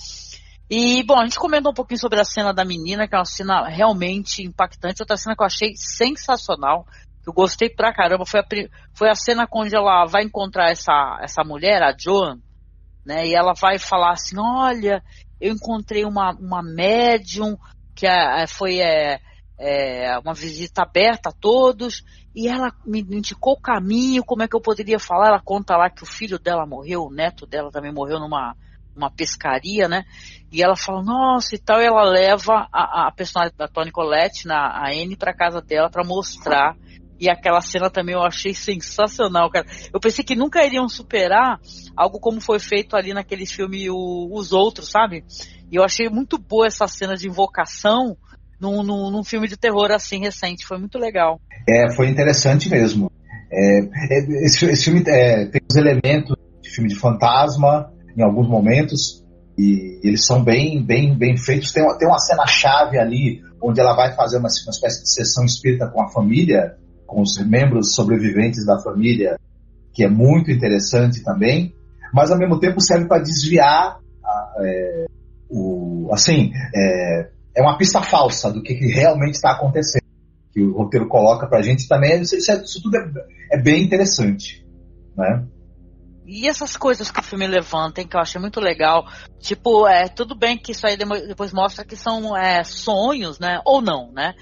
E, 0.69 1.03
bom, 1.03 1.19
a 1.19 1.23
gente 1.23 1.37
comentou 1.37 1.71
um 1.71 1.75
pouquinho 1.75 1.99
sobre 1.99 2.19
a 2.19 2.25
cena 2.25 2.53
da 2.53 2.65
menina, 2.65 3.07
que 3.07 3.13
é 3.13 3.17
uma 3.17 3.25
cena 3.25 3.67
realmente 3.67 4.41
impactante. 4.41 5.01
Outra 5.01 5.17
cena 5.17 5.35
que 5.35 5.43
eu 5.43 5.45
achei 5.45 5.73
sensacional, 5.75 6.87
eu 7.25 7.33
gostei 7.33 7.69
pra 7.69 7.93
caramba 7.93 8.25
foi 8.25 8.39
a, 8.41 8.45
foi 8.93 9.09
a 9.09 9.15
cena 9.15 9.47
onde 9.51 9.75
ela 9.75 10.05
vai 10.05 10.23
encontrar 10.23 10.71
essa, 10.71 11.19
essa 11.21 11.43
mulher, 11.43 11.81
a 11.81 11.95
Joan, 11.97 12.39
né? 13.05 13.27
E 13.27 13.33
ela 13.33 13.53
vai 13.53 13.79
falar 13.79 14.11
assim: 14.11 14.37
olha, 14.37 15.01
eu 15.39 15.53
encontrei 15.53 16.05
uma, 16.05 16.31
uma 16.35 16.61
médium 16.61 17.57
que 17.95 18.07
é, 18.07 18.45
foi 18.47 18.79
é, 18.79 19.19
é, 19.57 20.17
uma 20.19 20.33
visita 20.33 20.81
aberta 20.83 21.29
a 21.29 21.33
todos 21.33 22.03
e 22.35 22.47
ela 22.47 22.73
me 22.85 23.01
indicou 23.01 23.53
o 23.53 23.61
caminho, 23.61 24.23
como 24.23 24.43
é 24.43 24.47
que 24.47 24.55
eu 24.55 24.61
poderia 24.61 24.99
falar. 24.99 25.27
Ela 25.27 25.41
conta 25.41 25.77
lá 25.77 25.89
que 25.89 26.03
o 26.03 26.07
filho 26.07 26.39
dela 26.39 26.65
morreu, 26.65 27.03
o 27.03 27.13
neto 27.13 27.45
dela 27.45 27.71
também 27.71 27.93
morreu 27.93 28.19
numa 28.19 28.55
uma 28.95 29.09
pescaria, 29.09 29.87
né? 29.87 30.05
E 30.51 30.61
ela 30.61 30.75
fala, 30.75 31.01
nossa, 31.01 31.55
e 31.55 31.57
tal, 31.57 31.81
e 31.81 31.85
ela 31.85 32.03
leva 32.03 32.67
a, 32.71 33.07
a 33.07 33.11
personagem 33.11 33.55
da 33.57 33.67
Toni 33.67 33.91
Collette, 33.91 34.45
na, 34.45 34.67
a 34.67 34.91
Anne, 34.91 35.17
para 35.17 35.33
casa 35.33 35.59
dela 35.61 35.89
para 35.89 36.03
mostrar 36.03 36.75
e 37.23 37.29
aquela 37.29 37.61
cena 37.61 37.89
também 37.89 38.15
eu 38.15 38.21
achei 38.21 38.53
sensacional, 38.53 39.49
cara. 39.49 39.65
Eu 39.93 39.99
pensei 39.99 40.25
que 40.25 40.35
nunca 40.35 40.65
iriam 40.65 40.89
superar 40.89 41.57
algo 41.95 42.19
como 42.19 42.41
foi 42.41 42.59
feito 42.59 42.97
ali 42.97 43.13
naquele 43.13 43.45
filme 43.45 43.89
o, 43.89 44.27
Os 44.29 44.51
Outros, 44.51 44.91
sabe? 44.91 45.23
E 45.71 45.77
eu 45.77 45.85
achei 45.85 46.09
muito 46.09 46.37
boa 46.37 46.67
essa 46.67 46.85
cena 46.85 47.15
de 47.15 47.29
invocação 47.29 48.17
num, 48.59 48.83
num, 48.83 49.09
num 49.09 49.23
filme 49.23 49.47
de 49.47 49.55
terror 49.55 49.89
assim 49.91 50.19
recente. 50.19 50.65
Foi 50.65 50.77
muito 50.77 50.97
legal. 50.97 51.39
É, 51.69 51.95
foi 51.95 52.09
interessante 52.09 52.69
mesmo. 52.69 53.09
É, 53.49 53.79
é 53.79 54.43
esse, 54.43 54.65
esse, 54.65 54.83
filme 54.83 55.01
é, 55.07 55.45
tem 55.45 55.61
os 55.69 55.77
elementos 55.77 56.35
de 56.61 56.69
filme 56.71 56.89
de 56.89 56.99
fantasma 56.99 57.89
em 58.17 58.21
alguns 58.21 58.49
momentos 58.49 59.23
e 59.57 60.01
eles 60.03 60.25
são 60.25 60.43
bem, 60.43 60.83
bem, 60.85 61.17
bem 61.17 61.37
feitos. 61.37 61.71
Tem, 61.71 61.85
tem 61.97 62.05
uma 62.05 62.19
cena 62.19 62.45
chave 62.47 62.99
ali 62.99 63.41
onde 63.61 63.79
ela 63.79 63.95
vai 63.95 64.13
fazer 64.13 64.39
uma, 64.39 64.49
uma 64.49 64.71
espécie 64.71 65.03
de 65.03 65.13
sessão 65.13 65.45
espírita 65.45 65.87
com 65.87 66.01
a 66.01 66.09
família 66.09 66.82
com 67.05 67.21
os 67.21 67.37
membros 67.37 67.93
sobreviventes 67.93 68.65
da 68.65 68.79
família, 68.79 69.37
que 69.93 70.03
é 70.03 70.09
muito 70.09 70.51
interessante 70.51 71.23
também, 71.23 71.73
mas 72.13 72.31
ao 72.31 72.37
mesmo 72.37 72.59
tempo 72.59 72.81
serve 72.81 73.07
para 73.07 73.21
desviar 73.21 73.99
é, 74.59 75.05
o, 75.49 76.09
assim, 76.11 76.51
é, 76.75 77.29
é, 77.55 77.61
uma 77.61 77.77
pista 77.77 78.01
falsa 78.01 78.51
do 78.51 78.61
que, 78.61 78.75
que 78.75 78.87
realmente 78.87 79.35
está 79.35 79.51
acontecendo, 79.51 80.03
que 80.51 80.61
o 80.61 80.75
roteiro 80.75 81.07
coloca 81.07 81.47
para 81.47 81.59
a 81.59 81.61
gente 81.61 81.87
também, 81.87 82.21
isso, 82.21 82.35
isso, 82.35 82.51
isso 82.51 82.81
tudo 82.81 82.97
é, 82.97 83.11
é, 83.51 83.61
bem 83.61 83.83
interessante, 83.83 84.65
né? 85.15 85.45
E 86.25 86.47
essas 86.47 86.77
coisas 86.77 87.11
que 87.11 87.19
o 87.19 87.23
filme 87.23 87.45
levanta, 87.45 87.99
hein, 87.99 88.07
que 88.07 88.15
eu 88.15 88.21
achei 88.21 88.39
muito 88.39 88.59
legal, 88.61 89.05
tipo, 89.39 89.85
é 89.85 90.07
tudo 90.07 90.33
bem 90.35 90.57
que 90.57 90.71
isso 90.71 90.87
aí 90.87 90.95
depois 90.95 91.51
mostra 91.51 91.83
que 91.83 91.97
são 91.97 92.35
é, 92.35 92.63
sonhos, 92.63 93.39
né, 93.39 93.59
ou 93.65 93.81
não, 93.81 94.11
né? 94.11 94.33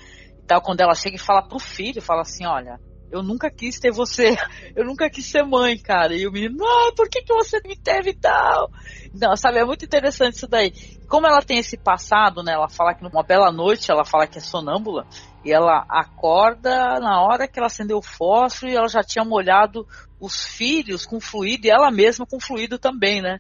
Quando 0.60 0.82
ela 0.82 0.96
chega 0.96 1.16
e 1.16 1.20
fala 1.20 1.42
pro 1.42 1.60
filho, 1.60 2.02
fala 2.02 2.22
assim, 2.22 2.46
olha, 2.46 2.80
eu 3.12 3.22
nunca 3.22 3.52
quis 3.52 3.80
ter 3.80 3.92
você, 3.92 4.36
eu 4.76 4.86
nunca 4.86 5.10
quis 5.10 5.26
ser 5.26 5.44
mãe, 5.44 5.78
cara. 5.78 6.16
E 6.16 6.26
o 6.26 6.32
menino, 6.32 6.64
ah, 6.64 6.92
por 6.96 7.10
que, 7.10 7.22
que 7.22 7.34
você 7.34 7.60
me 7.66 7.76
teve 7.76 8.12
e 8.12 8.16
tal? 8.16 8.72
Não, 9.14 9.36
sabe, 9.36 9.60
é 9.60 9.66
muito 9.66 9.86
interessante 9.86 10.36
isso 10.36 10.48
daí. 10.48 10.72
Como 11.08 11.28
ela 11.28 11.42
tem 11.42 11.58
esse 11.58 11.78
passado, 11.78 12.42
né? 12.42 12.54
Ela 12.54 12.70
fala 12.70 12.94
que 12.94 13.04
numa 13.04 13.22
bela 13.22 13.52
noite, 13.52 13.92
ela 13.92 14.06
fala 14.06 14.26
que 14.26 14.38
é 14.38 14.42
sonâmbula, 14.42 15.06
e 15.44 15.52
ela 15.52 15.86
acorda 15.90 17.00
na 17.00 17.22
hora 17.22 17.48
que 17.48 17.60
ela 17.60 17.68
acendeu 17.68 17.98
o 17.98 18.02
fósforo 18.02 18.72
e 18.72 18.76
ela 18.76 18.88
já 18.88 19.04
tinha 19.04 19.26
molhado 19.26 19.86
os 20.20 20.46
filhos 20.46 21.06
com 21.06 21.20
fluido 21.20 21.66
e 21.66 21.70
ela 21.70 21.92
mesma 21.92 22.26
com 22.26 22.40
fluido 22.40 22.80
também, 22.80 23.22
né? 23.22 23.40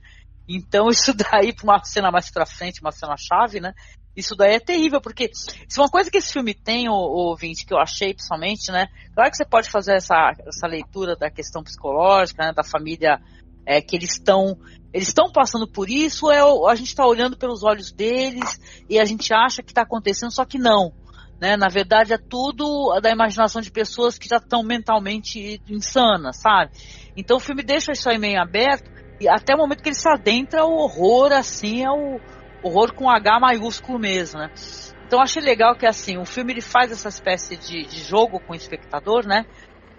Então 0.49 0.89
isso 0.91 1.13
daí, 1.13 1.53
para 1.53 1.63
uma 1.63 1.83
cena 1.83 2.11
mais 2.11 2.29
pra 2.29 2.45
frente, 2.45 2.81
uma 2.81 2.91
cena 2.91 3.15
chave, 3.17 3.59
né? 3.61 3.73
Isso 4.15 4.35
daí 4.35 4.55
é 4.55 4.59
terrível, 4.59 4.99
porque 4.99 5.29
se 5.33 5.79
uma 5.79 5.89
coisa 5.89 6.11
que 6.11 6.17
esse 6.17 6.33
filme 6.33 6.53
tem, 6.53 6.89
o, 6.89 6.93
ouvinte, 6.93 7.65
que 7.65 7.73
eu 7.73 7.79
achei 7.79 8.13
pessoalmente, 8.13 8.71
né? 8.71 8.87
Claro 9.13 9.31
que 9.31 9.37
você 9.37 9.45
pode 9.45 9.69
fazer 9.69 9.95
essa, 9.95 10.33
essa 10.45 10.67
leitura 10.67 11.15
da 11.15 11.29
questão 11.29 11.63
psicológica, 11.63 12.45
né, 12.45 12.53
da 12.53 12.63
família, 12.63 13.21
é, 13.65 13.81
que 13.81 13.95
eles 13.95 14.11
estão 14.11 14.57
eles 14.93 15.07
estão 15.07 15.31
passando 15.31 15.65
por 15.65 15.89
isso, 15.89 16.29
é, 16.29 16.41
a 16.41 16.75
gente 16.75 16.89
está 16.89 17.05
olhando 17.05 17.37
pelos 17.37 17.63
olhos 17.63 17.93
deles 17.93 18.59
e 18.89 18.99
a 18.99 19.05
gente 19.05 19.33
acha 19.33 19.63
que 19.63 19.71
está 19.71 19.83
acontecendo, 19.83 20.31
só 20.31 20.43
que 20.43 20.57
não. 20.57 20.91
Né? 21.39 21.55
Na 21.55 21.69
verdade, 21.69 22.13
é 22.13 22.17
tudo 22.17 22.99
da 23.01 23.09
imaginação 23.09 23.61
de 23.61 23.71
pessoas 23.71 24.17
que 24.17 24.27
já 24.27 24.35
estão 24.35 24.61
mentalmente 24.61 25.61
insanas, 25.69 26.41
sabe? 26.41 26.71
Então 27.15 27.37
o 27.37 27.39
filme 27.39 27.63
deixa 27.63 27.93
isso 27.93 28.09
aí 28.09 28.17
meio 28.17 28.41
aberto, 28.41 28.91
e 29.19 29.29
até 29.29 29.55
o 29.55 29.57
momento 29.57 29.81
que 29.81 29.89
ele 29.89 29.95
se 29.95 30.09
adentra, 30.09 30.65
o 30.65 30.73
horror, 30.73 31.31
assim, 31.31 31.83
é 31.83 31.89
o 31.89 32.19
horror 32.63 32.93
com 32.93 33.09
H 33.09 33.39
maiúsculo 33.39 33.99
mesmo, 33.99 34.39
né? 34.39 34.51
Então 35.05 35.21
achei 35.21 35.41
legal 35.41 35.75
que 35.75 35.85
assim, 35.85 36.17
o 36.17 36.25
filme 36.25 36.53
ele 36.53 36.61
faz 36.61 36.91
essa 36.91 37.09
espécie 37.09 37.57
de, 37.57 37.83
de 37.85 38.01
jogo 38.01 38.39
com 38.39 38.53
o 38.53 38.55
espectador, 38.55 39.25
né? 39.27 39.45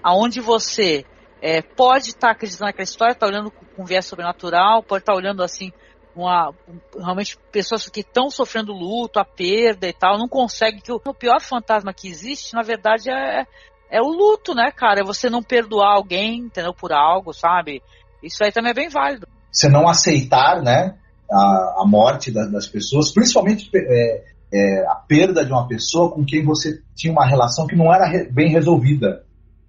Aonde 0.02 0.40
você 0.40 1.04
é, 1.40 1.60
pode 1.60 2.10
estar 2.10 2.28
tá 2.28 2.30
acreditando 2.30 2.66
naquela 2.66 2.84
história, 2.84 3.12
está 3.12 3.26
olhando 3.26 3.50
com, 3.50 3.66
com 3.66 3.84
viés 3.84 4.06
sobrenatural, 4.06 4.82
pode 4.82 5.02
estar 5.02 5.12
tá 5.12 5.18
olhando 5.18 5.42
assim, 5.42 5.72
uma, 6.14 6.54
realmente 6.96 7.36
pessoas 7.50 7.88
que 7.88 8.00
estão 8.00 8.30
sofrendo 8.30 8.72
luto, 8.72 9.18
a 9.18 9.24
perda 9.24 9.88
e 9.88 9.92
tal, 9.92 10.18
não 10.18 10.28
consegue 10.28 10.80
que 10.80 10.92
o, 10.92 11.00
o, 11.04 11.14
pior 11.14 11.40
fantasma 11.40 11.92
que 11.92 12.08
existe, 12.08 12.54
na 12.54 12.62
verdade, 12.62 13.10
é, 13.10 13.46
é 13.90 14.00
o 14.00 14.08
luto, 14.08 14.54
né, 14.54 14.70
cara? 14.70 15.00
É 15.00 15.04
você 15.04 15.28
não 15.28 15.42
perdoar 15.42 15.94
alguém, 15.94 16.38
entendeu? 16.38 16.72
Por 16.72 16.92
algo, 16.92 17.32
sabe? 17.32 17.82
Isso 18.22 18.42
aí 18.44 18.52
também 18.52 18.70
é 18.70 18.74
bem 18.74 18.88
válido. 18.88 19.26
Você 19.50 19.68
não 19.68 19.88
aceitar, 19.88 20.62
né? 20.62 20.96
A, 21.32 21.82
a 21.82 21.86
morte 21.86 22.30
da, 22.30 22.44
das 22.46 22.68
pessoas, 22.68 23.10
principalmente 23.12 23.70
é, 23.74 24.22
é, 24.52 24.86
a 24.86 24.94
perda 24.94 25.44
de 25.44 25.50
uma 25.50 25.66
pessoa 25.66 26.10
com 26.10 26.24
quem 26.24 26.44
você 26.44 26.80
tinha 26.94 27.12
uma 27.12 27.26
relação 27.26 27.66
que 27.66 27.74
não 27.74 27.92
era 27.92 28.06
re, 28.06 28.30
bem 28.30 28.50
resolvida. 28.50 29.24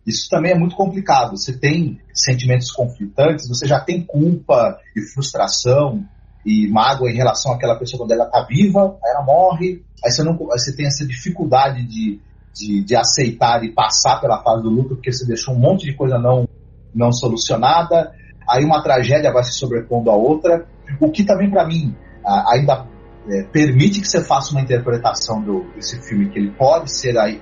Isso 0.05 0.27
também 0.29 0.51
é 0.51 0.59
muito 0.59 0.75
complicado. 0.75 1.37
Você 1.37 1.57
tem 1.57 1.99
sentimentos 2.13 2.69
conflitantes, 2.69 3.47
você 3.47 3.65
já 3.65 3.79
tem 3.79 4.03
culpa 4.03 4.77
e 4.95 5.01
frustração 5.13 6.03
e 6.45 6.67
mágoa 6.67 7.09
em 7.09 7.15
relação 7.15 7.53
àquela 7.53 7.79
pessoa 7.79 7.99
quando 7.99 8.11
ela 8.11 8.25
está 8.25 8.43
viva, 8.43 8.97
aí 9.01 9.11
ela 9.11 9.23
morre, 9.23 9.81
aí 10.03 10.11
você, 10.11 10.23
não, 10.23 10.33
aí 10.33 10.59
você 10.59 10.75
tem 10.75 10.85
essa 10.85 11.07
dificuldade 11.07 11.87
de, 11.87 12.19
de, 12.53 12.83
de, 12.83 12.95
aceitar 12.97 13.63
e 13.63 13.71
passar 13.71 14.19
pela 14.19 14.43
fase 14.43 14.63
do 14.63 14.69
luto 14.69 14.95
porque 14.95 15.13
você 15.13 15.25
deixou 15.25 15.53
um 15.53 15.59
monte 15.59 15.85
de 15.85 15.95
coisa 15.95 16.17
não, 16.19 16.45
não 16.93 17.13
solucionada, 17.13 18.11
aí 18.45 18.65
uma 18.65 18.83
tragédia 18.83 19.31
vai 19.31 19.45
se 19.45 19.53
sobrepondo 19.53 20.11
à 20.11 20.15
outra, 20.15 20.67
o 20.99 21.11
que 21.11 21.23
também 21.23 21.49
para 21.49 21.65
mim 21.65 21.95
ainda 22.25 22.87
é, 23.29 23.43
permite 23.43 24.01
que 24.01 24.07
você 24.07 24.23
faça 24.23 24.51
uma 24.51 24.61
interpretação 24.61 25.41
do, 25.41 25.63
desse 25.75 26.01
filme, 26.01 26.29
que 26.29 26.39
ele 26.39 26.51
pode 26.51 26.91
ser 26.91 27.17
aí 27.17 27.41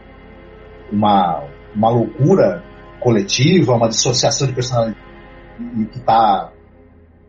uma, 0.91 1.43
uma 1.75 1.89
loucura 1.89 2.63
coletiva, 2.99 3.73
uma 3.73 3.89
dissociação 3.89 4.47
de 4.47 4.53
personalidade 4.53 4.97
que 5.91 5.99
está 5.99 6.51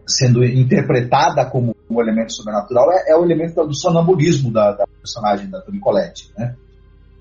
sendo 0.06 0.44
interpretada 0.44 1.44
como 1.46 1.74
um 1.88 2.00
elemento 2.00 2.32
sobrenatural 2.32 2.90
é, 2.92 3.10
é 3.10 3.16
o 3.16 3.24
elemento 3.24 3.64
do 3.64 3.74
sonambulismo 3.74 4.52
da, 4.52 4.72
da 4.72 4.86
personagem 4.86 5.48
da 5.48 5.60
Toni 5.60 5.78
Collette, 5.78 6.30
né? 6.36 6.56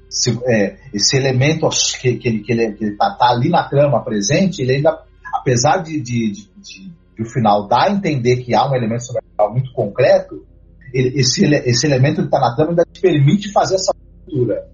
Se, 0.09 0.37
é, 0.45 0.77
esse 0.93 1.15
elemento 1.15 1.69
que, 2.01 2.17
que 2.17 2.51
ele 2.51 2.75
está 2.81 3.15
tá 3.15 3.29
ali 3.29 3.49
na 3.49 3.63
trama 3.63 4.03
presente, 4.03 4.61
ele 4.61 4.73
ainda, 4.73 5.01
apesar 5.33 5.77
de, 5.77 6.01
de, 6.01 6.31
de, 6.31 6.49
de, 6.57 6.91
de 7.15 7.23
o 7.23 7.25
final 7.29 7.67
dar 7.67 7.87
a 7.87 7.91
entender 7.91 8.37
que 8.37 8.53
há 8.55 8.69
um 8.69 8.75
elemento 8.75 9.03
sobrenatural 9.03 9.51
muito 9.51 9.73
concreto, 9.73 10.45
ele, 10.93 11.19
esse, 11.19 11.45
esse 11.45 11.85
elemento 11.85 12.21
que 12.21 12.27
está 12.27 12.39
na 12.39 12.55
trama 12.55 12.71
ainda 12.71 12.85
te 12.91 13.01
permite 13.01 13.51
fazer 13.51 13.75
essa 13.75 13.93
leitura. 14.27 14.67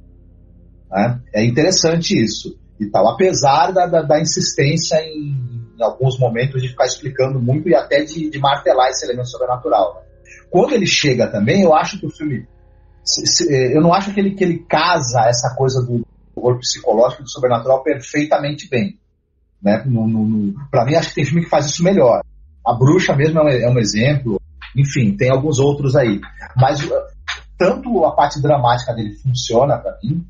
Né? 0.90 1.22
É 1.34 1.46
interessante 1.46 2.20
isso 2.22 2.58
e 2.80 2.86
tal, 2.90 3.08
apesar 3.08 3.72
da, 3.72 3.86
da, 3.88 4.02
da 4.02 4.20
insistência 4.22 4.98
em, 4.98 5.36
em, 5.78 5.84
alguns 5.84 6.20
momentos 6.20 6.62
de 6.62 6.70
ficar 6.70 6.86
explicando 6.86 7.40
muito 7.40 7.68
e 7.68 7.76
até 7.76 8.04
de, 8.04 8.30
de 8.30 8.40
martelar 8.40 8.90
esse 8.90 9.06
elemento 9.06 9.30
sobrenatural. 9.30 9.96
Né? 9.96 10.02
Quando 10.50 10.74
ele 10.74 10.86
chega 10.86 11.28
também, 11.28 11.64
eu 11.64 11.74
acho 11.74 12.00
que 12.00 12.06
o 12.06 12.12
filme. 12.12 12.48
Se, 13.04 13.26
se, 13.26 13.54
eh, 13.54 13.76
eu 13.76 13.82
não 13.82 13.94
acho 13.94 14.14
que 14.14 14.20
ele, 14.20 14.36
que 14.36 14.44
ele 14.44 14.60
casa 14.68 15.22
essa 15.28 15.56
coisa 15.56 15.82
do 15.82 16.06
horror 16.36 16.60
psicológico 16.60 17.22
e 17.22 17.26
do 17.26 17.30
sobrenatural 17.30 17.82
perfeitamente 17.82 18.70
bem. 18.70 19.00
Né? 19.62 19.84
No, 19.86 20.08
no, 20.08 20.26
no 20.26 20.70
para 20.70 20.86
mim, 20.86 20.96
acho 20.96 21.10
que 21.10 21.16
tem 21.16 21.26
filme 21.26 21.44
que 21.44 21.50
faz 21.50 21.66
isso 21.66 21.84
melhor. 21.84 22.22
A 22.66 22.74
Bruxa 22.74 23.16
mesmo 23.16 23.40
é 23.40 23.44
um, 23.44 23.48
é 23.48 23.70
um 23.70 23.80
exemplo. 23.80 24.42
Enfim, 24.76 25.16
tem 25.16 25.30
alguns 25.30 25.60
outros 25.60 25.96
aí. 25.96 26.20
Mas 26.56 26.88
tanto 27.58 28.06
a 28.06 28.12
parte 28.12 28.42
dramática 28.42 28.94
dele 28.94 29.16
funciona 29.16 29.78
para 29.78 29.98
mim, 30.04 30.26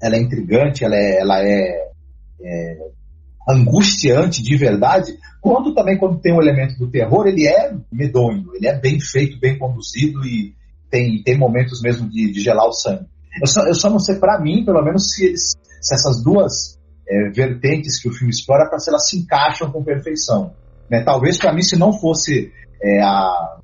ela 0.00 0.16
é 0.16 0.20
intrigante, 0.20 0.84
ela 0.84 0.94
é, 0.94 1.20
ela 1.20 1.40
é, 1.40 1.90
é, 2.42 2.78
angustiante 3.48 4.42
de 4.42 4.56
verdade, 4.56 5.18
quanto 5.40 5.74
também 5.74 5.98
quando 5.98 6.20
tem 6.20 6.32
um 6.32 6.40
elemento 6.40 6.78
do 6.78 6.90
terror, 6.90 7.26
ele 7.26 7.46
é 7.46 7.74
medonho, 7.92 8.54
ele 8.54 8.68
é 8.68 8.78
bem 8.78 9.00
feito, 9.00 9.40
bem 9.40 9.58
conduzido 9.58 10.24
e 10.24 10.54
tem, 10.90 11.22
tem 11.22 11.36
momentos 11.36 11.82
mesmo 11.82 12.08
de, 12.08 12.32
de 12.32 12.40
gelar 12.40 12.66
o 12.66 12.72
sangue. 12.72 13.06
Eu 13.40 13.46
só, 13.46 13.66
eu 13.66 13.74
só 13.74 13.90
não 13.90 13.98
sei, 13.98 14.16
para 14.16 14.40
mim, 14.40 14.64
pelo 14.64 14.82
menos, 14.82 15.12
se, 15.12 15.34
se 15.36 15.94
essas 15.94 16.22
duas 16.22 16.78
é, 17.10 17.28
vertentes 17.30 18.00
que 18.00 18.08
o 18.08 18.12
filme 18.12 18.30
explora, 18.30 18.68
para 18.68 18.78
se 18.78 18.88
elas 18.88 19.08
se 19.08 19.18
encaixam 19.18 19.70
com 19.70 19.82
perfeição. 19.82 20.54
Né? 20.88 21.02
Talvez 21.02 21.36
para 21.36 21.52
mim, 21.52 21.62
se 21.62 21.76
não 21.76 21.92
fosse 21.92 22.52
é, 22.80 23.02
a, 23.02 23.58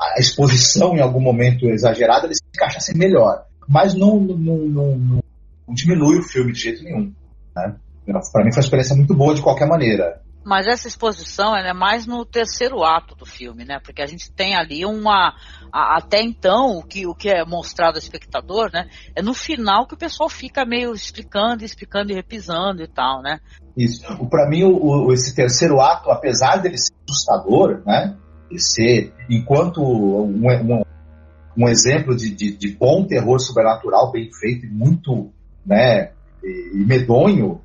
a 0.00 0.20
exposição 0.20 0.96
em 0.96 1.00
algum 1.00 1.20
momento 1.20 1.66
exagerada, 1.66 2.26
eles 2.26 2.38
se 2.38 2.44
encaixassem 2.54 2.96
melhor. 2.96 3.44
Mas 3.68 3.94
não, 3.94 4.20
não, 4.20 4.56
não, 4.56 4.96
não, 4.96 5.74
diminui 5.74 6.18
o 6.18 6.22
filme 6.22 6.52
de 6.52 6.60
jeito 6.60 6.84
nenhum. 6.84 7.12
Né? 7.56 7.74
Para 8.32 8.44
mim 8.44 8.52
foi 8.52 8.60
uma 8.60 8.64
experiência 8.64 8.96
muito 8.96 9.14
boa 9.14 9.34
de 9.34 9.42
qualquer 9.42 9.66
maneira. 9.66 10.20
Mas 10.44 10.66
essa 10.66 10.88
exposição 10.88 11.54
é 11.54 11.72
mais 11.74 12.06
no 12.06 12.24
terceiro 12.24 12.82
ato 12.82 13.14
do 13.14 13.26
filme, 13.26 13.64
né? 13.64 13.78
Porque 13.78 14.00
a 14.00 14.06
gente 14.06 14.32
tem 14.32 14.56
ali 14.56 14.86
uma. 14.86 15.34
A, 15.72 15.98
até 15.98 16.22
então, 16.22 16.78
o 16.78 16.82
que, 16.82 17.06
o 17.06 17.14
que 17.14 17.28
é 17.28 17.44
mostrado 17.44 17.96
ao 17.96 18.02
espectador, 18.02 18.70
né? 18.72 18.88
É 19.14 19.22
no 19.22 19.34
final 19.34 19.86
que 19.86 19.94
o 19.94 19.98
pessoal 19.98 20.28
fica 20.28 20.64
meio 20.64 20.94
explicando, 20.94 21.64
explicando 21.64 22.10
e 22.10 22.14
repisando 22.14 22.82
e 22.82 22.88
tal, 22.88 23.20
né? 23.20 23.38
Isso. 23.76 24.02
Para 24.28 24.48
mim, 24.48 24.64
o, 24.64 25.06
o, 25.06 25.12
esse 25.12 25.34
terceiro 25.34 25.80
ato, 25.80 26.10
apesar 26.10 26.56
dele 26.56 26.78
ser 26.78 26.94
assustador, 27.08 27.82
né? 27.84 28.16
E 28.50 28.58
ser, 28.58 29.14
enquanto 29.28 29.80
um, 29.82 30.46
um, 30.46 30.82
um 31.56 31.68
exemplo 31.68 32.16
de, 32.16 32.30
de, 32.34 32.56
de 32.56 32.68
bom 32.72 33.06
terror 33.06 33.38
sobrenatural 33.38 34.10
bem 34.10 34.30
feito 34.32 34.66
e 34.66 34.70
muito 34.70 35.32
né, 35.64 36.10
e, 36.42 36.84
medonho, 36.86 37.60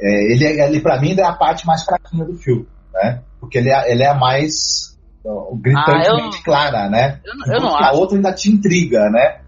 é, 0.00 0.32
ele, 0.32 0.44
ele 0.44 0.80
para 0.80 1.00
mim 1.00 1.14
é 1.18 1.24
a 1.24 1.32
parte 1.32 1.66
mais 1.66 1.84
fraquinha 1.84 2.24
do 2.24 2.34
filme, 2.34 2.66
né? 2.92 3.22
Porque 3.38 3.58
ele 3.58 3.70
é, 3.70 3.92
ele 3.92 4.02
é 4.02 4.08
a 4.08 4.14
mais 4.14 4.98
gritantemente 5.60 6.36
ah, 6.36 6.38
eu, 6.38 6.44
clara, 6.44 6.88
né? 6.88 7.20
Eu, 7.24 7.54
eu 7.54 7.60
não 7.60 7.76
a 7.76 7.92
outra 7.92 8.16
ainda 8.16 8.32
te 8.32 8.50
intriga, 8.50 9.10
né? 9.10 9.40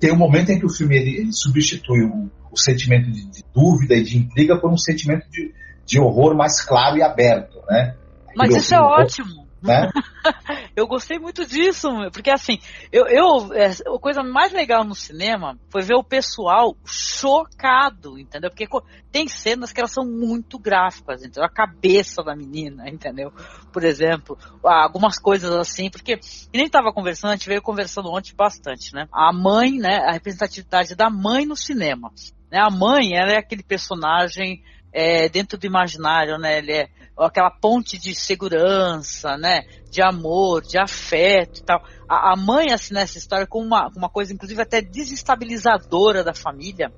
Tem 0.00 0.12
um 0.12 0.16
momento 0.16 0.50
em 0.50 0.58
que 0.58 0.66
o 0.66 0.70
filme 0.70 0.96
ele, 0.96 1.16
ele 1.16 1.32
substitui 1.32 2.02
o, 2.04 2.30
o 2.52 2.56
sentimento 2.56 3.10
de, 3.10 3.26
de, 3.26 3.44
dúvida 3.54 3.94
e 3.94 4.02
de 4.02 4.18
intriga 4.18 4.58
por 4.60 4.70
um 4.70 4.76
sentimento 4.76 5.28
de, 5.30 5.52
de 5.84 5.98
horror 5.98 6.36
mais 6.36 6.60
claro 6.60 6.96
e 6.96 7.02
aberto, 7.02 7.58
né? 7.68 7.94
Mas 8.36 8.54
isso 8.54 8.74
é 8.74 8.80
ótimo 8.80 9.37
né? 9.62 9.90
eu 10.76 10.86
gostei 10.86 11.18
muito 11.18 11.44
disso, 11.46 11.88
porque 12.12 12.30
assim, 12.30 12.58
eu, 12.92 13.06
eu 13.06 13.52
é, 13.54 13.66
a 13.66 13.98
coisa 14.00 14.22
mais 14.22 14.52
legal 14.52 14.84
no 14.84 14.94
cinema 14.94 15.58
foi 15.70 15.82
ver 15.82 15.94
o 15.94 16.04
pessoal 16.04 16.76
chocado, 16.84 18.18
entendeu? 18.18 18.50
Porque 18.50 18.66
tem 19.10 19.26
cenas 19.26 19.72
que 19.72 19.80
elas 19.80 19.92
são 19.92 20.04
muito 20.04 20.58
gráficas, 20.58 21.20
entendeu? 21.20 21.44
A 21.44 21.50
cabeça 21.50 22.22
da 22.22 22.36
menina, 22.36 22.88
entendeu? 22.88 23.32
Por 23.72 23.84
exemplo, 23.84 24.38
algumas 24.62 25.18
coisas 25.18 25.50
assim, 25.52 25.90
porque 25.90 26.20
nem 26.52 26.66
estava 26.66 26.92
conversando, 26.92 27.32
a 27.32 27.36
gente 27.36 27.48
veio 27.48 27.62
conversando 27.62 28.10
ontem 28.10 28.34
bastante, 28.34 28.94
né? 28.94 29.06
A 29.12 29.32
mãe, 29.32 29.78
né? 29.78 29.98
A 30.06 30.12
representatividade 30.12 30.94
da 30.94 31.10
mãe 31.10 31.46
no 31.46 31.56
cinema. 31.56 32.12
Né? 32.50 32.58
A 32.60 32.70
mãe, 32.70 33.14
ela 33.14 33.32
é 33.32 33.38
aquele 33.38 33.62
personagem 33.62 34.62
é, 34.92 35.28
dentro 35.28 35.58
do 35.58 35.66
imaginário, 35.66 36.38
né? 36.38 36.58
Ele 36.58 36.72
é 36.72 36.88
aquela 37.16 37.50
ponte 37.50 37.98
de 37.98 38.14
segurança, 38.14 39.36
né? 39.36 39.62
De 39.90 40.02
amor, 40.02 40.62
de 40.62 40.78
afeto 40.78 41.60
e 41.60 41.64
tal. 41.64 41.82
A, 42.08 42.32
a 42.32 42.36
mãe, 42.36 42.72
assim, 42.72 42.94
nessa 42.94 43.18
história, 43.18 43.46
com 43.46 43.62
uma, 43.62 43.88
uma 43.96 44.08
coisa, 44.08 44.32
inclusive, 44.32 44.60
até 44.60 44.80
desestabilizadora 44.80 46.22
da 46.22 46.34
família, 46.34 46.92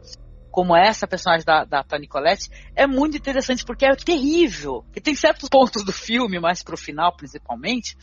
como 0.51 0.77
essa 0.77 1.07
personagem 1.07 1.45
da, 1.45 1.65
da 1.65 1.85
Collette, 2.09 2.51
é 2.75 2.87
muito 2.87 3.17
interessante 3.17 3.65
porque 3.65 3.87
é 3.87 3.95
terrível. 3.95 4.85
E 4.95 5.01
tem 5.01 5.15
certos 5.15 5.49
pontos 5.49 5.85
do 5.85 5.93
filme, 5.93 6.41
mais 6.41 6.63
pro 6.63 6.77
final, 6.77 7.17
principalmente, 7.17 7.97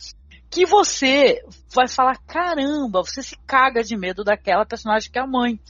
que 0.50 0.64
você 0.64 1.44
vai 1.74 1.86
falar, 1.86 2.16
caramba, 2.26 3.02
você 3.02 3.22
se 3.22 3.36
caga 3.46 3.82
de 3.82 3.96
medo 3.96 4.24
daquela 4.24 4.64
personagem 4.64 5.10
que 5.10 5.18
é 5.18 5.22
a 5.22 5.26
mãe 5.26 5.60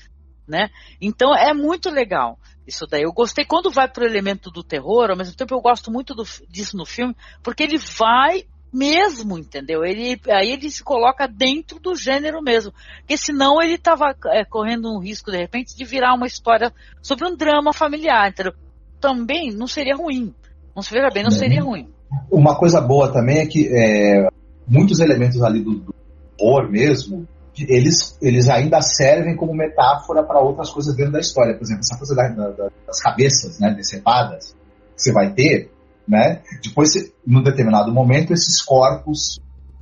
né? 0.48 0.70
Então 1.00 1.36
é 1.36 1.52
muito 1.52 1.90
legal 1.90 2.38
isso 2.68 2.86
daí. 2.86 3.02
Eu 3.02 3.12
gostei 3.12 3.44
quando 3.44 3.70
vai 3.70 3.88
pro 3.88 4.04
elemento 4.04 4.50
do 4.50 4.62
terror, 4.62 5.10
ao 5.10 5.16
mesmo 5.16 5.34
tempo 5.34 5.54
eu 5.54 5.60
gosto 5.60 5.90
muito 5.90 6.14
do, 6.14 6.22
disso 6.48 6.76
no 6.76 6.84
filme, 6.84 7.16
porque 7.42 7.62
ele 7.62 7.78
vai 7.78 8.44
mesmo, 8.72 9.38
entendeu? 9.38 9.82
Ele 9.82 10.20
aí 10.28 10.52
ele 10.52 10.70
se 10.70 10.84
coloca 10.84 11.26
dentro 11.26 11.80
do 11.80 11.96
gênero 11.96 12.42
mesmo, 12.42 12.72
porque 12.98 13.16
senão 13.16 13.62
ele 13.62 13.74
estava 13.74 14.14
é, 14.26 14.44
correndo 14.44 14.92
um 14.92 15.00
risco 15.00 15.30
de 15.30 15.38
repente 15.38 15.74
de 15.74 15.84
virar 15.84 16.14
uma 16.14 16.26
história 16.26 16.72
sobre 17.00 17.26
um 17.26 17.34
drama 17.34 17.72
familiar, 17.72 18.28
entendeu? 18.28 18.52
Também 19.00 19.50
não 19.50 19.66
seria 19.66 19.96
ruim. 19.96 20.34
Não 20.76 20.82
se 20.82 20.92
veja 20.92 21.08
bem, 21.12 21.24
não 21.24 21.30
seria 21.30 21.62
ruim. 21.62 21.88
Uma 22.30 22.56
coisa 22.56 22.80
boa 22.80 23.12
também 23.12 23.38
é 23.38 23.46
que 23.46 23.68
é, 23.68 24.28
muitos 24.66 25.00
elementos 25.00 25.42
ali 25.42 25.60
do, 25.60 25.74
do 25.74 25.94
horror 26.38 26.70
mesmo, 26.70 27.26
eles, 27.66 28.16
eles 28.20 28.48
ainda 28.48 28.80
servem 28.80 29.36
como 29.36 29.54
metáfora 29.54 30.22
para 30.22 30.40
outras 30.40 30.70
coisas 30.70 30.94
dentro 30.94 31.12
da 31.12 31.20
história. 31.20 31.54
Por 31.54 31.62
exemplo, 31.62 31.80
essa 31.80 31.96
coisa 31.96 32.14
da, 32.14 32.28
da, 32.28 32.70
das 32.86 33.00
cabeças 33.00 33.58
né, 33.58 33.72
decepadas 33.74 34.54
que 34.94 35.02
você 35.02 35.12
vai 35.12 35.32
ter, 35.32 35.70
né? 36.06 36.40
Depois, 36.62 36.90
num 37.26 37.42
determinado 37.42 37.92
momento, 37.92 38.32
esses 38.32 38.62
corpos 38.62 39.40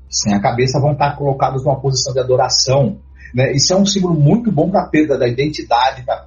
sem 0.08 0.34
a 0.34 0.40
cabeça 0.40 0.80
vão 0.80 0.92
estar 0.92 1.16
colocados 1.16 1.64
numa 1.64 1.80
posição 1.80 2.12
de 2.12 2.20
adoração. 2.20 2.98
Né? 3.34 3.52
Isso 3.52 3.72
é 3.72 3.76
um 3.76 3.86
símbolo 3.86 4.14
muito 4.14 4.50
bom 4.50 4.70
para 4.70 4.82
a 4.82 4.88
perda 4.88 5.18
da 5.18 5.28
identidade, 5.28 6.04
para 6.04 6.26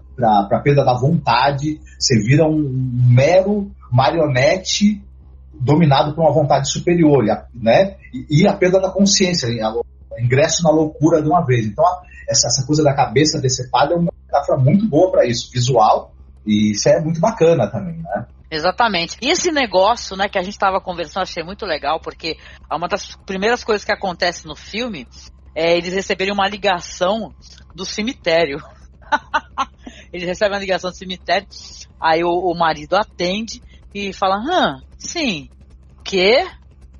a 0.51 0.59
perda 0.59 0.83
da 0.83 0.93
vontade. 0.93 1.79
Você 1.97 2.19
vira 2.19 2.45
um 2.45 2.69
mero 3.09 3.71
marionete 3.91 5.01
dominado 5.59 6.13
por 6.13 6.21
uma 6.21 6.33
vontade 6.33 6.71
superior, 6.71 7.23
né? 7.53 7.95
E, 8.13 8.41
e 8.41 8.47
a 8.47 8.53
perda 8.53 8.79
da 8.79 8.89
consciência, 8.89 9.47
ingresso 10.23 10.63
na 10.63 10.71
loucura 10.71 11.21
de 11.21 11.27
uma 11.27 11.45
vez. 11.45 11.65
Então, 11.65 11.85
essa, 12.27 12.47
essa 12.47 12.65
coisa 12.65 12.83
da 12.83 12.93
cabeça 12.93 13.39
decepada 13.39 13.93
é 13.93 13.97
uma 13.97 14.11
metáfora 14.25 14.57
muito 14.57 14.87
boa 14.87 15.11
para 15.11 15.25
isso, 15.25 15.51
visual, 15.51 16.13
e 16.45 16.71
isso 16.71 16.87
é 16.89 16.99
muito 17.01 17.19
bacana 17.19 17.69
também, 17.69 17.97
né? 17.97 18.25
Exatamente. 18.51 19.17
E 19.21 19.29
esse 19.29 19.51
negócio, 19.51 20.17
né, 20.17 20.27
que 20.27 20.37
a 20.37 20.41
gente 20.41 20.53
estava 20.53 20.81
conversando, 20.81 21.23
achei 21.23 21.43
muito 21.43 21.65
legal, 21.65 21.99
porque 21.99 22.37
uma 22.71 22.87
das 22.87 23.15
primeiras 23.25 23.63
coisas 23.63 23.85
que 23.85 23.91
acontece 23.91 24.47
no 24.47 24.55
filme 24.55 25.07
é 25.53 25.77
eles 25.77 25.93
receberem 25.93 26.33
uma 26.33 26.47
ligação 26.47 27.33
do 27.75 27.85
cemitério. 27.85 28.59
Ele 30.11 30.25
recebe 30.25 30.53
uma 30.53 30.59
ligação 30.59 30.89
do 30.89 30.95
cemitério, 30.95 31.47
aí 31.99 32.23
o, 32.23 32.29
o 32.29 32.57
marido 32.57 32.95
atende 32.95 33.61
e 33.93 34.11
fala, 34.13 34.37
hã, 34.37 34.81
sim, 34.97 35.49
que? 36.03 36.47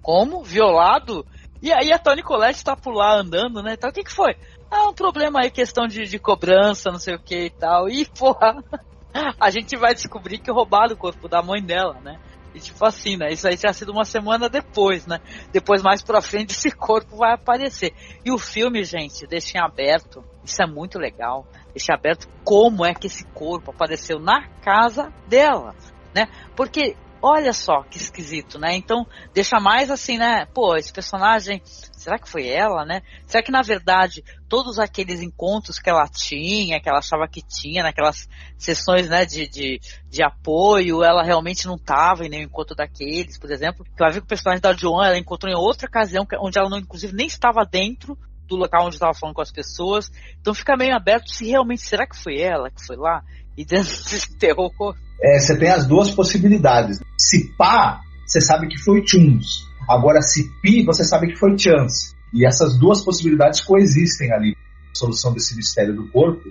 Como? 0.02 0.44
Violado? 0.44 1.26
E 1.62 1.72
aí 1.74 1.92
a 1.92 2.00
Tony 2.00 2.24
Colette 2.24 2.64
tá 2.64 2.76
por 2.76 2.94
lá 2.94 3.16
andando, 3.16 3.62
né? 3.62 3.74
Então, 3.74 3.90
o 3.90 3.94
que 3.94 4.04
que 4.04 4.12
foi? 4.12 4.36
Ah, 4.72 4.88
um 4.88 4.94
problema 4.94 5.42
aí, 5.42 5.52
questão 5.52 5.88
de, 5.88 6.06
de 6.06 6.20
cobrança, 6.20 6.92
não 6.92 7.00
sei 7.00 7.16
o 7.16 7.20
que 7.20 7.46
e 7.46 7.50
tal. 7.50 7.90
E, 7.90 8.06
porra, 8.06 8.64
a 9.40 9.50
gente 9.50 9.76
vai 9.76 9.94
descobrir 9.94 10.40
que 10.40 10.52
roubaram 10.52 10.94
o 10.94 10.98
corpo 10.98 11.28
da 11.28 11.42
mãe 11.42 11.62
dela, 11.62 12.00
né? 12.02 12.20
E 12.54 12.60
tipo 12.60 12.84
assim, 12.86 13.16
né? 13.16 13.32
Isso 13.32 13.48
aí 13.48 13.58
tinha 13.58 13.74
sido 13.74 13.92
uma 13.92 14.06
semana 14.06 14.50
depois, 14.50 15.06
né? 15.06 15.20
Depois, 15.52 15.84
mais 15.84 16.02
pra 16.02 16.22
frente, 16.22 16.52
esse 16.52 16.72
corpo 16.72 17.18
vai 17.18 17.34
aparecer. 17.34 17.94
E 18.26 18.32
o 18.32 18.38
filme, 18.38 18.84
gente, 18.84 19.28
deixa 19.28 19.58
em 19.58 19.62
aberto. 19.62 20.24
Isso 20.44 20.62
é 20.62 20.66
muito 20.66 20.98
legal. 20.98 21.46
Deixa 21.74 21.94
aberto 21.94 22.28
como 22.44 22.86
é 22.86 22.94
que 22.94 23.08
esse 23.08 23.24
corpo 23.26 23.72
apareceu 23.72 24.20
na 24.20 24.48
casa 24.62 25.14
dela, 25.28 25.76
né? 26.16 26.28
Porque 26.56 26.96
olha 27.22 27.54
só 27.54 27.84
que 27.84 27.98
esquisito, 27.98 28.60
né? 28.60 28.76
Então 28.76 29.06
deixa 29.34 29.60
mais 29.60 29.90
assim, 29.90 30.18
né? 30.18 30.46
Pô, 30.54 30.76
esse 30.76 30.92
personagem, 30.92 31.62
será 31.66 32.18
que 32.18 32.30
foi 32.30 32.48
ela, 32.48 32.86
né? 32.86 33.02
Será 33.26 33.44
que 33.44 33.52
na 33.52 33.62
verdade 33.62 34.24
todos 34.48 34.80
aqueles 34.80 35.22
encontros 35.22 35.80
que 35.80 35.90
ela 35.90 36.08
tinha, 36.08 36.82
que 36.82 36.90
ela 36.90 37.00
achava 37.00 37.28
que 37.28 37.42
tinha, 37.42 37.84
naquelas 37.84 38.28
sessões, 38.58 39.08
né, 39.08 39.26
de, 39.26 39.48
de, 39.48 39.80
de 40.10 40.24
apoio, 40.24 41.04
ela 41.04 41.24
realmente 41.24 41.68
não 41.68 41.76
estava 41.76 42.26
em 42.26 42.30
nenhum 42.30 42.46
encontro 42.46 42.76
daqueles, 42.76 43.38
por 43.38 43.52
exemplo? 43.52 43.86
Que 43.86 44.04
ela 44.04 44.12
viu 44.12 44.22
que 44.22 44.26
o 44.26 44.30
personagem 44.30 44.62
da 44.62 44.74
Joan, 44.74 45.06
ela 45.06 45.18
encontrou 45.18 45.52
em 45.52 45.56
outra 45.56 45.88
ocasião, 45.88 46.26
onde 46.42 46.58
ela 46.58 46.70
não, 46.70 46.80
inclusive, 46.80 47.14
nem 47.14 47.28
estava 47.28 47.64
dentro 47.64 48.18
do 48.48 48.56
local 48.56 48.86
onde 48.86 48.96
estava 48.96 49.14
falando 49.14 49.36
com 49.36 49.42
as 49.42 49.52
pessoas. 49.52 50.12
Então 50.42 50.54
fica 50.54 50.76
meio 50.76 50.96
aberto 50.96 51.30
se 51.30 51.48
realmente 51.48 51.84
será 51.84 52.08
que 52.08 52.18
foi 52.18 52.40
ela 52.42 52.72
que 52.72 52.84
foi 52.84 52.98
lá 52.98 53.24
e 53.62 53.66
desenterrou 53.66 54.68
o 54.68 54.72
corpo 54.72 55.10
é, 55.22 55.38
você 55.38 55.58
tem 55.58 55.70
as 55.70 55.86
duas 55.86 56.12
possibilidades. 56.12 57.00
Se 57.18 57.52
pá, 57.58 58.02
você 58.26 58.40
sabe 58.40 58.68
que 58.68 58.78
foi 58.78 59.04
Tunes. 59.04 59.68
Agora, 59.88 60.22
se 60.22 60.50
pi, 60.62 60.84
você 60.86 61.04
sabe 61.04 61.28
que 61.28 61.36
foi 61.36 61.58
Chance. 61.58 62.16
E 62.34 62.46
essas 62.46 62.78
duas 62.78 63.04
possibilidades 63.04 63.62
coexistem 63.62 64.32
ali 64.32 64.52
na 64.52 64.96
solução 64.96 65.34
desse 65.34 65.56
mistério 65.56 65.96
do 65.96 66.08
corpo. 66.08 66.48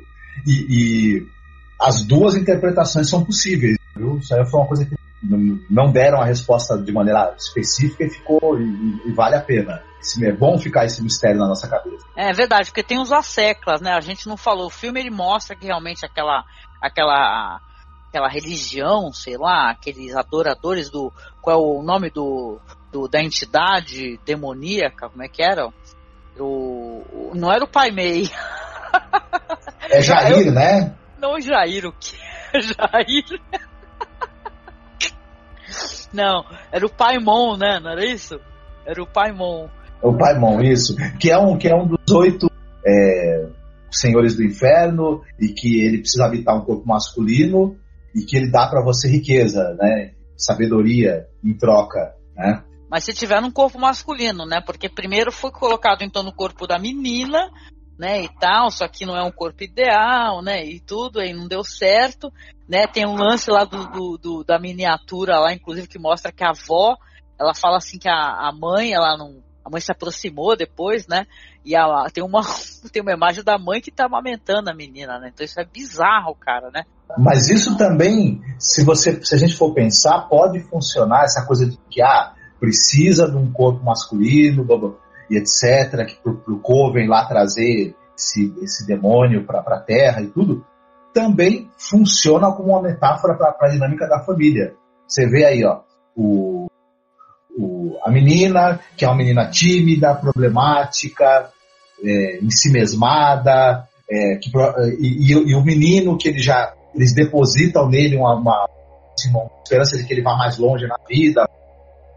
E, 0.47 0.67
e 0.69 1.27
as 1.81 2.05
duas 2.05 2.35
interpretações 2.35 3.09
são 3.09 3.25
possíveis. 3.25 3.79
Viu? 3.97 4.19
Isso 4.19 4.35
aí 4.35 4.45
foi 4.45 4.61
uma 4.61 4.69
coisa 4.69 4.85
que 4.85 4.97
não 5.69 5.91
deram 5.91 6.21
a 6.21 6.25
resposta 6.25 6.79
de 6.79 6.93
maneira 6.93 7.35
específica 7.37 8.05
e 8.05 8.11
ficou 8.11 8.61
e, 8.61 9.09
e 9.09 9.13
vale 9.13 9.35
a 9.35 9.41
pena. 9.41 9.83
É 10.23 10.33
bom 10.33 10.59
ficar 10.59 10.85
esse 10.85 11.03
mistério 11.03 11.39
na 11.39 11.49
nossa 11.49 11.67
cabeça. 11.67 12.07
É 12.17 12.33
verdade, 12.33 12.67
porque 12.67 12.85
tem 12.85 13.01
os 13.01 13.13
asseclas, 13.13 13.81
né? 13.81 13.93
A 13.93 14.01
gente 14.01 14.29
não 14.29 14.37
falou. 14.37 14.67
O 14.67 14.71
filme 14.71 15.01
ele 15.01 15.11
mostra 15.11 15.57
que 15.57 15.67
realmente 15.67 16.07
aquela 16.07 16.45
aquela 16.81 17.61
aquela 18.09 18.29
religião, 18.29 19.12
sei 19.12 19.37
lá, 19.37 19.70
aqueles 19.70 20.14
adoradores 20.16 20.91
do. 20.91 21.12
Qual 21.41 21.57
é 21.57 21.62
o 21.62 21.83
nome 21.83 22.11
do, 22.11 22.59
do 22.91 23.07
da 23.07 23.22
entidade 23.22 24.18
demoníaca? 24.24 25.09
Como 25.09 25.22
é 25.22 25.29
que 25.29 25.43
era? 25.43 25.68
O, 26.39 27.33
não 27.35 27.53
era 27.53 27.64
o 27.64 27.68
Pai 27.68 27.91
Mei. 27.91 28.31
É 29.91 30.01
Jair, 30.03 30.47
eu, 30.47 30.53
né? 30.53 30.95
Não, 31.18 31.41
Jair, 31.41 31.87
o 31.87 31.93
que? 31.93 32.16
Jair. 32.61 33.41
Não, 36.12 36.45
era 36.72 36.87
o 36.87 36.91
Paimon, 36.91 37.57
né? 37.57 37.79
Não 37.81 37.91
era 37.91 38.05
isso? 38.05 38.41
Era 38.87 39.03
o 39.03 39.07
Paimon. 39.07 39.68
O 40.01 40.16
Paimon, 40.16 40.61
isso. 40.62 40.97
Que 41.18 41.31
é 41.31 41.39
um, 41.39 41.59
que 41.59 41.68
é 41.68 41.74
um 41.74 41.87
dos 41.87 42.14
oito 42.14 42.51
é, 42.87 43.38
senhores 43.91 44.36
do 44.36 44.45
inferno 44.45 45.22
e 45.39 45.49
que 45.49 45.80
ele 45.80 45.99
precisa 45.99 46.24
habitar 46.24 46.57
um 46.57 46.64
corpo 46.64 46.86
masculino 46.86 47.76
e 48.14 48.22
que 48.24 48.36
ele 48.36 48.51
dá 48.51 48.66
para 48.68 48.82
você 48.82 49.09
riqueza, 49.09 49.76
né? 49.80 50.12
Sabedoria 50.36 51.26
em 51.45 51.57
troca, 51.57 52.14
né? 52.36 52.62
Mas 52.91 53.05
se 53.05 53.12
tiver 53.12 53.41
num 53.41 53.51
corpo 53.51 53.78
masculino, 53.78 54.47
né? 54.47 54.61
Porque 54.64 54.89
primeiro 54.89 55.30
foi 55.30 55.51
colocado 55.51 56.03
então 56.03 56.22
no 56.22 56.32
corpo 56.32 56.66
da 56.66 56.78
menina, 56.78 57.51
né? 57.99 58.22
E 58.22 58.28
tal, 58.28 58.70
só 58.70 58.86
que 58.89 59.05
não 59.05 59.16
é 59.16 59.22
um 59.22 59.32
corpo 59.32 59.62
ideal, 59.64 60.41
né? 60.43 60.64
E 60.64 60.80
tudo, 60.80 61.20
aí 61.20 61.34
não 61.34 61.49
deu 61.49 61.64
certo, 61.64 62.32
né? 62.68 62.86
Tem 62.86 63.05
um 63.07 63.16
lance 63.16 63.51
lá 63.51 63.64
do, 63.64 63.91
do, 63.91 64.18
do 64.18 64.45
da 64.45 64.59
miniatura 64.59 65.39
lá, 65.39 65.53
inclusive, 65.53 65.89
que 65.89 65.99
mostra 65.99 66.32
que 66.32 66.45
a 66.45 66.51
avó, 66.51 66.97
ela 67.39 67.55
fala 67.55 67.78
assim 67.78 67.99
que 67.99 68.09
a, 68.09 68.49
a 68.49 68.53
mãe, 68.53 68.93
ela 68.93 69.16
não. 69.16 69.43
A 69.69 69.71
mãe 69.71 69.83
se 69.83 69.93
aproximou 69.93 70.57
depois, 70.57 71.07
né? 71.07 71.27
E 71.62 71.77
a, 71.77 72.07
tem, 72.12 72.25
uma, 72.25 72.41
tem 72.91 73.03
uma 73.03 73.12
imagem 73.12 73.45
da 73.45 73.59
mãe 73.59 73.83
que 73.83 73.91
tá 73.91 74.07
amamentando 74.07 74.71
a 74.71 74.75
menina, 74.75 75.19
né? 75.19 75.31
Então 75.33 75.45
isso 75.45 75.61
é 75.61 75.64
bizarro, 75.64 76.35
cara, 76.35 76.71
né? 76.71 76.85
Mas 77.19 77.51
isso 77.51 77.77
também, 77.77 78.41
se 78.59 78.83
você, 78.83 79.23
se 79.23 79.35
a 79.35 79.39
gente 79.39 79.57
for 79.57 79.75
pensar, 79.75 80.27
pode 80.29 80.61
funcionar 80.61 81.25
essa 81.25 81.45
coisa 81.45 81.66
de 81.66 81.77
que 81.91 82.01
ah, 82.01 82.33
precisa 82.59 83.31
de 83.31 83.37
um 83.37 83.53
corpo 83.53 83.85
masculino 83.85 84.66
e 85.31 85.37
etc, 85.37 86.07
que 86.07 86.16
pro, 86.23 86.39
pro 86.39 86.61
Coven 86.61 87.07
lá 87.07 87.27
trazer 87.27 87.95
esse, 88.16 88.55
esse 88.62 88.87
demônio 88.87 89.45
para 89.45 89.61
a 89.61 89.81
Terra 89.81 90.23
e 90.23 90.29
tudo, 90.29 90.64
também 91.12 91.71
funciona 91.77 92.51
como 92.53 92.71
uma 92.71 92.83
metáfora 92.83 93.37
para 93.37 93.55
a 93.61 93.69
dinâmica 93.69 94.09
da 94.09 94.21
família. 94.21 94.75
Você 95.07 95.27
vê 95.27 95.45
aí, 95.45 95.64
ó, 95.64 95.83
o, 96.16 96.48
a 98.09 98.13
menina, 98.13 98.81
que 98.97 99.05
é 99.05 99.09
uma 99.09 99.17
menina 99.17 99.47
tímida, 99.51 100.15
problemática, 100.15 101.51
é, 102.03 102.39
ensimesmada, 102.43 103.87
é, 104.11 104.37
que, 104.37 104.51
e, 105.01 105.33
e, 105.33 105.51
e, 105.51 105.55
o 105.55 105.63
menino 105.63 106.17
que 106.17 106.29
ele 106.29 106.39
já 106.39 106.73
eles 106.95 107.15
depositam 107.15 107.89
nele 107.89 108.17
uma, 108.17 108.35
uma, 108.35 108.69
uma 109.31 109.51
esperança 109.63 109.97
de 109.97 110.05
que 110.05 110.13
ele 110.13 110.23
vá 110.23 110.37
mais 110.37 110.59
longe 110.59 110.87
na 110.87 110.97
vida, 111.09 111.49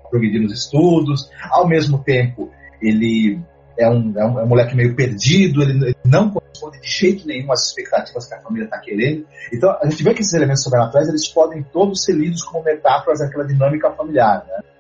progredir 0.10 0.42
nos 0.42 0.54
estudos. 0.54 1.30
Ao 1.50 1.68
mesmo 1.68 2.04
tempo, 2.04 2.50
ele 2.82 3.40
é 3.78 3.90
um, 3.90 4.14
é 4.18 4.26
um, 4.26 4.40
é 4.40 4.44
um 4.44 4.48
moleque 4.48 4.76
meio 4.76 4.96
perdido, 4.96 5.62
ele, 5.62 5.86
ele, 5.86 5.96
não 6.06 6.30
corresponde 6.30 6.80
de 6.82 6.90
jeito 6.90 7.28
nenhum 7.28 7.52
às 7.52 7.68
expectativas 7.68 8.28
que 8.28 8.34
a 8.34 8.42
família 8.42 8.66
está 8.66 8.80
querendo. 8.80 9.26
Então, 9.54 9.70
a 9.82 9.90
gente 9.90 10.04
vê 10.04 10.14
que 10.14 10.22
esses 10.22 10.34
elementos 10.34 10.64
sobrenaturais, 10.64 11.08
eles 11.08 11.28
podem 11.28 11.64
todos 11.64 12.04
ser 12.04 12.14
lidos 12.14 12.44
como 12.44 12.64
metáforas 12.64 13.20
daquela 13.20 13.46
dinâmica 13.46 13.92
familiar, 13.92 14.46
né? 14.48 14.71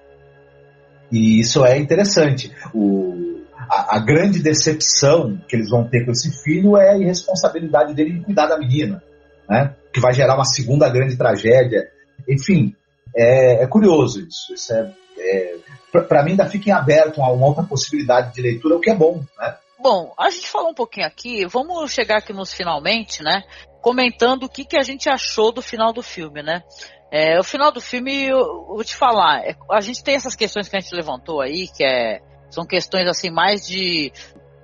E 1.11 1.39
isso 1.39 1.65
é 1.65 1.77
interessante. 1.77 2.51
O, 2.73 3.41
a, 3.69 3.97
a, 3.97 3.99
grande 3.99 4.39
decepção 4.39 5.37
que 5.47 5.55
eles 5.55 5.69
vão 5.69 5.87
ter 5.87 6.05
com 6.05 6.11
esse 6.11 6.31
filho 6.43 6.77
é 6.77 6.91
a 6.91 6.97
irresponsabilidade 6.97 7.93
dele 7.93 8.17
em 8.17 8.23
cuidar 8.23 8.47
da 8.47 8.57
menina 8.57 9.03
né? 9.51 9.75
que 9.93 9.99
vai 9.99 10.13
gerar 10.13 10.35
uma 10.35 10.45
segunda 10.45 10.89
grande 10.89 11.17
tragédia. 11.17 11.91
Enfim, 12.27 12.73
é, 13.13 13.63
é 13.63 13.67
curioso 13.67 14.25
isso. 14.25 14.53
isso 14.53 14.73
é, 14.73 14.93
é 15.19 15.55
Para 15.91 16.23
mim, 16.23 16.31
ainda 16.31 16.45
fica 16.45 16.69
em 16.69 16.73
aberto 16.73 17.17
uma, 17.17 17.29
uma 17.31 17.47
outra 17.47 17.63
possibilidade 17.63 18.33
de 18.33 18.41
leitura, 18.41 18.77
o 18.77 18.79
que 18.79 18.89
é 18.89 18.95
bom. 18.95 19.21
Né? 19.37 19.57
Bom, 19.77 20.13
a 20.17 20.29
gente 20.29 20.49
falou 20.49 20.69
um 20.69 20.73
pouquinho 20.75 21.05
aqui, 21.05 21.45
vamos 21.45 21.91
chegar 21.91 22.19
aqui 22.19 22.31
nos 22.31 22.53
finalmente, 22.53 23.21
né? 23.21 23.43
Comentando 23.81 24.43
o 24.43 24.49
que, 24.49 24.63
que 24.63 24.77
a 24.77 24.83
gente 24.83 25.09
achou 25.09 25.51
do 25.51 25.61
final 25.61 25.91
do 25.91 26.03
filme, 26.03 26.41
né? 26.41 26.63
É, 27.11 27.37
o 27.37 27.43
final 27.43 27.71
do 27.73 27.81
filme, 27.81 28.27
eu, 28.27 28.39
eu 28.39 28.65
vou 28.67 28.83
te 28.85 28.95
falar, 28.95 29.41
é, 29.45 29.55
a 29.69 29.81
gente 29.81 30.01
tem 30.01 30.15
essas 30.15 30.33
questões 30.33 30.69
que 30.69 30.77
a 30.77 30.79
gente 30.79 30.95
levantou 30.95 31.41
aí, 31.41 31.67
que 31.67 31.83
é, 31.83 32.21
são 32.49 32.65
questões 32.65 33.07
assim 33.09 33.29
mais 33.29 33.67
de 33.67 34.13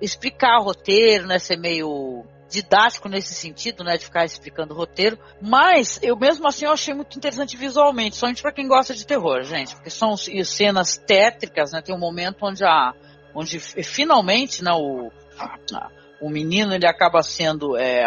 explicar 0.00 0.58
o 0.58 0.64
roteiro, 0.64 1.26
né? 1.26 1.38
Ser 1.38 1.58
meio 1.58 2.24
didático 2.48 3.08
nesse 3.08 3.34
sentido, 3.34 3.84
né, 3.84 3.98
de 3.98 4.06
ficar 4.06 4.24
explicando 4.24 4.72
o 4.72 4.76
roteiro, 4.76 5.18
mas 5.38 6.00
eu 6.02 6.16
mesmo 6.16 6.48
assim 6.48 6.64
eu 6.64 6.72
achei 6.72 6.94
muito 6.94 7.16
interessante 7.16 7.58
visualmente, 7.58 8.16
somente 8.16 8.40
para 8.40 8.52
quem 8.52 8.66
gosta 8.66 8.94
de 8.94 9.06
terror, 9.06 9.42
gente, 9.42 9.74
porque 9.74 9.90
são 9.90 10.16
cenas 10.16 10.96
tétricas, 10.96 11.72
né, 11.72 11.82
tem 11.82 11.94
um 11.94 11.98
momento 11.98 12.46
onde 12.46 12.64
a 12.64 12.94
onde 13.34 13.60
finalmente, 13.60 14.64
né, 14.64 14.72
o 14.72 15.10
a, 15.38 15.90
o 16.22 16.30
menino 16.30 16.74
ele 16.74 16.86
acaba 16.86 17.22
sendo 17.22 17.76
é, 17.76 18.02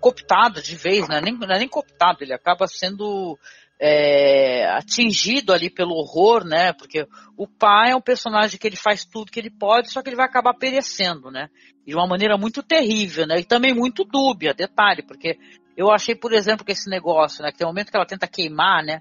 cooptado 0.00 0.62
de 0.62 0.76
vez, 0.76 1.08
né, 1.08 1.20
nem, 1.20 1.36
não 1.36 1.48
é 1.48 1.58
nem 1.58 1.68
cooptado, 1.68 2.18
ele 2.22 2.34
acaba 2.34 2.66
sendo 2.66 3.38
é, 3.80 4.66
atingido 4.72 5.54
ali 5.54 5.70
pelo 5.70 5.94
horror, 5.94 6.44
né? 6.44 6.74
Porque 6.74 7.08
o 7.34 7.48
pai 7.48 7.92
é 7.92 7.96
um 7.96 8.00
personagem 8.00 8.58
que 8.58 8.66
ele 8.66 8.76
faz 8.76 9.06
tudo 9.06 9.32
que 9.32 9.40
ele 9.40 9.50
pode, 9.50 9.90
só 9.90 10.02
que 10.02 10.10
ele 10.10 10.16
vai 10.16 10.26
acabar 10.26 10.52
perecendo, 10.52 11.30
né? 11.30 11.48
De 11.86 11.94
uma 11.94 12.06
maneira 12.06 12.36
muito 12.36 12.62
terrível, 12.62 13.26
né? 13.26 13.40
E 13.40 13.44
também 13.44 13.74
muito 13.74 14.04
dúbia, 14.04 14.52
detalhe, 14.52 15.02
porque 15.02 15.38
eu 15.74 15.90
achei, 15.90 16.14
por 16.14 16.34
exemplo, 16.34 16.64
que 16.64 16.72
esse 16.72 16.90
negócio, 16.90 17.42
né? 17.42 17.50
Que 17.50 17.56
tem 17.56 17.66
um 17.66 17.70
momento 17.70 17.90
que 17.90 17.96
ela 17.96 18.06
tenta 18.06 18.28
queimar, 18.28 18.84
né? 18.84 19.00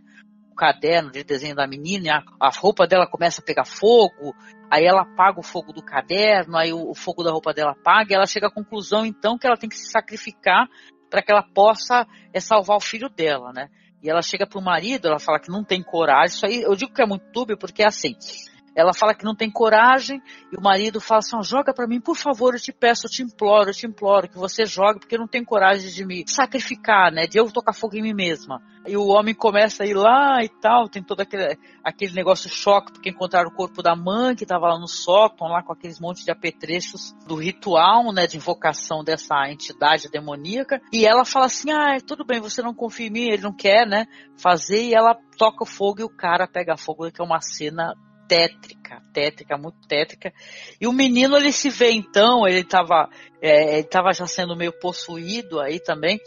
O 0.50 0.56
caderno 0.56 1.12
de 1.12 1.26
desenho 1.26 1.56
da 1.56 1.68
menina, 1.68 2.24
a, 2.40 2.48
a 2.48 2.50
roupa 2.50 2.88
dela 2.88 3.06
começa 3.06 3.42
a 3.42 3.46
pegar 3.46 3.66
fogo, 3.66 4.34
aí 4.70 4.86
ela 4.86 5.02
apaga 5.02 5.40
o 5.40 5.44
fogo 5.44 5.74
do 5.74 5.84
caderno, 5.84 6.58
aí 6.58 6.72
o, 6.72 6.92
o 6.92 6.96
fogo 6.96 7.24
da 7.24 7.32
roupa 7.32 7.54
dela 7.54 7.72
apaga, 7.72 8.12
e 8.12 8.16
ela 8.16 8.26
chega 8.26 8.48
à 8.48 8.52
conclusão, 8.52 9.06
então, 9.06 9.38
que 9.38 9.48
ela 9.48 9.58
tem 9.58 9.70
que 9.70 9.78
se 9.78 9.90
sacrificar 9.90 10.68
para 11.10 11.22
que 11.22 11.32
ela 11.32 11.44
possa 11.44 12.08
é, 12.34 12.40
salvar 12.40 12.78
o 12.78 12.82
filho 12.82 13.10
dela, 13.10 13.52
né? 13.54 13.70
E 14.02 14.10
ela 14.10 14.22
chega 14.22 14.48
pro 14.48 14.62
marido, 14.62 15.08
ela 15.08 15.20
fala 15.20 15.40
que 15.40 15.52
não 15.52 15.64
tem 15.64 15.84
coragem. 15.84 16.36
Isso 16.36 16.46
aí, 16.46 16.62
eu 16.62 16.76
digo 16.76 16.94
que 16.94 17.02
é 17.02 17.06
muito 17.06 17.26
túbio 17.32 17.58
porque 17.58 17.84
é 17.84 17.88
assim. 17.88 18.16
Ela 18.76 18.94
fala 18.94 19.14
que 19.14 19.24
não 19.24 19.36
tem 19.36 19.50
coragem 19.50 20.22
e 20.52 20.58
o 20.58 20.62
marido 20.62 21.02
fala 21.02 21.20
assim: 21.20 21.42
joga 21.44 21.74
para 21.74 21.88
mim, 21.88 22.00
por 22.00 22.16
favor, 22.16 22.54
eu 22.54 22.60
te 22.60 22.72
peço, 22.72 23.06
eu 23.06 23.10
te 23.10 23.24
imploro, 23.24 23.70
eu 23.70 23.74
te 23.74 23.86
imploro 23.86 24.30
que 24.30 24.38
você 24.38 24.66
jogue 24.66 25.00
porque 25.00 25.16
eu 25.16 25.20
não 25.20 25.28
tenho 25.28 25.46
coragem 25.46 25.90
de 25.90 26.06
me 26.06 26.24
sacrificar, 26.28 27.12
né? 27.12 27.28
De 27.28 27.38
eu 27.38 27.52
tocar 27.52 27.74
fogo 27.74 27.96
em 27.96 28.02
mim 28.02 28.14
mesma. 28.14 28.62
E 28.88 28.96
o 28.96 29.08
homem 29.08 29.36
começa 29.36 29.84
a 29.84 29.86
ir 29.86 29.94
lá 29.94 30.42
e 30.42 30.50
tal, 30.50 30.88
tem 30.88 31.04
todo 31.04 31.22
aquele, 31.22 31.58
aquele 31.84 32.14
negócio 32.14 32.50
choque 32.50 32.94
porque 32.94 33.10
encontraram 33.10 33.50
o 33.50 33.54
corpo 33.54 33.84
da 33.84 33.96
mãe 33.96 34.36
que 34.36 34.44
estava 34.44 34.68
lá 34.68 34.80
no 34.80 34.88
sótão, 34.88 35.48
lá 35.48 35.62
com 35.62 35.74
aqueles 35.74 36.00
montes 36.00 36.24
de 36.24 36.32
apetrechos 36.32 37.14
do 37.28 37.36
ritual, 37.36 38.12
né, 38.14 38.26
de 38.26 38.38
invocação 38.38 39.04
dessa 39.04 39.50
entidade 39.50 40.10
demoníaca. 40.10 40.82
E 40.92 41.06
ela 41.06 41.26
fala 41.26 41.46
assim: 41.46 41.72
ah, 41.72 41.98
tudo 42.06 42.26
bem, 42.26 42.40
você 42.40 42.62
não 42.62 42.74
confia 42.74 43.08
em 43.08 43.12
mim, 43.12 43.30
ele 43.30 43.44
não 43.44 43.54
quer, 43.54 43.86
né, 43.86 44.08
fazer. 44.38 44.84
E 44.84 44.94
ela 44.94 45.16
toca 45.38 45.64
o 45.64 45.68
fogo 45.68 46.02
e 46.02 46.04
o 46.04 46.10
cara 46.10 46.48
pega 46.48 46.78
fogo, 46.78 47.12
que 47.12 47.22
é 47.22 47.24
uma 47.24 47.42
cena 47.42 47.94
tétrica, 48.30 49.02
tétrica, 49.12 49.58
muito 49.58 49.88
tétrica. 49.88 50.32
E 50.80 50.88
o 50.88 50.94
menino 50.94 51.36
ele 51.36 51.52
se 51.52 51.70
vê 51.70 51.92
então, 51.92 52.48
ele 52.48 52.60
estava 52.60 53.10
é, 53.42 53.80
ele 53.80 53.88
tava 53.88 54.14
já 54.14 54.28
sendo 54.28 54.56
meio 54.56 54.72
possuído 54.72 55.60
aí 55.60 55.80
também. 55.80 56.22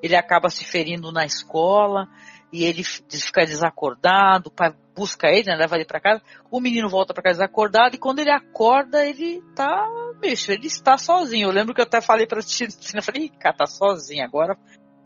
Ele 0.00 0.14
acaba 0.14 0.48
se 0.48 0.64
ferindo 0.64 1.10
na 1.10 1.26
escola 1.26 2.06
e 2.52 2.64
ele 2.64 2.84
fica 2.84 3.44
desacordado. 3.44 4.48
O 4.48 4.52
pai 4.52 4.72
busca 4.94 5.28
ele, 5.28 5.50
né, 5.50 5.56
leva 5.56 5.74
ele 5.74 5.84
para 5.84 6.00
casa. 6.00 6.22
O 6.48 6.60
menino 6.60 6.88
volta 6.88 7.12
para 7.12 7.24
casa 7.24 7.40
desacordado 7.40 7.96
e 7.96 7.98
quando 7.98 8.20
ele 8.20 8.30
acorda 8.30 9.04
ele 9.04 9.42
tá, 9.56 9.88
bicho, 10.20 10.52
ele 10.52 10.68
está 10.68 10.96
sozinho. 10.96 11.48
Eu 11.48 11.52
lembro 11.52 11.74
que 11.74 11.80
eu 11.80 11.86
até 11.86 12.00
falei 12.00 12.26
para 12.26 12.40
ti, 12.40 12.68
eu 12.94 13.02
falei, 13.02 13.28
cara, 13.30 13.56
tá 13.56 13.66
sozinho 13.66 14.24
agora 14.24 14.56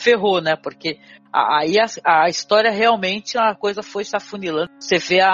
ferrou, 0.03 0.41
né? 0.41 0.57
Porque 0.57 0.99
aí 1.33 1.79
a, 1.79 1.87
a, 2.25 2.29
história 2.29 2.71
realmente 2.71 3.39
a 3.39 3.55
coisa 3.55 3.83
foi 3.83 4.05
se 4.05 4.17
afunilando. 4.17 4.71
Você 4.79 4.99
vê 4.99 5.21
a, 5.21 5.31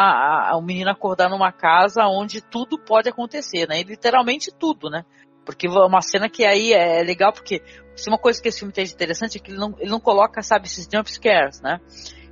a, 0.50 0.56
o 0.56 0.62
menino 0.62 0.90
acordar 0.90 1.28
numa 1.28 1.50
casa 1.50 2.04
onde 2.06 2.40
tudo 2.40 2.78
pode 2.78 3.08
acontecer, 3.08 3.66
né? 3.66 3.80
E 3.80 3.84
literalmente 3.84 4.52
tudo, 4.52 4.90
né? 4.90 5.04
Porque 5.44 5.66
é 5.66 5.70
uma 5.70 6.02
cena 6.02 6.28
que 6.28 6.44
aí 6.44 6.72
é 6.72 7.02
legal, 7.02 7.32
porque 7.32 7.62
se 7.96 8.08
uma 8.08 8.18
coisa 8.18 8.40
que 8.40 8.48
esse 8.48 8.58
filme 8.58 8.72
tem 8.72 8.84
de 8.84 8.92
interessante 8.92 9.38
é 9.38 9.40
que 9.40 9.50
ele 9.50 9.58
não, 9.58 9.74
ele 9.78 9.90
não 9.90 9.98
coloca, 9.98 10.42
sabe, 10.42 10.66
esses 10.66 10.86
jump 10.92 11.10
scares, 11.10 11.60
né? 11.62 11.80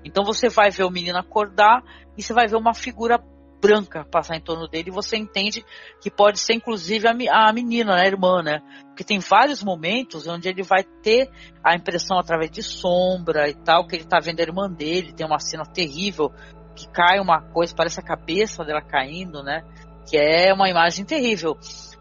Então 0.05 0.22
você 0.22 0.49
vai 0.49 0.70
ver 0.70 0.84
o 0.84 0.91
menino 0.91 1.18
acordar 1.18 1.82
e 2.16 2.22
você 2.22 2.32
vai 2.32 2.47
ver 2.47 2.57
uma 2.57 2.74
figura 2.74 3.18
branca 3.66 4.04
passar 4.04 4.36
em 4.36 4.40
torno 4.40 4.68
dele 4.68 4.90
e 4.90 4.92
você 4.92 5.16
entende 5.16 5.64
que 6.00 6.10
pode 6.10 6.38
ser 6.38 6.54
inclusive 6.54 7.06
a, 7.08 7.48
a 7.48 7.52
menina, 7.52 7.96
né, 7.96 8.02
a 8.02 8.06
irmã, 8.06 8.42
né? 8.42 8.60
Porque 8.88 9.02
tem 9.02 9.18
vários 9.18 9.62
momentos 9.62 10.26
onde 10.26 10.48
ele 10.48 10.62
vai 10.62 10.84
ter 10.84 11.30
a 11.62 11.74
impressão 11.74 12.18
através 12.18 12.50
de 12.50 12.62
sombra 12.62 13.48
e 13.48 13.54
tal, 13.54 13.86
que 13.86 13.96
ele 13.96 14.04
tá 14.04 14.20
vendo 14.20 14.40
a 14.40 14.44
irmã 14.44 14.70
dele, 14.70 15.12
tem 15.12 15.26
uma 15.26 15.38
cena 15.38 15.64
terrível 15.64 16.32
que 16.74 16.88
cai 16.88 17.18
uma 17.18 17.40
coisa, 17.40 17.74
parece 17.74 17.98
a 17.98 18.04
cabeça 18.04 18.64
dela 18.64 18.82
caindo, 18.82 19.42
né? 19.42 19.64
Que 20.08 20.16
é 20.16 20.52
uma 20.52 20.68
imagem 20.68 21.04
terrível. 21.04 21.58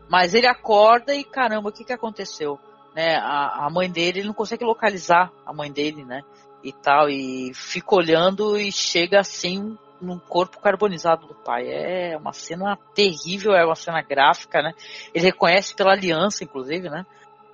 Mas 0.10 0.34
ele 0.34 0.48
acorda 0.48 1.16
e 1.16 1.24
caramba, 1.24 1.70
o 1.70 1.72
que 1.72 1.84
que 1.84 1.94
aconteceu? 1.94 2.60
Né? 2.94 3.16
A, 3.16 3.66
a 3.66 3.70
mãe 3.70 3.90
dele, 3.90 4.20
ele 4.20 4.28
não 4.28 4.34
consegue 4.34 4.64
localizar 4.64 5.32
a 5.46 5.54
mãe 5.54 5.72
dele, 5.72 6.06
né? 6.06 6.22
E 6.64 6.72
tal, 6.72 7.10
e 7.10 7.52
fica 7.54 7.96
olhando 7.96 8.58
e 8.58 8.72
chega 8.72 9.20
assim 9.20 9.78
no 10.02 10.20
corpo 10.20 10.60
carbonizado 10.60 11.28
do 11.28 11.34
pai. 11.34 11.68
É 11.68 12.18
uma 12.18 12.34
cena 12.34 12.78
terrível, 12.94 13.54
é 13.54 13.66
uma 13.66 13.76
cena 13.76 14.02
gráfica, 14.02 14.62
né? 14.62 14.72
Ele 15.14 15.26
reconhece 15.26 15.76
pela 15.76 15.94
aliança, 15.94 16.44
inclusive, 16.44 16.90
né? 16.90 17.06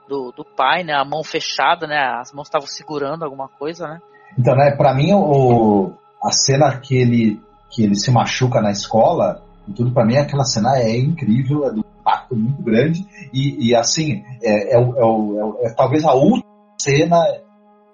Do, 0.08 0.32
do 0.32 0.44
pai, 0.44 0.84
né? 0.84 0.94
A 0.94 1.06
mão 1.06 1.24
fechada, 1.24 1.88
né? 1.88 1.98
As 2.20 2.32
mãos 2.34 2.48
estavam 2.48 2.68
segurando 2.68 3.24
alguma 3.24 3.48
coisa, 3.48 3.88
né? 3.88 4.02
Então, 4.38 4.56
né? 4.56 4.76
Pra 4.76 4.94
mim, 4.94 5.14
o, 5.14 5.94
a 6.24 6.32
cena 6.32 6.78
que 6.80 6.96
ele, 6.96 7.42
que 7.70 7.84
ele 7.84 7.96
se 7.96 8.12
machuca 8.12 8.62
na 8.62 8.72
escola, 8.72 9.44
e 9.68 9.74
tudo 9.74 9.92
para 9.92 10.06
mim, 10.06 10.18
aquela 10.18 10.44
cena 10.44 10.78
é 10.78 10.98
incrível, 10.98 11.66
é 11.66 11.72
um 11.72 11.80
impacto 11.80 12.36
muito 12.36 12.62
grande. 12.64 13.06
E, 13.34 13.70
e 13.70 13.76
assim, 13.76 14.24
é, 14.42 14.76
é, 14.76 14.80
é, 14.80 15.68
é, 15.68 15.74
talvez 15.76 16.04
a 16.04 16.14
última 16.14 16.52
cena 16.80 17.24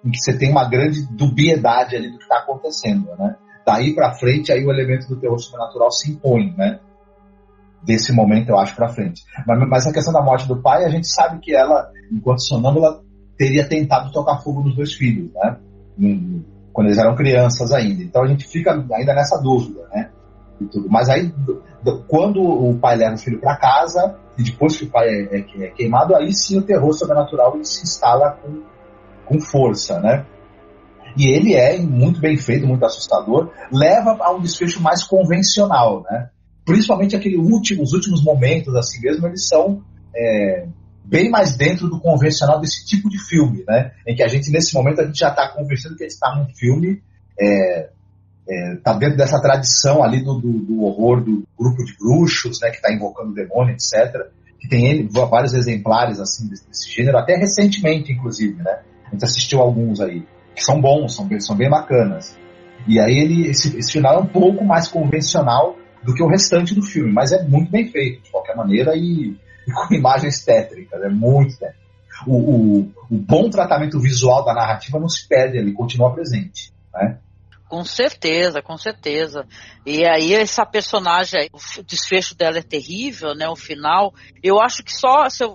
em 0.04 0.10
que 0.10 0.18
você 0.18 0.36
tem 0.36 0.50
uma 0.50 0.68
grande 0.68 1.06
dubiedade 1.10 1.96
ali 1.96 2.10
do 2.10 2.18
que 2.18 2.24
está 2.24 2.38
acontecendo, 2.38 3.08
né? 3.18 3.36
Daí 3.68 3.94
para 3.94 4.14
frente 4.14 4.50
aí 4.50 4.64
o 4.64 4.72
elemento 4.72 5.06
do 5.08 5.20
terror 5.20 5.38
sobrenatural 5.38 5.92
se 5.92 6.10
impõe, 6.10 6.54
né? 6.56 6.80
Desse 7.82 8.12
momento 8.12 8.48
eu 8.48 8.58
acho 8.58 8.74
para 8.74 8.88
frente. 8.88 9.22
Mas, 9.46 9.68
mas, 9.68 9.86
a 9.86 9.92
questão 9.92 10.12
da 10.12 10.22
morte 10.22 10.48
do 10.48 10.60
pai, 10.60 10.84
a 10.84 10.88
gente 10.88 11.06
sabe 11.06 11.38
que 11.40 11.54
ela, 11.54 11.90
enquanto 12.10 12.42
sonâmbula, 12.42 13.02
teria 13.36 13.68
tentado 13.68 14.10
tocar 14.10 14.38
fogo 14.38 14.62
nos 14.62 14.74
dois 14.74 14.94
filhos, 14.94 15.30
né? 15.34 15.58
Quando 16.72 16.86
eles 16.86 16.98
eram 16.98 17.14
crianças 17.14 17.70
ainda. 17.70 18.02
Então 18.02 18.22
a 18.22 18.26
gente 18.26 18.48
fica 18.48 18.72
ainda 18.72 19.14
nessa 19.14 19.40
dúvida, 19.40 19.86
né? 19.92 20.10
Mas 20.88 21.08
aí, 21.08 21.32
quando 22.08 22.40
o 22.40 22.76
pai 22.78 22.96
leva 22.96 23.14
o 23.14 23.18
filho 23.18 23.38
para 23.38 23.56
casa, 23.56 24.16
e 24.36 24.42
depois 24.42 24.76
que 24.76 24.84
o 24.84 24.90
pai 24.90 25.08
é, 25.08 25.38
é, 25.38 25.64
é, 25.64 25.66
queimado, 25.68 26.16
aí 26.16 26.32
sim 26.32 26.58
o 26.58 26.62
terror 26.62 26.92
sobrenatural 26.92 27.56
se 27.62 27.84
instala 27.84 28.32
com, 28.42 28.62
com 29.24 29.40
força, 29.40 30.00
né? 30.00 30.26
E 31.16 31.26
ele 31.26 31.54
é 31.54 31.78
muito 31.78 32.20
bem 32.20 32.36
feito, 32.36 32.66
muito 32.66 32.84
assustador, 32.84 33.52
leva 33.72 34.16
a 34.20 34.32
um 34.32 34.40
desfecho 34.40 34.80
mais 34.82 35.02
convencional, 35.02 36.04
né? 36.10 36.30
Principalmente 36.64 37.16
aquele 37.16 37.38
último, 37.38 37.82
os 37.82 37.92
últimos 37.92 38.22
momentos, 38.22 38.74
assim 38.74 39.00
mesmo, 39.00 39.26
eles 39.26 39.48
são 39.48 39.82
é, 40.14 40.66
bem 41.04 41.30
mais 41.30 41.56
dentro 41.56 41.88
do 41.88 41.98
convencional 41.98 42.60
desse 42.60 42.84
tipo 42.84 43.08
de 43.08 43.18
filme, 43.18 43.64
né? 43.66 43.92
Em 44.06 44.14
que 44.14 44.22
a 44.22 44.28
gente, 44.28 44.50
nesse 44.50 44.74
momento, 44.74 45.00
a 45.00 45.06
gente 45.06 45.18
já 45.18 45.30
está 45.30 45.48
conversando 45.48 45.96
que 45.96 46.04
a 46.04 46.06
gente 46.06 46.14
está 46.14 46.36
num 46.36 46.54
filme, 46.54 47.02
é, 47.40 47.90
é, 48.48 48.76
tá 48.82 48.92
dentro 48.94 49.16
dessa 49.16 49.40
tradição 49.40 50.02
ali 50.02 50.22
do, 50.22 50.38
do, 50.40 50.52
do, 50.60 50.82
horror 50.82 51.22
do 51.22 51.44
grupo 51.58 51.84
de 51.84 51.96
bruxos, 51.96 52.60
né? 52.60 52.70
Que 52.70 52.76
está 52.76 52.92
invocando 52.92 53.30
o 53.30 53.34
demônio, 53.34 53.74
etc. 53.74 54.30
Que 54.60 54.68
tem 54.68 54.86
ele, 54.86 55.08
vários 55.08 55.54
exemplares, 55.54 56.20
assim, 56.20 56.48
desse, 56.48 56.66
desse 56.68 56.90
gênero, 56.90 57.16
até 57.16 57.36
recentemente, 57.36 58.12
inclusive, 58.12 58.62
né? 58.62 58.80
A 59.06 59.10
gente 59.12 59.24
assistiu 59.24 59.60
alguns 59.60 60.00
aí 60.00 60.26
são 60.64 60.80
bons, 60.80 61.14
são 61.14 61.26
bem, 61.26 61.40
são 61.40 61.56
bem 61.56 61.68
bacanas. 61.68 62.38
E 62.86 62.98
aí 63.00 63.18
ele, 63.18 63.48
esse, 63.48 63.76
esse 63.76 63.92
final 63.92 64.16
é 64.16 64.18
um 64.18 64.26
pouco 64.26 64.64
mais 64.64 64.88
convencional 64.88 65.76
do 66.02 66.14
que 66.14 66.22
o 66.22 66.28
restante 66.28 66.74
do 66.74 66.82
filme, 66.82 67.12
mas 67.12 67.32
é 67.32 67.42
muito 67.42 67.70
bem 67.70 67.88
feito, 67.88 68.22
de 68.22 68.30
qualquer 68.30 68.56
maneira, 68.56 68.96
e, 68.96 69.36
e 69.66 69.72
com 69.72 69.92
imagens 69.94 70.44
tétricas, 70.44 71.02
é 71.02 71.08
muito 71.08 71.58
tétrico. 71.58 71.88
O, 72.26 72.34
o, 72.34 72.92
o, 73.10 73.16
bom 73.16 73.48
tratamento 73.48 74.00
visual 74.00 74.44
da 74.44 74.52
narrativa 74.52 74.98
não 74.98 75.08
se 75.08 75.28
perde 75.28 75.58
ali, 75.58 75.72
continua 75.72 76.12
presente. 76.12 76.72
Né? 76.92 77.18
Com 77.68 77.84
certeza, 77.84 78.62
com 78.62 78.78
certeza. 78.78 79.46
E 79.84 80.06
aí 80.06 80.32
essa 80.32 80.64
personagem, 80.64 81.50
o 81.52 81.82
desfecho 81.82 82.34
dela 82.34 82.58
é 82.58 82.62
terrível, 82.62 83.34
né? 83.34 83.46
O 83.46 83.54
final. 83.54 84.14
Eu 84.42 84.58
acho 84.58 84.82
que 84.82 84.92
só 84.92 85.26
eu, 85.38 85.52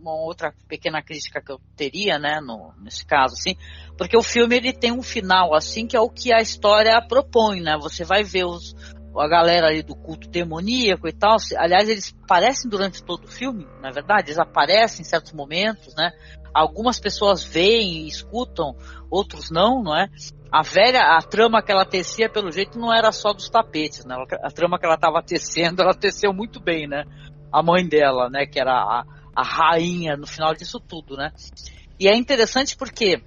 uma 0.00 0.14
outra 0.14 0.52
pequena 0.68 1.00
crítica 1.00 1.40
que 1.40 1.52
eu 1.52 1.60
teria, 1.76 2.18
né? 2.18 2.40
No, 2.40 2.74
nesse 2.82 3.06
caso, 3.06 3.34
assim, 3.34 3.56
porque 3.96 4.16
o 4.16 4.22
filme 4.22 4.56
ele 4.56 4.72
tem 4.72 4.90
um 4.90 5.02
final 5.02 5.54
assim 5.54 5.86
que 5.86 5.96
é 5.96 6.00
o 6.00 6.10
que 6.10 6.32
a 6.32 6.40
história 6.40 7.00
propõe, 7.06 7.60
né? 7.60 7.78
Você 7.80 8.04
vai 8.04 8.24
ver 8.24 8.44
os, 8.44 8.74
a 9.20 9.28
galera 9.28 9.68
ali 9.68 9.82
do 9.82 9.94
culto 9.94 10.28
demoníaco 10.28 11.08
e 11.08 11.12
tal. 11.12 11.36
Aliás, 11.56 11.88
eles 11.88 12.14
aparecem 12.22 12.70
durante 12.70 13.02
todo 13.02 13.24
o 13.24 13.30
filme, 13.30 13.66
na 13.80 13.90
verdade, 13.90 14.28
eles 14.28 14.38
aparecem 14.38 15.02
em 15.02 15.04
certos 15.04 15.32
momentos, 15.32 15.94
né? 15.94 16.12
Algumas 16.52 17.00
pessoas 17.00 17.42
veem 17.42 18.04
e 18.04 18.08
escutam, 18.08 18.76
outros 19.10 19.50
não, 19.50 19.82
não 19.82 19.96
é? 19.96 20.08
A 20.52 20.62
velha, 20.62 21.00
a 21.16 21.20
trama 21.20 21.62
que 21.62 21.72
ela 21.72 21.84
tecia, 21.84 22.28
pelo 22.28 22.52
jeito, 22.52 22.78
não 22.78 22.94
era 22.94 23.10
só 23.10 23.32
dos 23.32 23.48
tapetes, 23.48 24.04
né? 24.04 24.16
A 24.42 24.50
trama 24.50 24.78
que 24.78 24.86
ela 24.86 24.94
estava 24.94 25.20
tecendo, 25.20 25.82
ela 25.82 25.94
teceu 25.94 26.32
muito 26.32 26.60
bem, 26.60 26.86
né? 26.86 27.04
A 27.52 27.62
mãe 27.62 27.86
dela, 27.88 28.30
né? 28.30 28.46
Que 28.46 28.60
era 28.60 28.72
a, 28.72 29.04
a 29.34 29.42
rainha 29.42 30.16
no 30.16 30.26
final 30.26 30.54
disso 30.54 30.78
tudo, 30.78 31.16
né? 31.16 31.32
E 31.98 32.08
é 32.08 32.14
interessante 32.16 32.76
porque 32.76 33.20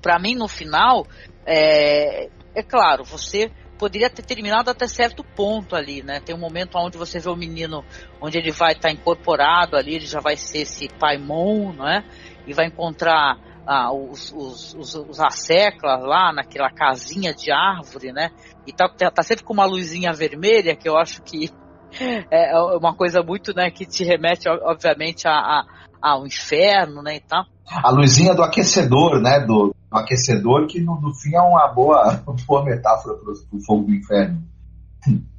para 0.00 0.18
mim, 0.18 0.34
no 0.34 0.48
final, 0.48 1.06
é, 1.44 2.28
é 2.54 2.62
claro, 2.62 3.04
você 3.04 3.50
poderia 3.78 4.10
ter 4.10 4.22
terminado 4.22 4.70
até 4.70 4.86
certo 4.86 5.22
ponto 5.22 5.76
ali, 5.76 6.02
né? 6.02 6.20
Tem 6.20 6.34
um 6.34 6.38
momento 6.38 6.76
onde 6.78 6.96
você 6.96 7.18
vê 7.18 7.28
o 7.28 7.36
menino, 7.36 7.84
onde 8.20 8.38
ele 8.38 8.50
vai 8.50 8.72
estar 8.72 8.88
tá 8.88 8.94
incorporado 8.94 9.76
ali, 9.76 9.94
ele 9.94 10.06
já 10.06 10.20
vai 10.20 10.36
ser 10.36 10.58
esse 10.58 10.88
paimon, 10.88 11.72
não 11.72 11.88
é? 11.88 12.04
E 12.46 12.52
vai 12.52 12.66
encontrar 12.66 13.38
ah, 13.66 13.92
os, 13.92 14.32
os, 14.32 14.74
os, 14.74 14.94
os 14.94 15.20
asseclas 15.20 16.02
lá 16.02 16.32
naquela 16.32 16.70
casinha 16.70 17.34
de 17.34 17.50
árvore, 17.50 18.12
né? 18.12 18.30
E 18.66 18.72
tá, 18.72 18.88
tá, 18.88 19.10
tá 19.10 19.22
sempre 19.22 19.44
com 19.44 19.52
uma 19.52 19.66
luzinha 19.66 20.12
vermelha, 20.12 20.76
que 20.76 20.88
eu 20.88 20.96
acho 20.96 21.22
que 21.22 21.50
é 22.30 22.56
uma 22.58 22.94
coisa 22.94 23.22
muito, 23.22 23.54
né, 23.54 23.70
que 23.70 23.86
te 23.86 24.04
remete, 24.04 24.48
obviamente, 24.48 25.26
a, 25.26 25.32
a, 25.32 25.66
ao 26.10 26.26
inferno, 26.26 27.02
né, 27.02 27.16
e 27.16 27.20
tal 27.20 27.44
a 27.66 27.90
luzinha 27.90 28.34
do 28.34 28.42
aquecedor, 28.42 29.20
né? 29.20 29.40
Do, 29.40 29.74
do 29.90 29.98
aquecedor, 29.98 30.66
que 30.66 30.80
no, 30.80 31.00
no, 31.00 31.12
fim 31.14 31.34
é 31.34 31.40
uma 31.40 31.66
boa, 31.68 32.22
uma 32.26 32.36
boa 32.46 32.64
metáfora 32.64 33.16
para 33.16 33.32
o 33.32 33.60
fogo 33.64 33.86
do 33.86 33.94
inferno. 33.94 34.42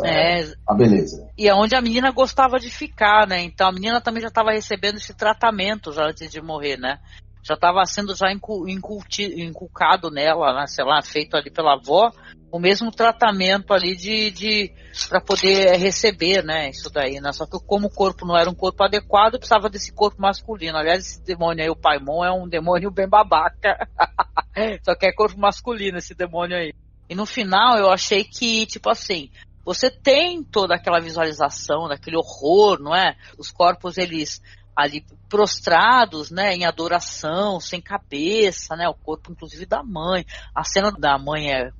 É, 0.00 0.42
a 0.44 0.54
ah, 0.68 0.74
beleza. 0.76 1.28
E 1.36 1.48
é 1.48 1.52
onde 1.52 1.74
a 1.74 1.80
menina 1.80 2.12
gostava 2.12 2.60
de 2.60 2.70
ficar, 2.70 3.26
né? 3.26 3.42
Então 3.42 3.66
a 3.66 3.72
menina 3.72 4.00
também 4.00 4.22
já 4.22 4.28
estava 4.28 4.52
recebendo 4.52 4.98
esse 4.98 5.12
tratamento 5.12 5.92
já 5.92 6.06
antes 6.06 6.30
de 6.30 6.40
morrer, 6.40 6.76
né? 6.76 7.00
Já 7.48 7.54
estava 7.54 7.82
sendo 7.86 8.14
já 8.14 8.30
incu, 8.30 8.68
inculti, 8.68 9.24
inculcado 9.42 10.10
nela, 10.10 10.52
né, 10.52 10.66
sei 10.66 10.84
lá, 10.84 11.00
feito 11.00 11.34
ali 11.34 11.50
pela 11.50 11.76
avó, 11.76 12.12
o 12.52 12.58
mesmo 12.58 12.90
tratamento 12.90 13.72
ali 13.72 13.96
de, 13.96 14.30
de 14.30 14.72
para 15.08 15.18
poder 15.18 15.74
receber, 15.78 16.44
né, 16.44 16.68
isso 16.68 16.90
daí, 16.90 17.20
né? 17.20 17.32
Só 17.32 17.46
que 17.46 17.58
como 17.66 17.86
o 17.86 17.90
corpo 17.90 18.26
não 18.26 18.36
era 18.36 18.50
um 18.50 18.54
corpo 18.54 18.84
adequado, 18.84 19.38
precisava 19.38 19.70
desse 19.70 19.92
corpo 19.92 20.20
masculino. 20.20 20.76
Aliás, 20.76 21.06
esse 21.06 21.24
demônio 21.24 21.64
aí, 21.64 21.70
o 21.70 21.76
Paimon, 21.76 22.24
é 22.24 22.30
um 22.30 22.46
demônio 22.46 22.90
bem 22.90 23.08
babaca. 23.08 23.88
Só 24.84 24.94
que 24.94 25.06
é 25.06 25.12
corpo 25.12 25.38
masculino 25.38 25.98
esse 25.98 26.14
demônio 26.14 26.56
aí. 26.56 26.74
E 27.08 27.14
no 27.14 27.24
final 27.24 27.78
eu 27.78 27.90
achei 27.90 28.24
que, 28.24 28.66
tipo 28.66 28.90
assim, 28.90 29.30
você 29.64 29.90
tem 29.90 30.42
toda 30.42 30.74
aquela 30.74 31.00
visualização 31.00 31.88
daquele 31.88 32.16
horror, 32.16 32.78
não 32.80 32.94
é? 32.94 33.16
Os 33.38 33.50
corpos 33.50 33.96
eles 33.96 34.42
ali 34.78 35.04
prostrados, 35.28 36.30
né, 36.30 36.54
em 36.54 36.64
adoração, 36.64 37.58
sem 37.58 37.80
cabeça, 37.80 38.76
né, 38.76 38.88
o 38.88 38.94
corpo 38.94 39.32
inclusive 39.32 39.66
da 39.66 39.82
mãe. 39.82 40.24
A 40.54 40.62
cena 40.62 40.92
da 40.92 41.18
mãe 41.18 41.52
é 41.52 41.72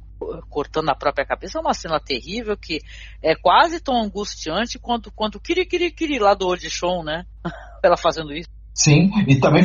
cortando 0.51 0.88
a 0.88 0.96
própria 0.96 1.24
cabeça 1.24 1.59
é 1.59 1.61
uma 1.61 1.72
cena 1.72 2.01
terrível 2.01 2.57
que 2.57 2.80
é 3.22 3.36
quase 3.36 3.78
tão 3.78 4.03
angustiante 4.03 4.76
quanto 4.76 5.12
quanto 5.12 5.38
Kiri 5.38 5.64
Kiri 5.64 5.92
Kiri 5.92 6.18
lá 6.18 6.34
do 6.34 6.46
Audition, 6.46 7.05
né? 7.05 7.24
Ela 7.84 7.96
fazendo 7.96 8.32
isso. 8.32 8.49
Sim, 8.74 9.11
e 9.28 9.38
também 9.38 9.62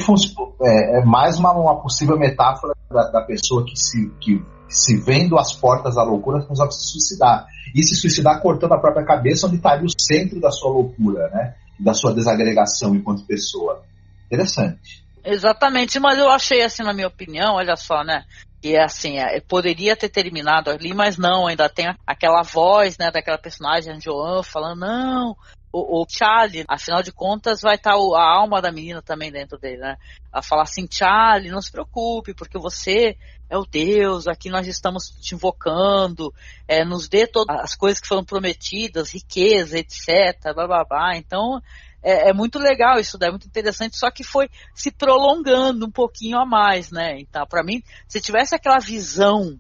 é, 0.62 1.00
é 1.00 1.06
mais 1.06 1.40
uma, 1.40 1.54
uma 1.54 1.82
possível 1.82 2.18
metáfora 2.18 2.74
da, 2.92 3.10
da 3.10 3.22
pessoa 3.24 3.66
que 3.66 3.76
se, 3.76 4.12
que 4.22 4.44
se 4.70 4.98
vendo 4.98 5.40
as 5.40 5.54
portas 5.54 5.96
da 5.96 6.04
loucura 6.04 6.46
resolve 6.48 6.72
se 6.74 6.92
suicidar. 6.92 7.48
E 7.76 7.84
se 7.84 7.96
suicidar 7.96 8.42
cortando 8.42 8.74
a 8.74 8.80
própria 8.80 9.06
cabeça, 9.06 9.48
onde 9.48 9.56
estaria 9.56 9.86
o 9.86 10.02
centro 10.02 10.40
da 10.40 10.52
sua 10.52 10.72
loucura, 10.72 11.30
né? 11.30 11.56
Da 11.80 11.94
sua 11.94 12.14
desagregação 12.14 12.96
enquanto 12.96 13.26
pessoa. 13.26 13.84
Interessante. 14.28 15.04
Exatamente, 15.26 16.00
mas 16.00 16.18
eu 16.18 16.30
achei 16.30 16.62
assim, 16.62 16.84
na 16.84 16.94
minha 16.94 17.08
opinião, 17.08 17.56
olha 17.56 17.76
só, 17.76 18.04
né? 18.04 18.26
que 18.64 18.78
é 18.78 18.82
assim, 18.82 19.18
é, 19.18 19.42
poderia 19.42 19.94
ter 19.94 20.08
terminado 20.08 20.70
ali, 20.70 20.94
mas 20.94 21.18
não, 21.18 21.48
ainda 21.48 21.68
tem 21.68 21.94
aquela 22.08 22.44
voz, 22.44 22.98
né, 22.98 23.12
daquela 23.12 23.38
personagem, 23.38 24.00
Joan, 24.00 24.42
falando, 24.42 24.80
não, 24.80 25.36
o, 25.74 26.04
o, 26.04 26.06
Charlie, 26.08 26.64
afinal 26.68 27.02
de 27.02 27.12
contas, 27.12 27.60
vai 27.62 27.76
estar 27.76 27.94
tá 27.94 27.98
a 27.98 28.38
alma 28.40 28.62
da 28.62 28.72
menina 28.72 29.02
também 29.02 29.32
dentro 29.32 29.58
dele, 29.58 29.78
né? 29.78 29.98
A 30.32 30.40
falar 30.44 30.64
assim, 30.64 30.88
Charlie, 30.90 31.50
não 31.50 31.62
se 31.62 31.72
preocupe, 31.72 32.36
porque 32.36 32.60
você 32.60 33.18
é 33.50 33.58
o 33.58 33.66
Deus, 33.66 34.28
aqui 34.28 34.52
nós 34.52 34.68
estamos 34.68 35.10
te 35.20 35.34
invocando, 35.34 36.32
é, 36.68 36.86
nos 36.86 37.10
dê 37.10 37.26
todas 37.26 37.60
as 37.60 37.76
coisas 37.76 38.00
que 38.00 38.08
foram 38.08 38.24
prometidas, 38.24 39.12
riqueza, 39.12 39.80
etc, 39.80 40.54
blá 40.54 40.68
blá 40.68 40.86
blá. 40.86 41.18
Então, 41.18 41.60
é, 42.04 42.30
é, 42.30 42.34
muito 42.34 42.60
legal 42.60 43.00
isso 43.00 43.18
é 43.20 43.30
muito 43.32 43.48
interessante, 43.48 43.98
só 43.98 44.12
que 44.12 44.24
foi 44.24 44.48
se 44.76 44.92
prolongando 44.92 45.88
um 45.88 45.92
pouquinho 45.92 46.38
a 46.38 46.46
mais, 46.46 46.92
né? 46.92 47.20
Então, 47.20 47.48
para 47.48 47.64
mim, 47.64 47.82
se 48.08 48.22
tivesse 48.22 48.54
aquela 48.54 48.78
visão, 48.78 49.60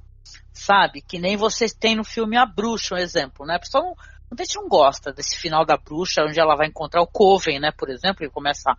sabe, 0.51 1.01
que 1.01 1.17
nem 1.17 1.35
vocês 1.35 1.73
têm 1.73 1.95
no 1.95 2.03
filme 2.03 2.37
A 2.37 2.45
Bruxa, 2.45 2.93
um 2.93 2.99
exemplo, 2.99 3.47
né? 3.47 3.57
Pessoa 3.57 3.83
não, 3.83 3.95
muita 4.29 4.43
gente 4.43 4.55
não 4.55 4.67
gosta 4.67 5.11
desse 5.11 5.37
final 5.37 5.65
da 5.65 5.77
bruxa, 5.77 6.23
onde 6.23 6.39
ela 6.39 6.55
vai 6.55 6.67
encontrar 6.67 7.01
o 7.01 7.07
Coven, 7.07 7.59
né, 7.59 7.71
por 7.71 7.89
exemplo, 7.89 8.25
e 8.25 8.29
começa 8.29 8.71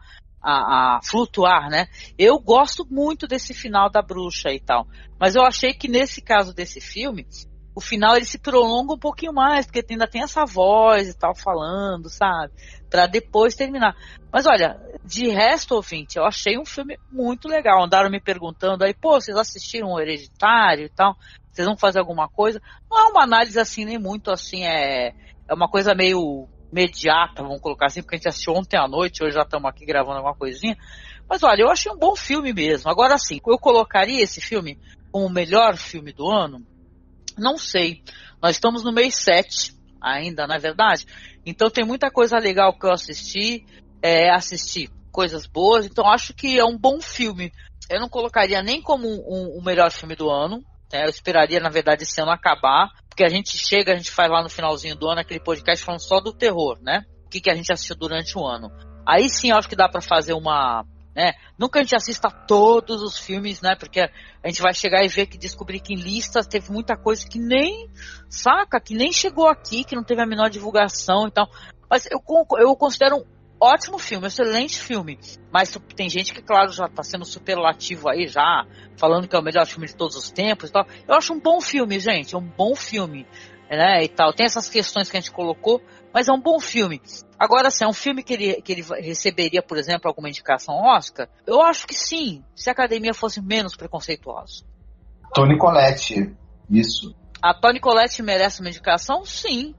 a, 0.43 0.97
a, 0.97 1.01
flutuar, 1.03 1.71
né? 1.71 1.87
Eu 2.19 2.39
gosto 2.39 2.87
muito 2.91 3.27
desse 3.27 3.55
final 3.55 3.89
da 3.91 4.03
bruxa 4.03 4.51
e 4.53 4.61
tal, 4.61 4.87
mas 5.19 5.35
eu 5.35 5.43
achei 5.43 5.73
que 5.73 5.89
nesse 5.89 6.21
caso 6.21 6.53
desse 6.53 6.81
filme, 6.81 7.27
o 7.75 7.81
final 7.81 8.15
ele 8.17 8.25
se 8.25 8.39
prolonga 8.39 8.95
um 8.95 8.99
pouquinho 8.99 9.33
mais, 9.33 9.67
porque 9.67 9.85
ainda 9.91 10.07
tem 10.07 10.23
essa 10.23 10.45
voz 10.45 11.09
e 11.09 11.19
tal 11.19 11.35
falando, 11.35 12.09
sabe? 12.09 12.53
Para 12.89 13.07
depois 13.07 13.57
terminar. 13.57 13.97
Mas 14.33 14.47
olha, 14.47 14.79
de 15.05 15.29
resto, 15.29 15.75
ouvinte, 15.75 16.17
eu 16.17 16.25
achei 16.25 16.57
um 16.57 16.65
filme 16.65 16.97
muito 17.11 17.49
legal. 17.49 17.83
Andaram 17.83 18.11
me 18.11 18.21
perguntando 18.21 18.85
aí, 18.85 18.95
pô, 18.95 19.21
vocês 19.21 19.37
assistiram 19.37 19.89
o 19.89 20.01
Hereditário 20.01 20.85
e 20.85 20.89
tal? 20.89 21.17
Vocês 21.51 21.67
vão 21.67 21.77
fazer 21.77 21.99
alguma 21.99 22.29
coisa? 22.29 22.61
Não 22.89 22.99
é 22.99 23.11
uma 23.11 23.25
análise 23.25 23.59
assim, 23.59 23.85
nem 23.85 23.99
muito 23.99 24.31
assim, 24.31 24.65
é, 24.65 25.13
é 25.49 25.55
uma 25.55 25.69
coisa 25.69 25.95
meio 25.95 26.49
imediata, 26.73 27.43
vamos 27.43 27.61
colocar 27.61 27.87
assim, 27.87 28.03
porque 28.03 28.17
a 28.17 28.19
gente 28.19 28.29
assistiu 28.29 28.55
ontem 28.55 28.77
à 28.77 28.89
noite, 28.89 29.23
hoje 29.23 29.35
já 29.35 29.43
estamos 29.43 29.69
aqui 29.71 29.87
gravando 29.87 30.17
alguma 30.17 30.35
coisinha. 30.35 30.77
Mas 31.29 31.43
olha, 31.43 31.63
eu 31.63 31.71
achei 31.71 31.91
um 31.91 31.99
bom 31.99 32.17
filme 32.17 32.53
mesmo. 32.53 32.91
Agora 32.91 33.17
sim, 33.17 33.41
eu 33.47 33.59
colocaria 33.59 34.23
esse 34.23 34.41
filme 34.41 34.79
como 35.11 35.27
o 35.27 35.31
melhor 35.31 35.77
filme 35.77 36.13
do 36.13 36.29
ano? 36.29 36.67
Não 37.39 37.57
sei. 37.57 38.03
Nós 38.43 38.57
estamos 38.57 38.83
no 38.83 38.93
mês 38.93 39.15
7 39.15 39.73
ainda, 40.01 40.47
não 40.47 40.55
é 40.55 40.59
verdade? 40.59 41.07
Então 41.47 41.71
tem 41.71 41.85
muita 41.85 42.11
coisa 42.11 42.39
legal 42.39 42.77
que 42.77 42.85
eu 42.85 42.93
assisti, 42.93 43.65
é, 44.03 44.31
assisti 44.31 44.91
coisas 45.13 45.47
boas, 45.47 45.87
então 45.87 46.07
acho 46.07 46.35
que 46.35 46.59
é 46.59 46.65
um 46.65 46.77
bom 46.77 47.01
filme. 47.01 47.53
Eu 47.89 48.01
não 48.01 48.09
colocaria 48.09 48.63
nem 48.63 48.83
como 48.83 49.07
o 49.07 49.57
um, 49.57 49.59
um 49.59 49.63
melhor 49.63 49.91
filme 49.91 50.17
do 50.17 50.29
ano, 50.29 50.63
né? 50.93 51.05
eu 51.05 51.11
esperaria, 51.11 51.61
na 51.61 51.69
verdade, 51.69 52.03
esse 52.03 52.21
ano 52.21 52.31
acabar, 52.31 52.89
porque 53.15 53.23
a 53.23 53.29
gente 53.29 53.57
chega, 53.57 53.93
a 53.93 53.97
gente 53.97 54.11
faz 54.11 54.29
lá 54.29 54.43
no 54.43 54.51
finalzinho 54.51 54.97
do 54.97 55.09
ano 55.09 55.21
aquele 55.21 55.39
podcast 55.39 55.85
falando 55.85 56.01
só 56.01 56.19
do 56.19 56.33
terror, 56.33 56.81
né? 56.83 57.05
O 57.25 57.29
que, 57.29 57.41
que 57.41 57.49
a 57.49 57.55
gente 57.55 57.73
assistiu 57.73 57.95
durante 57.95 58.37
o 58.37 58.45
ano. 58.45 58.73
Aí 59.07 59.31
sim, 59.31 59.53
acho 59.53 59.69
que 59.69 59.77
dá 59.77 59.89
para 59.89 60.01
fazer 60.01 60.33
uma, 60.33 60.85
né? 61.15 61.35
Nunca 61.57 61.79
a 61.79 61.83
gente 61.85 61.95
assista 61.95 62.29
todos 62.29 63.01
os 63.03 63.17
filmes, 63.17 63.63
né? 63.63 63.77
Porque 63.77 64.01
a 64.01 64.49
gente 64.49 64.61
vai 64.61 64.75
chegar 64.75 65.05
e 65.05 65.09
ver 65.09 65.27
que 65.27 65.39
descobrir 65.39 65.79
que 65.79 65.95
em 65.95 65.97
listas 65.97 66.49
teve 66.49 66.73
muita 66.73 66.97
coisa 66.97 67.25
que 67.25 67.39
nem, 67.39 67.89
saca, 68.29 68.81
que 68.81 68.95
nem 68.95 69.13
chegou 69.13 69.47
aqui, 69.47 69.85
que 69.85 69.95
não 69.95 70.03
teve 70.03 70.21
a 70.21 70.27
menor 70.27 70.51
divulgação 70.51 71.29
e 71.29 71.31
tal. 71.31 71.49
Mas 71.89 72.09
eu, 72.11 72.21
eu 72.59 72.75
considero 72.75 73.25
ótimo 73.65 73.99
filme, 73.99 74.27
excelente 74.27 74.79
filme. 74.79 75.19
Mas 75.53 75.77
tem 75.97 76.09
gente 76.09 76.33
que, 76.33 76.43
claro, 76.43 76.73
já 76.73 76.87
está 76.87 77.03
sendo 77.03 77.25
superlativo 77.25 78.09
aí, 78.09 78.27
já 78.27 78.67
falando 78.97 79.27
que 79.27 79.35
é 79.35 79.39
o 79.39 79.43
melhor 79.43 79.67
filme 79.67 79.87
de 79.87 79.97
todos 79.97 80.17
os 80.17 80.31
tempos 80.31 80.71
e 80.71 80.73
tal. 80.73 80.87
Eu 81.07 81.15
acho 81.15 81.33
um 81.33 81.41
bom 81.41 81.61
filme, 81.61 81.99
gente, 81.99 82.35
é 82.35 82.39
um 82.39 82.47
bom 82.47 82.75
filme, 82.75 83.27
né? 83.71 84.05
E 84.05 84.09
tal. 84.09 84.33
Tem 84.33 84.47
essas 84.47 84.69
questões 84.69 85.11
que 85.11 85.17
a 85.17 85.21
gente 85.21 85.33
colocou, 85.33 85.83
mas 86.13 86.29
é 86.29 86.33
um 86.33 86.41
bom 86.41 86.61
filme. 86.61 87.01
Agora, 87.39 87.71
se 87.71 87.85
é 87.85 87.89
um 87.89 87.93
filme 87.93 88.23
que 88.23 88.35
ele, 88.35 88.63
que 88.63 88.73
ele 88.73 88.83
receberia, 89.01 89.63
por 89.63 89.77
exemplo, 89.77 90.09
alguma 90.09 90.29
indicação 90.29 90.77
Oscar, 90.77 91.29
eu 91.47 91.61
acho 91.61 91.87
que 91.87 91.95
sim, 91.95 92.45
se 92.55 92.69
a 92.69 92.73
academia 92.73 93.13
fosse 93.13 93.41
menos 93.41 93.77
preconceituosa. 93.77 94.65
Tony 95.35 95.59
Collette, 95.59 96.35
isso. 96.71 97.15
A 97.43 97.53
Tony 97.53 97.81
Collette 97.81 98.23
merece 98.23 98.61
uma 98.61 98.71
indicação? 98.71 99.25
Sim. 99.25 99.75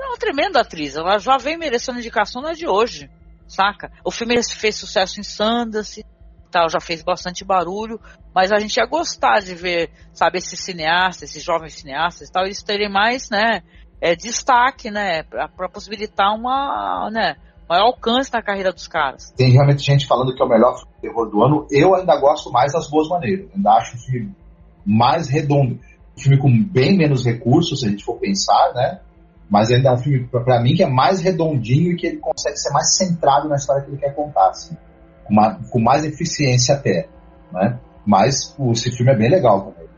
É 0.00 0.06
uma 0.06 0.16
tremenda 0.16 0.60
atriz, 0.60 0.96
ela 0.96 1.18
já 1.18 1.36
vem 1.36 1.58
merecendo 1.58 1.98
indicação 1.98 2.40
na 2.40 2.52
de 2.52 2.66
hoje, 2.66 3.10
saca? 3.50 3.90
O 4.04 4.10
filme 4.10 4.42
fez 4.42 4.76
sucesso 4.76 5.20
em 5.20 5.22
Sundance, 5.22 6.04
tal, 6.50 6.68
já 6.68 6.80
fez 6.80 7.02
bastante 7.02 7.44
barulho, 7.44 8.00
mas 8.34 8.52
a 8.52 8.58
gente 8.58 8.76
ia 8.76 8.86
gostar 8.86 9.40
de 9.40 9.54
ver, 9.54 9.90
sabe, 10.12 10.38
esses 10.38 10.60
cineastas, 10.60 11.30
esses 11.30 11.42
jovens 11.42 11.74
cineastas 11.74 12.28
e 12.28 12.32
tal, 12.32 12.44
eles 12.44 12.62
terem 12.62 12.90
mais, 12.90 13.30
né, 13.30 13.62
é, 14.00 14.16
destaque, 14.16 14.90
né, 14.90 15.22
para 15.22 15.68
possibilitar 15.68 16.34
uma, 16.34 17.08
né, 17.12 17.36
maior 17.68 17.86
alcance 17.86 18.32
na 18.32 18.42
carreira 18.42 18.72
dos 18.72 18.88
caras. 18.88 19.30
Tem 19.36 19.52
realmente 19.52 19.82
gente 19.82 20.06
falando 20.06 20.34
que 20.34 20.42
é 20.42 20.44
o 20.44 20.48
melhor 20.48 20.74
filme 20.76 20.92
de 20.94 21.00
terror 21.02 21.30
do 21.30 21.44
ano. 21.44 21.66
Eu 21.70 21.94
ainda 21.94 22.18
gosto 22.18 22.50
mais 22.50 22.72
das 22.72 22.90
boas 22.90 23.08
maneiras. 23.08 23.48
Ainda 23.54 23.70
acho 23.74 23.96
o 23.96 24.00
filme 24.00 24.34
mais 24.84 25.28
redondo. 25.28 25.78
Um 26.16 26.20
filme 26.20 26.36
com 26.36 26.64
bem 26.64 26.96
menos 26.96 27.24
recursos, 27.24 27.78
se 27.78 27.86
a 27.86 27.90
gente 27.90 28.04
for 28.04 28.18
pensar, 28.18 28.72
né? 28.74 29.00
Mas 29.50 29.70
ainda 29.70 29.88
é 29.88 29.92
um 29.92 29.98
filme, 29.98 30.28
para 30.28 30.60
mim, 30.60 30.74
que 30.74 30.82
é 30.82 30.86
mais 30.86 31.20
redondinho 31.20 31.92
e 31.92 31.96
que 31.96 32.06
ele 32.06 32.16
consegue 32.18 32.56
ser 32.56 32.70
mais 32.70 32.96
centrado 32.96 33.48
na 33.48 33.56
história 33.56 33.82
que 33.82 33.90
ele 33.90 33.98
quer 33.98 34.14
contar, 34.14 34.50
assim. 34.50 34.76
Com, 35.24 35.32
uma, 35.32 35.58
com 35.70 35.80
mais 35.80 36.04
eficiência 36.04 36.76
até, 36.76 37.08
né? 37.52 37.78
Mas 38.06 38.56
esse 38.72 38.92
filme 38.92 39.12
é 39.12 39.16
bem 39.16 39.28
legal 39.28 39.60
também 39.62 39.90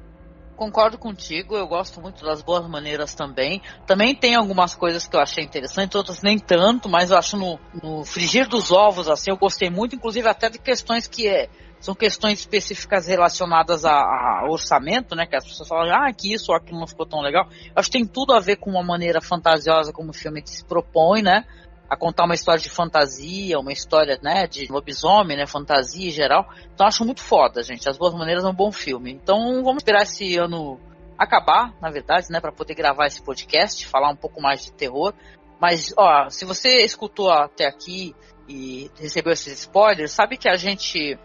concordo 0.62 0.96
contigo, 0.96 1.57
eu 1.57 1.66
gosto 1.66 2.00
muito 2.00 2.24
das 2.24 2.40
boas 2.40 2.68
maneiras 2.68 3.14
também. 3.14 3.61
Também 3.84 4.14
tem 4.14 4.36
algumas 4.36 4.76
coisas 4.76 5.09
que 5.09 5.16
eu 5.16 5.20
achei 5.20 5.42
interessantes, 5.42 5.96
outras 5.96 6.22
nem 6.22 6.38
tanto, 6.38 6.88
mas 6.88 7.11
eu 7.11 7.18
acho 7.18 7.36
no, 7.36 7.59
no 7.82 8.05
frigir 8.05 8.48
dos 8.48 8.70
ovos, 8.70 9.09
assim, 9.09 9.32
eu 9.32 9.36
gostei 9.36 9.70
muito, 9.70 9.96
inclusive 9.96 10.28
até 10.28 10.48
de 10.48 10.61
questões 10.61 11.09
que 11.09 11.26
é, 11.26 11.48
são 11.83 11.97
questões 11.97 12.39
específicas 12.39 13.09
relacionadas 13.09 13.85
a, 13.85 13.93
a, 13.93 14.47
orçamento, 14.49 15.16
né? 15.16 15.26
Que 15.26 15.35
as 15.35 15.45
pessoas 15.45 15.68
falam, 15.68 15.93
ah, 15.93 16.12
que 16.12 16.33
isso 16.33 16.53
ou 16.53 16.57
aquilo 16.57 16.78
não 16.78 16.87
ficou 16.87 17.05
tão 17.05 17.20
legal. 17.20 17.49
Acho 17.74 17.91
que 17.91 17.99
tem 17.99 18.07
tudo 18.07 18.33
a 18.33 18.39
ver 18.39 18.57
com 18.57 18.70
uma 18.70 18.85
maneira 18.85 19.20
fantasiosa 19.20 19.93
como 19.93 20.11
o 20.11 20.14
filme 20.14 20.41
se 20.47 20.64
propõe, 20.64 21.22
né? 21.22 21.45
a 21.91 21.97
contar 21.97 22.24
uma 22.24 22.35
história 22.35 22.62
de 22.62 22.70
fantasia, 22.70 23.59
uma 23.59 23.70
história, 23.70 24.18
né, 24.22 24.47
de 24.47 24.66
lobisomem, 24.72 25.37
né, 25.37 25.47
fantasia 25.47 26.09
em 26.09 26.11
geral. 26.11 26.49
Então 26.72 26.87
acho 26.87 27.05
muito 27.05 27.20
foda, 27.20 27.62
gente. 27.62 27.87
As 27.87 27.99
Boas 27.99 28.14
Maneiras 28.14 28.45
é 28.45 28.49
um 28.49 28.55
bom 28.55 28.72
filme. 28.72 29.12
Então 29.12 29.62
vamos 29.62 29.83
esperar 29.83 30.05
esse 30.05 30.39
ano 30.39 30.80
acabar, 31.18 31.74
na 31.83 31.91
verdade, 31.91 32.28
né, 32.30 32.41
para 32.41 32.51
poder 32.51 32.74
gravar 32.74 33.09
esse 33.09 33.22
podcast, 33.22 33.87
falar 33.87 34.09
um 34.09 34.16
pouco 34.16 34.41
mais 34.41 34.64
de 34.64 34.72
terror. 34.72 35.12
Mas, 35.61 35.93
ó, 35.99 36.30
se 36.30 36.47
você 36.47 36.83
escutou 36.83 37.30
até 37.30 37.66
aqui 37.66 38.14
e 38.49 38.91
recebeu 38.99 39.35
esses 39.35 39.53
spoilers, 39.61 40.12
sabe 40.12 40.39
que 40.39 40.49
a 40.49 40.57
gente 40.57 41.18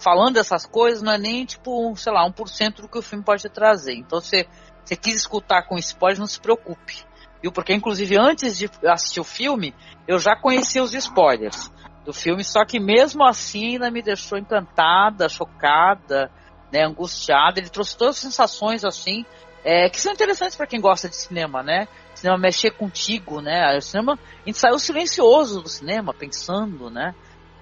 falando 0.00 0.38
essas 0.38 0.66
coisas 0.66 1.02
não 1.02 1.12
é 1.12 1.18
nem 1.18 1.44
tipo, 1.44 1.94
sei 1.96 2.12
lá, 2.12 2.28
1% 2.28 2.82
do 2.82 2.88
que 2.88 2.98
o 2.98 3.02
filme 3.02 3.24
pode 3.24 3.48
trazer. 3.48 3.94
Então, 3.94 4.20
se 4.20 4.46
você 4.84 4.96
quis 4.96 5.14
escutar 5.14 5.62
com 5.62 5.78
spoilers, 5.78 6.18
não 6.18 6.26
se 6.26 6.40
preocupe 6.40 7.10
viu? 7.42 7.50
Porque, 7.50 7.74
inclusive, 7.74 8.18
antes 8.18 8.58
de 8.58 8.70
assistir 8.86 9.20
o 9.20 9.24
filme, 9.24 9.74
eu 10.06 10.18
já 10.18 10.36
conhecia 10.36 10.82
os 10.82 10.94
spoilers. 10.94 11.70
do 12.02 12.14
filme, 12.14 12.42
só 12.42 12.64
que 12.64 12.80
mesmo 12.80 13.22
assim 13.22 13.72
ainda 13.72 13.90
me 13.90 14.00
deixou 14.00 14.38
encantada, 14.38 15.28
chocada, 15.28 16.30
né, 16.72 16.86
angustiada. 16.86 17.60
Ele 17.60 17.68
trouxe 17.68 17.94
todas 17.94 18.16
as 18.16 18.22
sensações 18.22 18.86
assim 18.86 19.24
é, 19.62 19.88
que 19.90 20.00
são 20.00 20.10
interessantes 20.10 20.56
para 20.56 20.66
quem 20.66 20.80
gosta 20.80 21.10
de 21.10 21.16
cinema, 21.16 21.62
né? 21.62 21.86
Cinema 22.14 22.38
mexer 22.38 22.70
contigo, 22.70 23.42
né? 23.42 23.76
O 23.76 23.82
cinema, 23.82 24.14
a 24.14 24.46
gente 24.46 24.58
saiu 24.58 24.78
silencioso 24.78 25.60
do 25.60 25.68
cinema, 25.68 26.14
pensando, 26.14 26.88
né? 26.88 27.14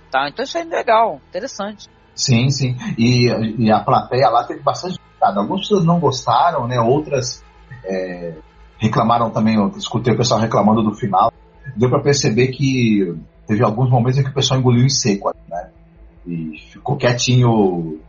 Tá, 0.08 0.28
então 0.28 0.44
isso 0.44 0.56
é 0.56 0.62
legal, 0.62 1.20
interessante. 1.28 1.88
Sim, 2.18 2.50
sim. 2.50 2.76
E, 2.98 3.28
e 3.58 3.70
a 3.70 3.78
plateia 3.78 4.28
lá 4.28 4.42
teve 4.42 4.60
bastante. 4.60 4.98
Algumas 5.22 5.60
pessoas 5.60 5.84
não 5.84 6.00
gostaram, 6.00 6.66
né? 6.66 6.80
Outras 6.80 7.44
é, 7.84 8.34
reclamaram 8.76 9.30
também. 9.30 9.54
Eu 9.54 9.68
escutei 9.76 10.12
o 10.12 10.16
pessoal 10.16 10.40
reclamando 10.40 10.82
do 10.82 10.96
final. 10.96 11.32
Deu 11.76 11.88
para 11.88 12.02
perceber 12.02 12.48
que 12.48 13.16
teve 13.46 13.62
alguns 13.62 13.88
momentos 13.88 14.18
em 14.18 14.24
que 14.24 14.30
o 14.30 14.34
pessoal 14.34 14.58
engoliu 14.58 14.84
em 14.84 14.88
seco, 14.88 15.32
né? 15.48 15.70
E 16.26 16.58
ficou 16.72 16.96
quietinho, 16.96 18.00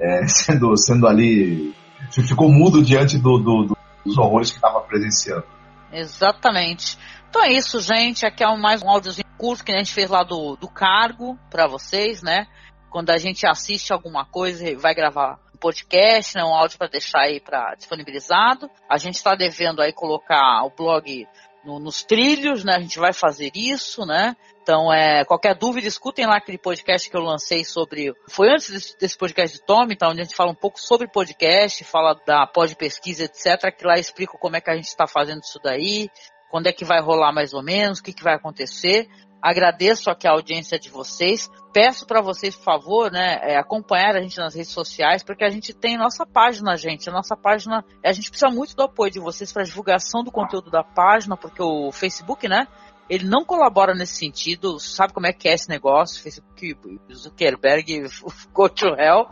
é, 0.00 0.24
sendo, 0.26 0.74
sendo 0.78 1.06
ali. 1.06 1.74
Ficou 2.10 2.50
mudo 2.50 2.82
diante 2.82 3.18
do, 3.18 3.38
do, 3.38 3.76
dos 4.02 4.16
horrores 4.16 4.50
que 4.50 4.56
estava 4.56 4.80
presenciando. 4.80 5.44
Exatamente. 5.92 6.98
Então 7.28 7.44
é 7.44 7.52
isso, 7.52 7.80
gente. 7.80 8.24
Aqui 8.24 8.42
é 8.42 8.56
mais 8.56 8.82
um 8.82 8.88
áudiozinho 8.88 9.28
curto 9.36 9.64
que 9.64 9.72
a 9.72 9.76
gente 9.76 9.92
fez 9.92 10.08
lá 10.08 10.24
do, 10.24 10.56
do 10.56 10.68
cargo 10.68 11.38
para 11.50 11.68
vocês, 11.68 12.22
né? 12.22 12.46
Quando 12.90 13.10
a 13.10 13.18
gente 13.18 13.46
assiste 13.46 13.92
alguma 13.92 14.24
coisa, 14.24 14.64
vai 14.76 14.94
gravar 14.94 15.38
um 15.54 15.58
podcast, 15.58 16.36
né? 16.36 16.44
Um 16.44 16.54
áudio 16.54 16.78
para 16.78 16.88
deixar 16.88 17.20
aí 17.20 17.40
para 17.40 17.74
disponibilizado. 17.74 18.70
A 18.88 18.96
gente 18.96 19.16
está 19.16 19.34
devendo 19.34 19.82
aí 19.82 19.92
colocar 19.92 20.64
o 20.64 20.70
blog 20.70 21.26
no, 21.64 21.78
nos 21.78 22.02
trilhos, 22.02 22.64
né? 22.64 22.76
A 22.76 22.80
gente 22.80 22.98
vai 22.98 23.12
fazer 23.12 23.50
isso, 23.54 24.06
né? 24.06 24.34
Então, 24.62 24.92
é, 24.92 25.24
qualquer 25.24 25.54
dúvida, 25.54 25.88
escutem 25.88 26.26
lá 26.26 26.36
aquele 26.36 26.58
podcast 26.58 27.08
que 27.08 27.16
eu 27.16 27.22
lancei 27.22 27.64
sobre. 27.64 28.12
Foi 28.28 28.50
antes 28.50 28.70
desse, 28.70 28.98
desse 28.98 29.16
podcast 29.16 29.56
de 29.56 29.64
Tommy, 29.64 29.96
tá? 29.96 30.08
Onde 30.08 30.20
a 30.20 30.24
gente 30.24 30.36
fala 30.36 30.50
um 30.50 30.54
pouco 30.54 30.78
sobre 30.78 31.08
podcast, 31.08 31.82
fala 31.84 32.14
da 32.26 32.46
pós 32.46 32.74
pesquisa, 32.74 33.24
etc. 33.24 33.74
Que 33.74 33.86
lá 33.86 33.98
explico 33.98 34.38
como 34.38 34.56
é 34.56 34.60
que 34.60 34.70
a 34.70 34.74
gente 34.74 34.88
está 34.88 35.06
fazendo 35.06 35.42
isso 35.42 35.58
daí, 35.62 36.10
quando 36.50 36.66
é 36.66 36.72
que 36.72 36.84
vai 36.84 37.00
rolar 37.00 37.32
mais 37.32 37.52
ou 37.52 37.62
menos, 37.62 37.98
o 37.98 38.02
que, 38.02 38.12
que 38.12 38.22
vai 38.22 38.34
acontecer. 38.34 39.08
Agradeço 39.40 40.10
aqui 40.10 40.26
a 40.26 40.32
audiência 40.32 40.78
de 40.78 40.90
vocês. 40.90 41.48
Peço 41.72 42.04
para 42.06 42.20
vocês, 42.20 42.56
por 42.56 42.64
favor, 42.64 43.12
né, 43.12 43.38
é, 43.42 43.56
acompanhar 43.56 44.16
a 44.16 44.20
gente 44.20 44.36
nas 44.36 44.54
redes 44.54 44.72
sociais, 44.72 45.22
porque 45.22 45.44
a 45.44 45.50
gente 45.50 45.72
tem 45.72 45.96
nossa 45.96 46.26
página, 46.26 46.76
gente. 46.76 47.08
A 47.08 47.12
nossa 47.12 47.36
página, 47.36 47.84
a 48.04 48.12
gente 48.12 48.30
precisa 48.30 48.50
muito 48.50 48.74
do 48.74 48.82
apoio 48.82 49.12
de 49.12 49.20
vocês 49.20 49.52
para 49.52 49.62
divulgação 49.62 50.24
do 50.24 50.32
conteúdo 50.32 50.70
da 50.70 50.82
página, 50.82 51.36
porque 51.36 51.62
o 51.62 51.92
Facebook, 51.92 52.48
né, 52.48 52.66
ele 53.08 53.26
não 53.26 53.44
colabora 53.44 53.94
nesse 53.94 54.16
sentido. 54.16 54.80
Sabe 54.80 55.12
como 55.12 55.26
é 55.26 55.32
que 55.32 55.48
é 55.48 55.54
esse 55.54 55.68
negócio? 55.68 56.20
Facebook, 56.20 56.76
Zuckerberg, 57.12 58.08
go 58.52 58.68
to 58.68 58.88
hell. 58.88 59.28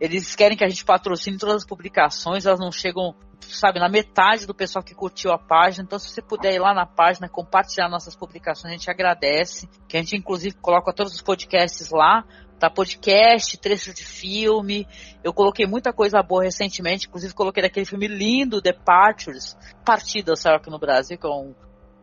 Eles 0.00 0.34
querem 0.34 0.56
que 0.56 0.64
a 0.64 0.68
gente 0.68 0.84
patrocine 0.84 1.36
todas 1.36 1.56
as 1.56 1.66
publicações, 1.66 2.46
elas 2.46 2.58
não 2.58 2.72
chegam 2.72 3.14
sabe, 3.48 3.80
na 3.80 3.88
metade 3.88 4.46
do 4.46 4.54
pessoal 4.54 4.84
que 4.84 4.94
curtiu 4.94 5.32
a 5.32 5.38
página. 5.38 5.84
Então, 5.84 5.98
se 5.98 6.08
você 6.08 6.22
puder 6.22 6.54
ir 6.54 6.58
lá 6.58 6.74
na 6.74 6.86
página, 6.86 7.28
compartilhar 7.28 7.88
nossas 7.88 8.14
publicações, 8.14 8.72
a 8.72 8.76
gente 8.76 8.90
agradece. 8.90 9.68
Que 9.88 9.96
a 9.96 10.00
gente, 10.00 10.16
inclusive, 10.16 10.56
coloca 10.56 10.92
todos 10.92 11.14
os 11.14 11.22
podcasts 11.22 11.90
lá. 11.90 12.24
Tá 12.58 12.68
podcast, 12.68 13.56
trecho 13.56 13.94
de 13.94 14.04
filme. 14.04 14.86
Eu 15.24 15.32
coloquei 15.32 15.66
muita 15.66 15.92
coisa 15.94 16.22
boa 16.22 16.42
recentemente, 16.44 17.06
inclusive 17.06 17.32
coloquei 17.32 17.62
daquele 17.62 17.86
filme 17.86 18.06
lindo, 18.06 18.60
Departures, 18.60 19.56
Partida, 19.82 20.36
saiu 20.36 20.56
aqui 20.56 20.68
no 20.68 20.78
Brasil, 20.78 21.16
que 21.16 21.26
é 21.26 21.30
um 21.30 21.54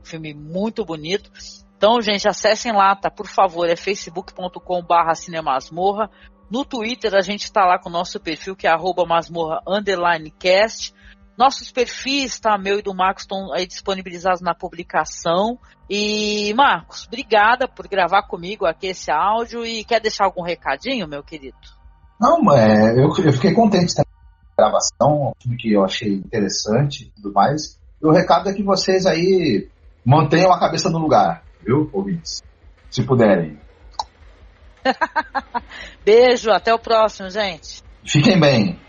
filme 0.04 0.34
muito 0.34 0.84
bonito. 0.84 1.30
Então, 1.78 2.02
gente, 2.02 2.28
acessem 2.28 2.72
lá, 2.72 2.95
tá? 2.95 3.12
Por 3.12 3.28
favor, 3.28 3.70
é 3.70 3.76
facebook.com 3.76 4.82
barra 4.82 5.14
cinemasmorra. 5.14 6.10
No 6.50 6.64
Twitter 6.64 7.14
a 7.14 7.22
gente 7.22 7.43
está 7.43 7.66
lá 7.66 7.78
com 7.78 7.89
o 7.89 7.91
nosso 7.91 8.20
perfil, 8.20 8.56
que 8.56 8.68
é 8.68 8.70
arroba. 8.70 9.04
Nossos 11.38 11.72
perfis, 11.72 12.39
tá? 12.39 12.58
Meu 12.58 12.80
e 12.80 12.82
do 12.82 12.95
Marcos 12.95 13.24
estão 13.24 13.54
aí 13.54 13.68
disponibilizados 13.68 14.41
na 14.41 14.56
publicação. 14.56 15.60
E, 15.89 16.54
Marcos, 16.56 17.06
obrigada 17.06 17.68
por 17.68 17.88
gravar 17.88 18.24
comigo 18.24 18.66
aqui 18.66 18.88
esse 18.88 19.12
áudio 19.12 19.66
e 19.66 19.84
quer 19.84 20.02
deixar 20.02 20.26
algum 20.26 20.41
recadinho, 20.41 21.08
meu 21.08 21.24
querido? 21.24 21.58
Não, 22.20 22.39
é, 22.56 22.93
eu, 22.93 23.14
eu 23.24 23.34
fiquei 23.34 23.54
contente 23.54 23.93
com 23.93 24.02
a 24.02 24.64
gravação, 24.64 25.36
que 25.60 25.74
eu 25.74 25.84
achei 25.84 26.16
interessante 26.16 27.04
e 27.04 27.22
tudo 27.22 27.32
mais. 27.34 27.80
E 28.02 28.08
o 28.08 28.12
recado 28.12 28.50
é 28.50 28.54
que 28.54 28.64
vocês 28.64 29.06
aí 29.06 29.70
mantenham 30.04 30.52
a 30.52 30.60
cabeça 30.60 30.89
no 30.89 30.98
lugar, 30.98 31.43
viu, 31.64 31.89
ouvintes? 31.93 32.41
Se 32.89 33.04
puderem. 33.04 33.60
Beijo, 36.06 36.52
até 36.52 36.74
o 36.74 36.80
próximo, 36.80 37.30
gente. 37.30 37.84
Fiquem 38.06 38.40
bem. 38.40 38.80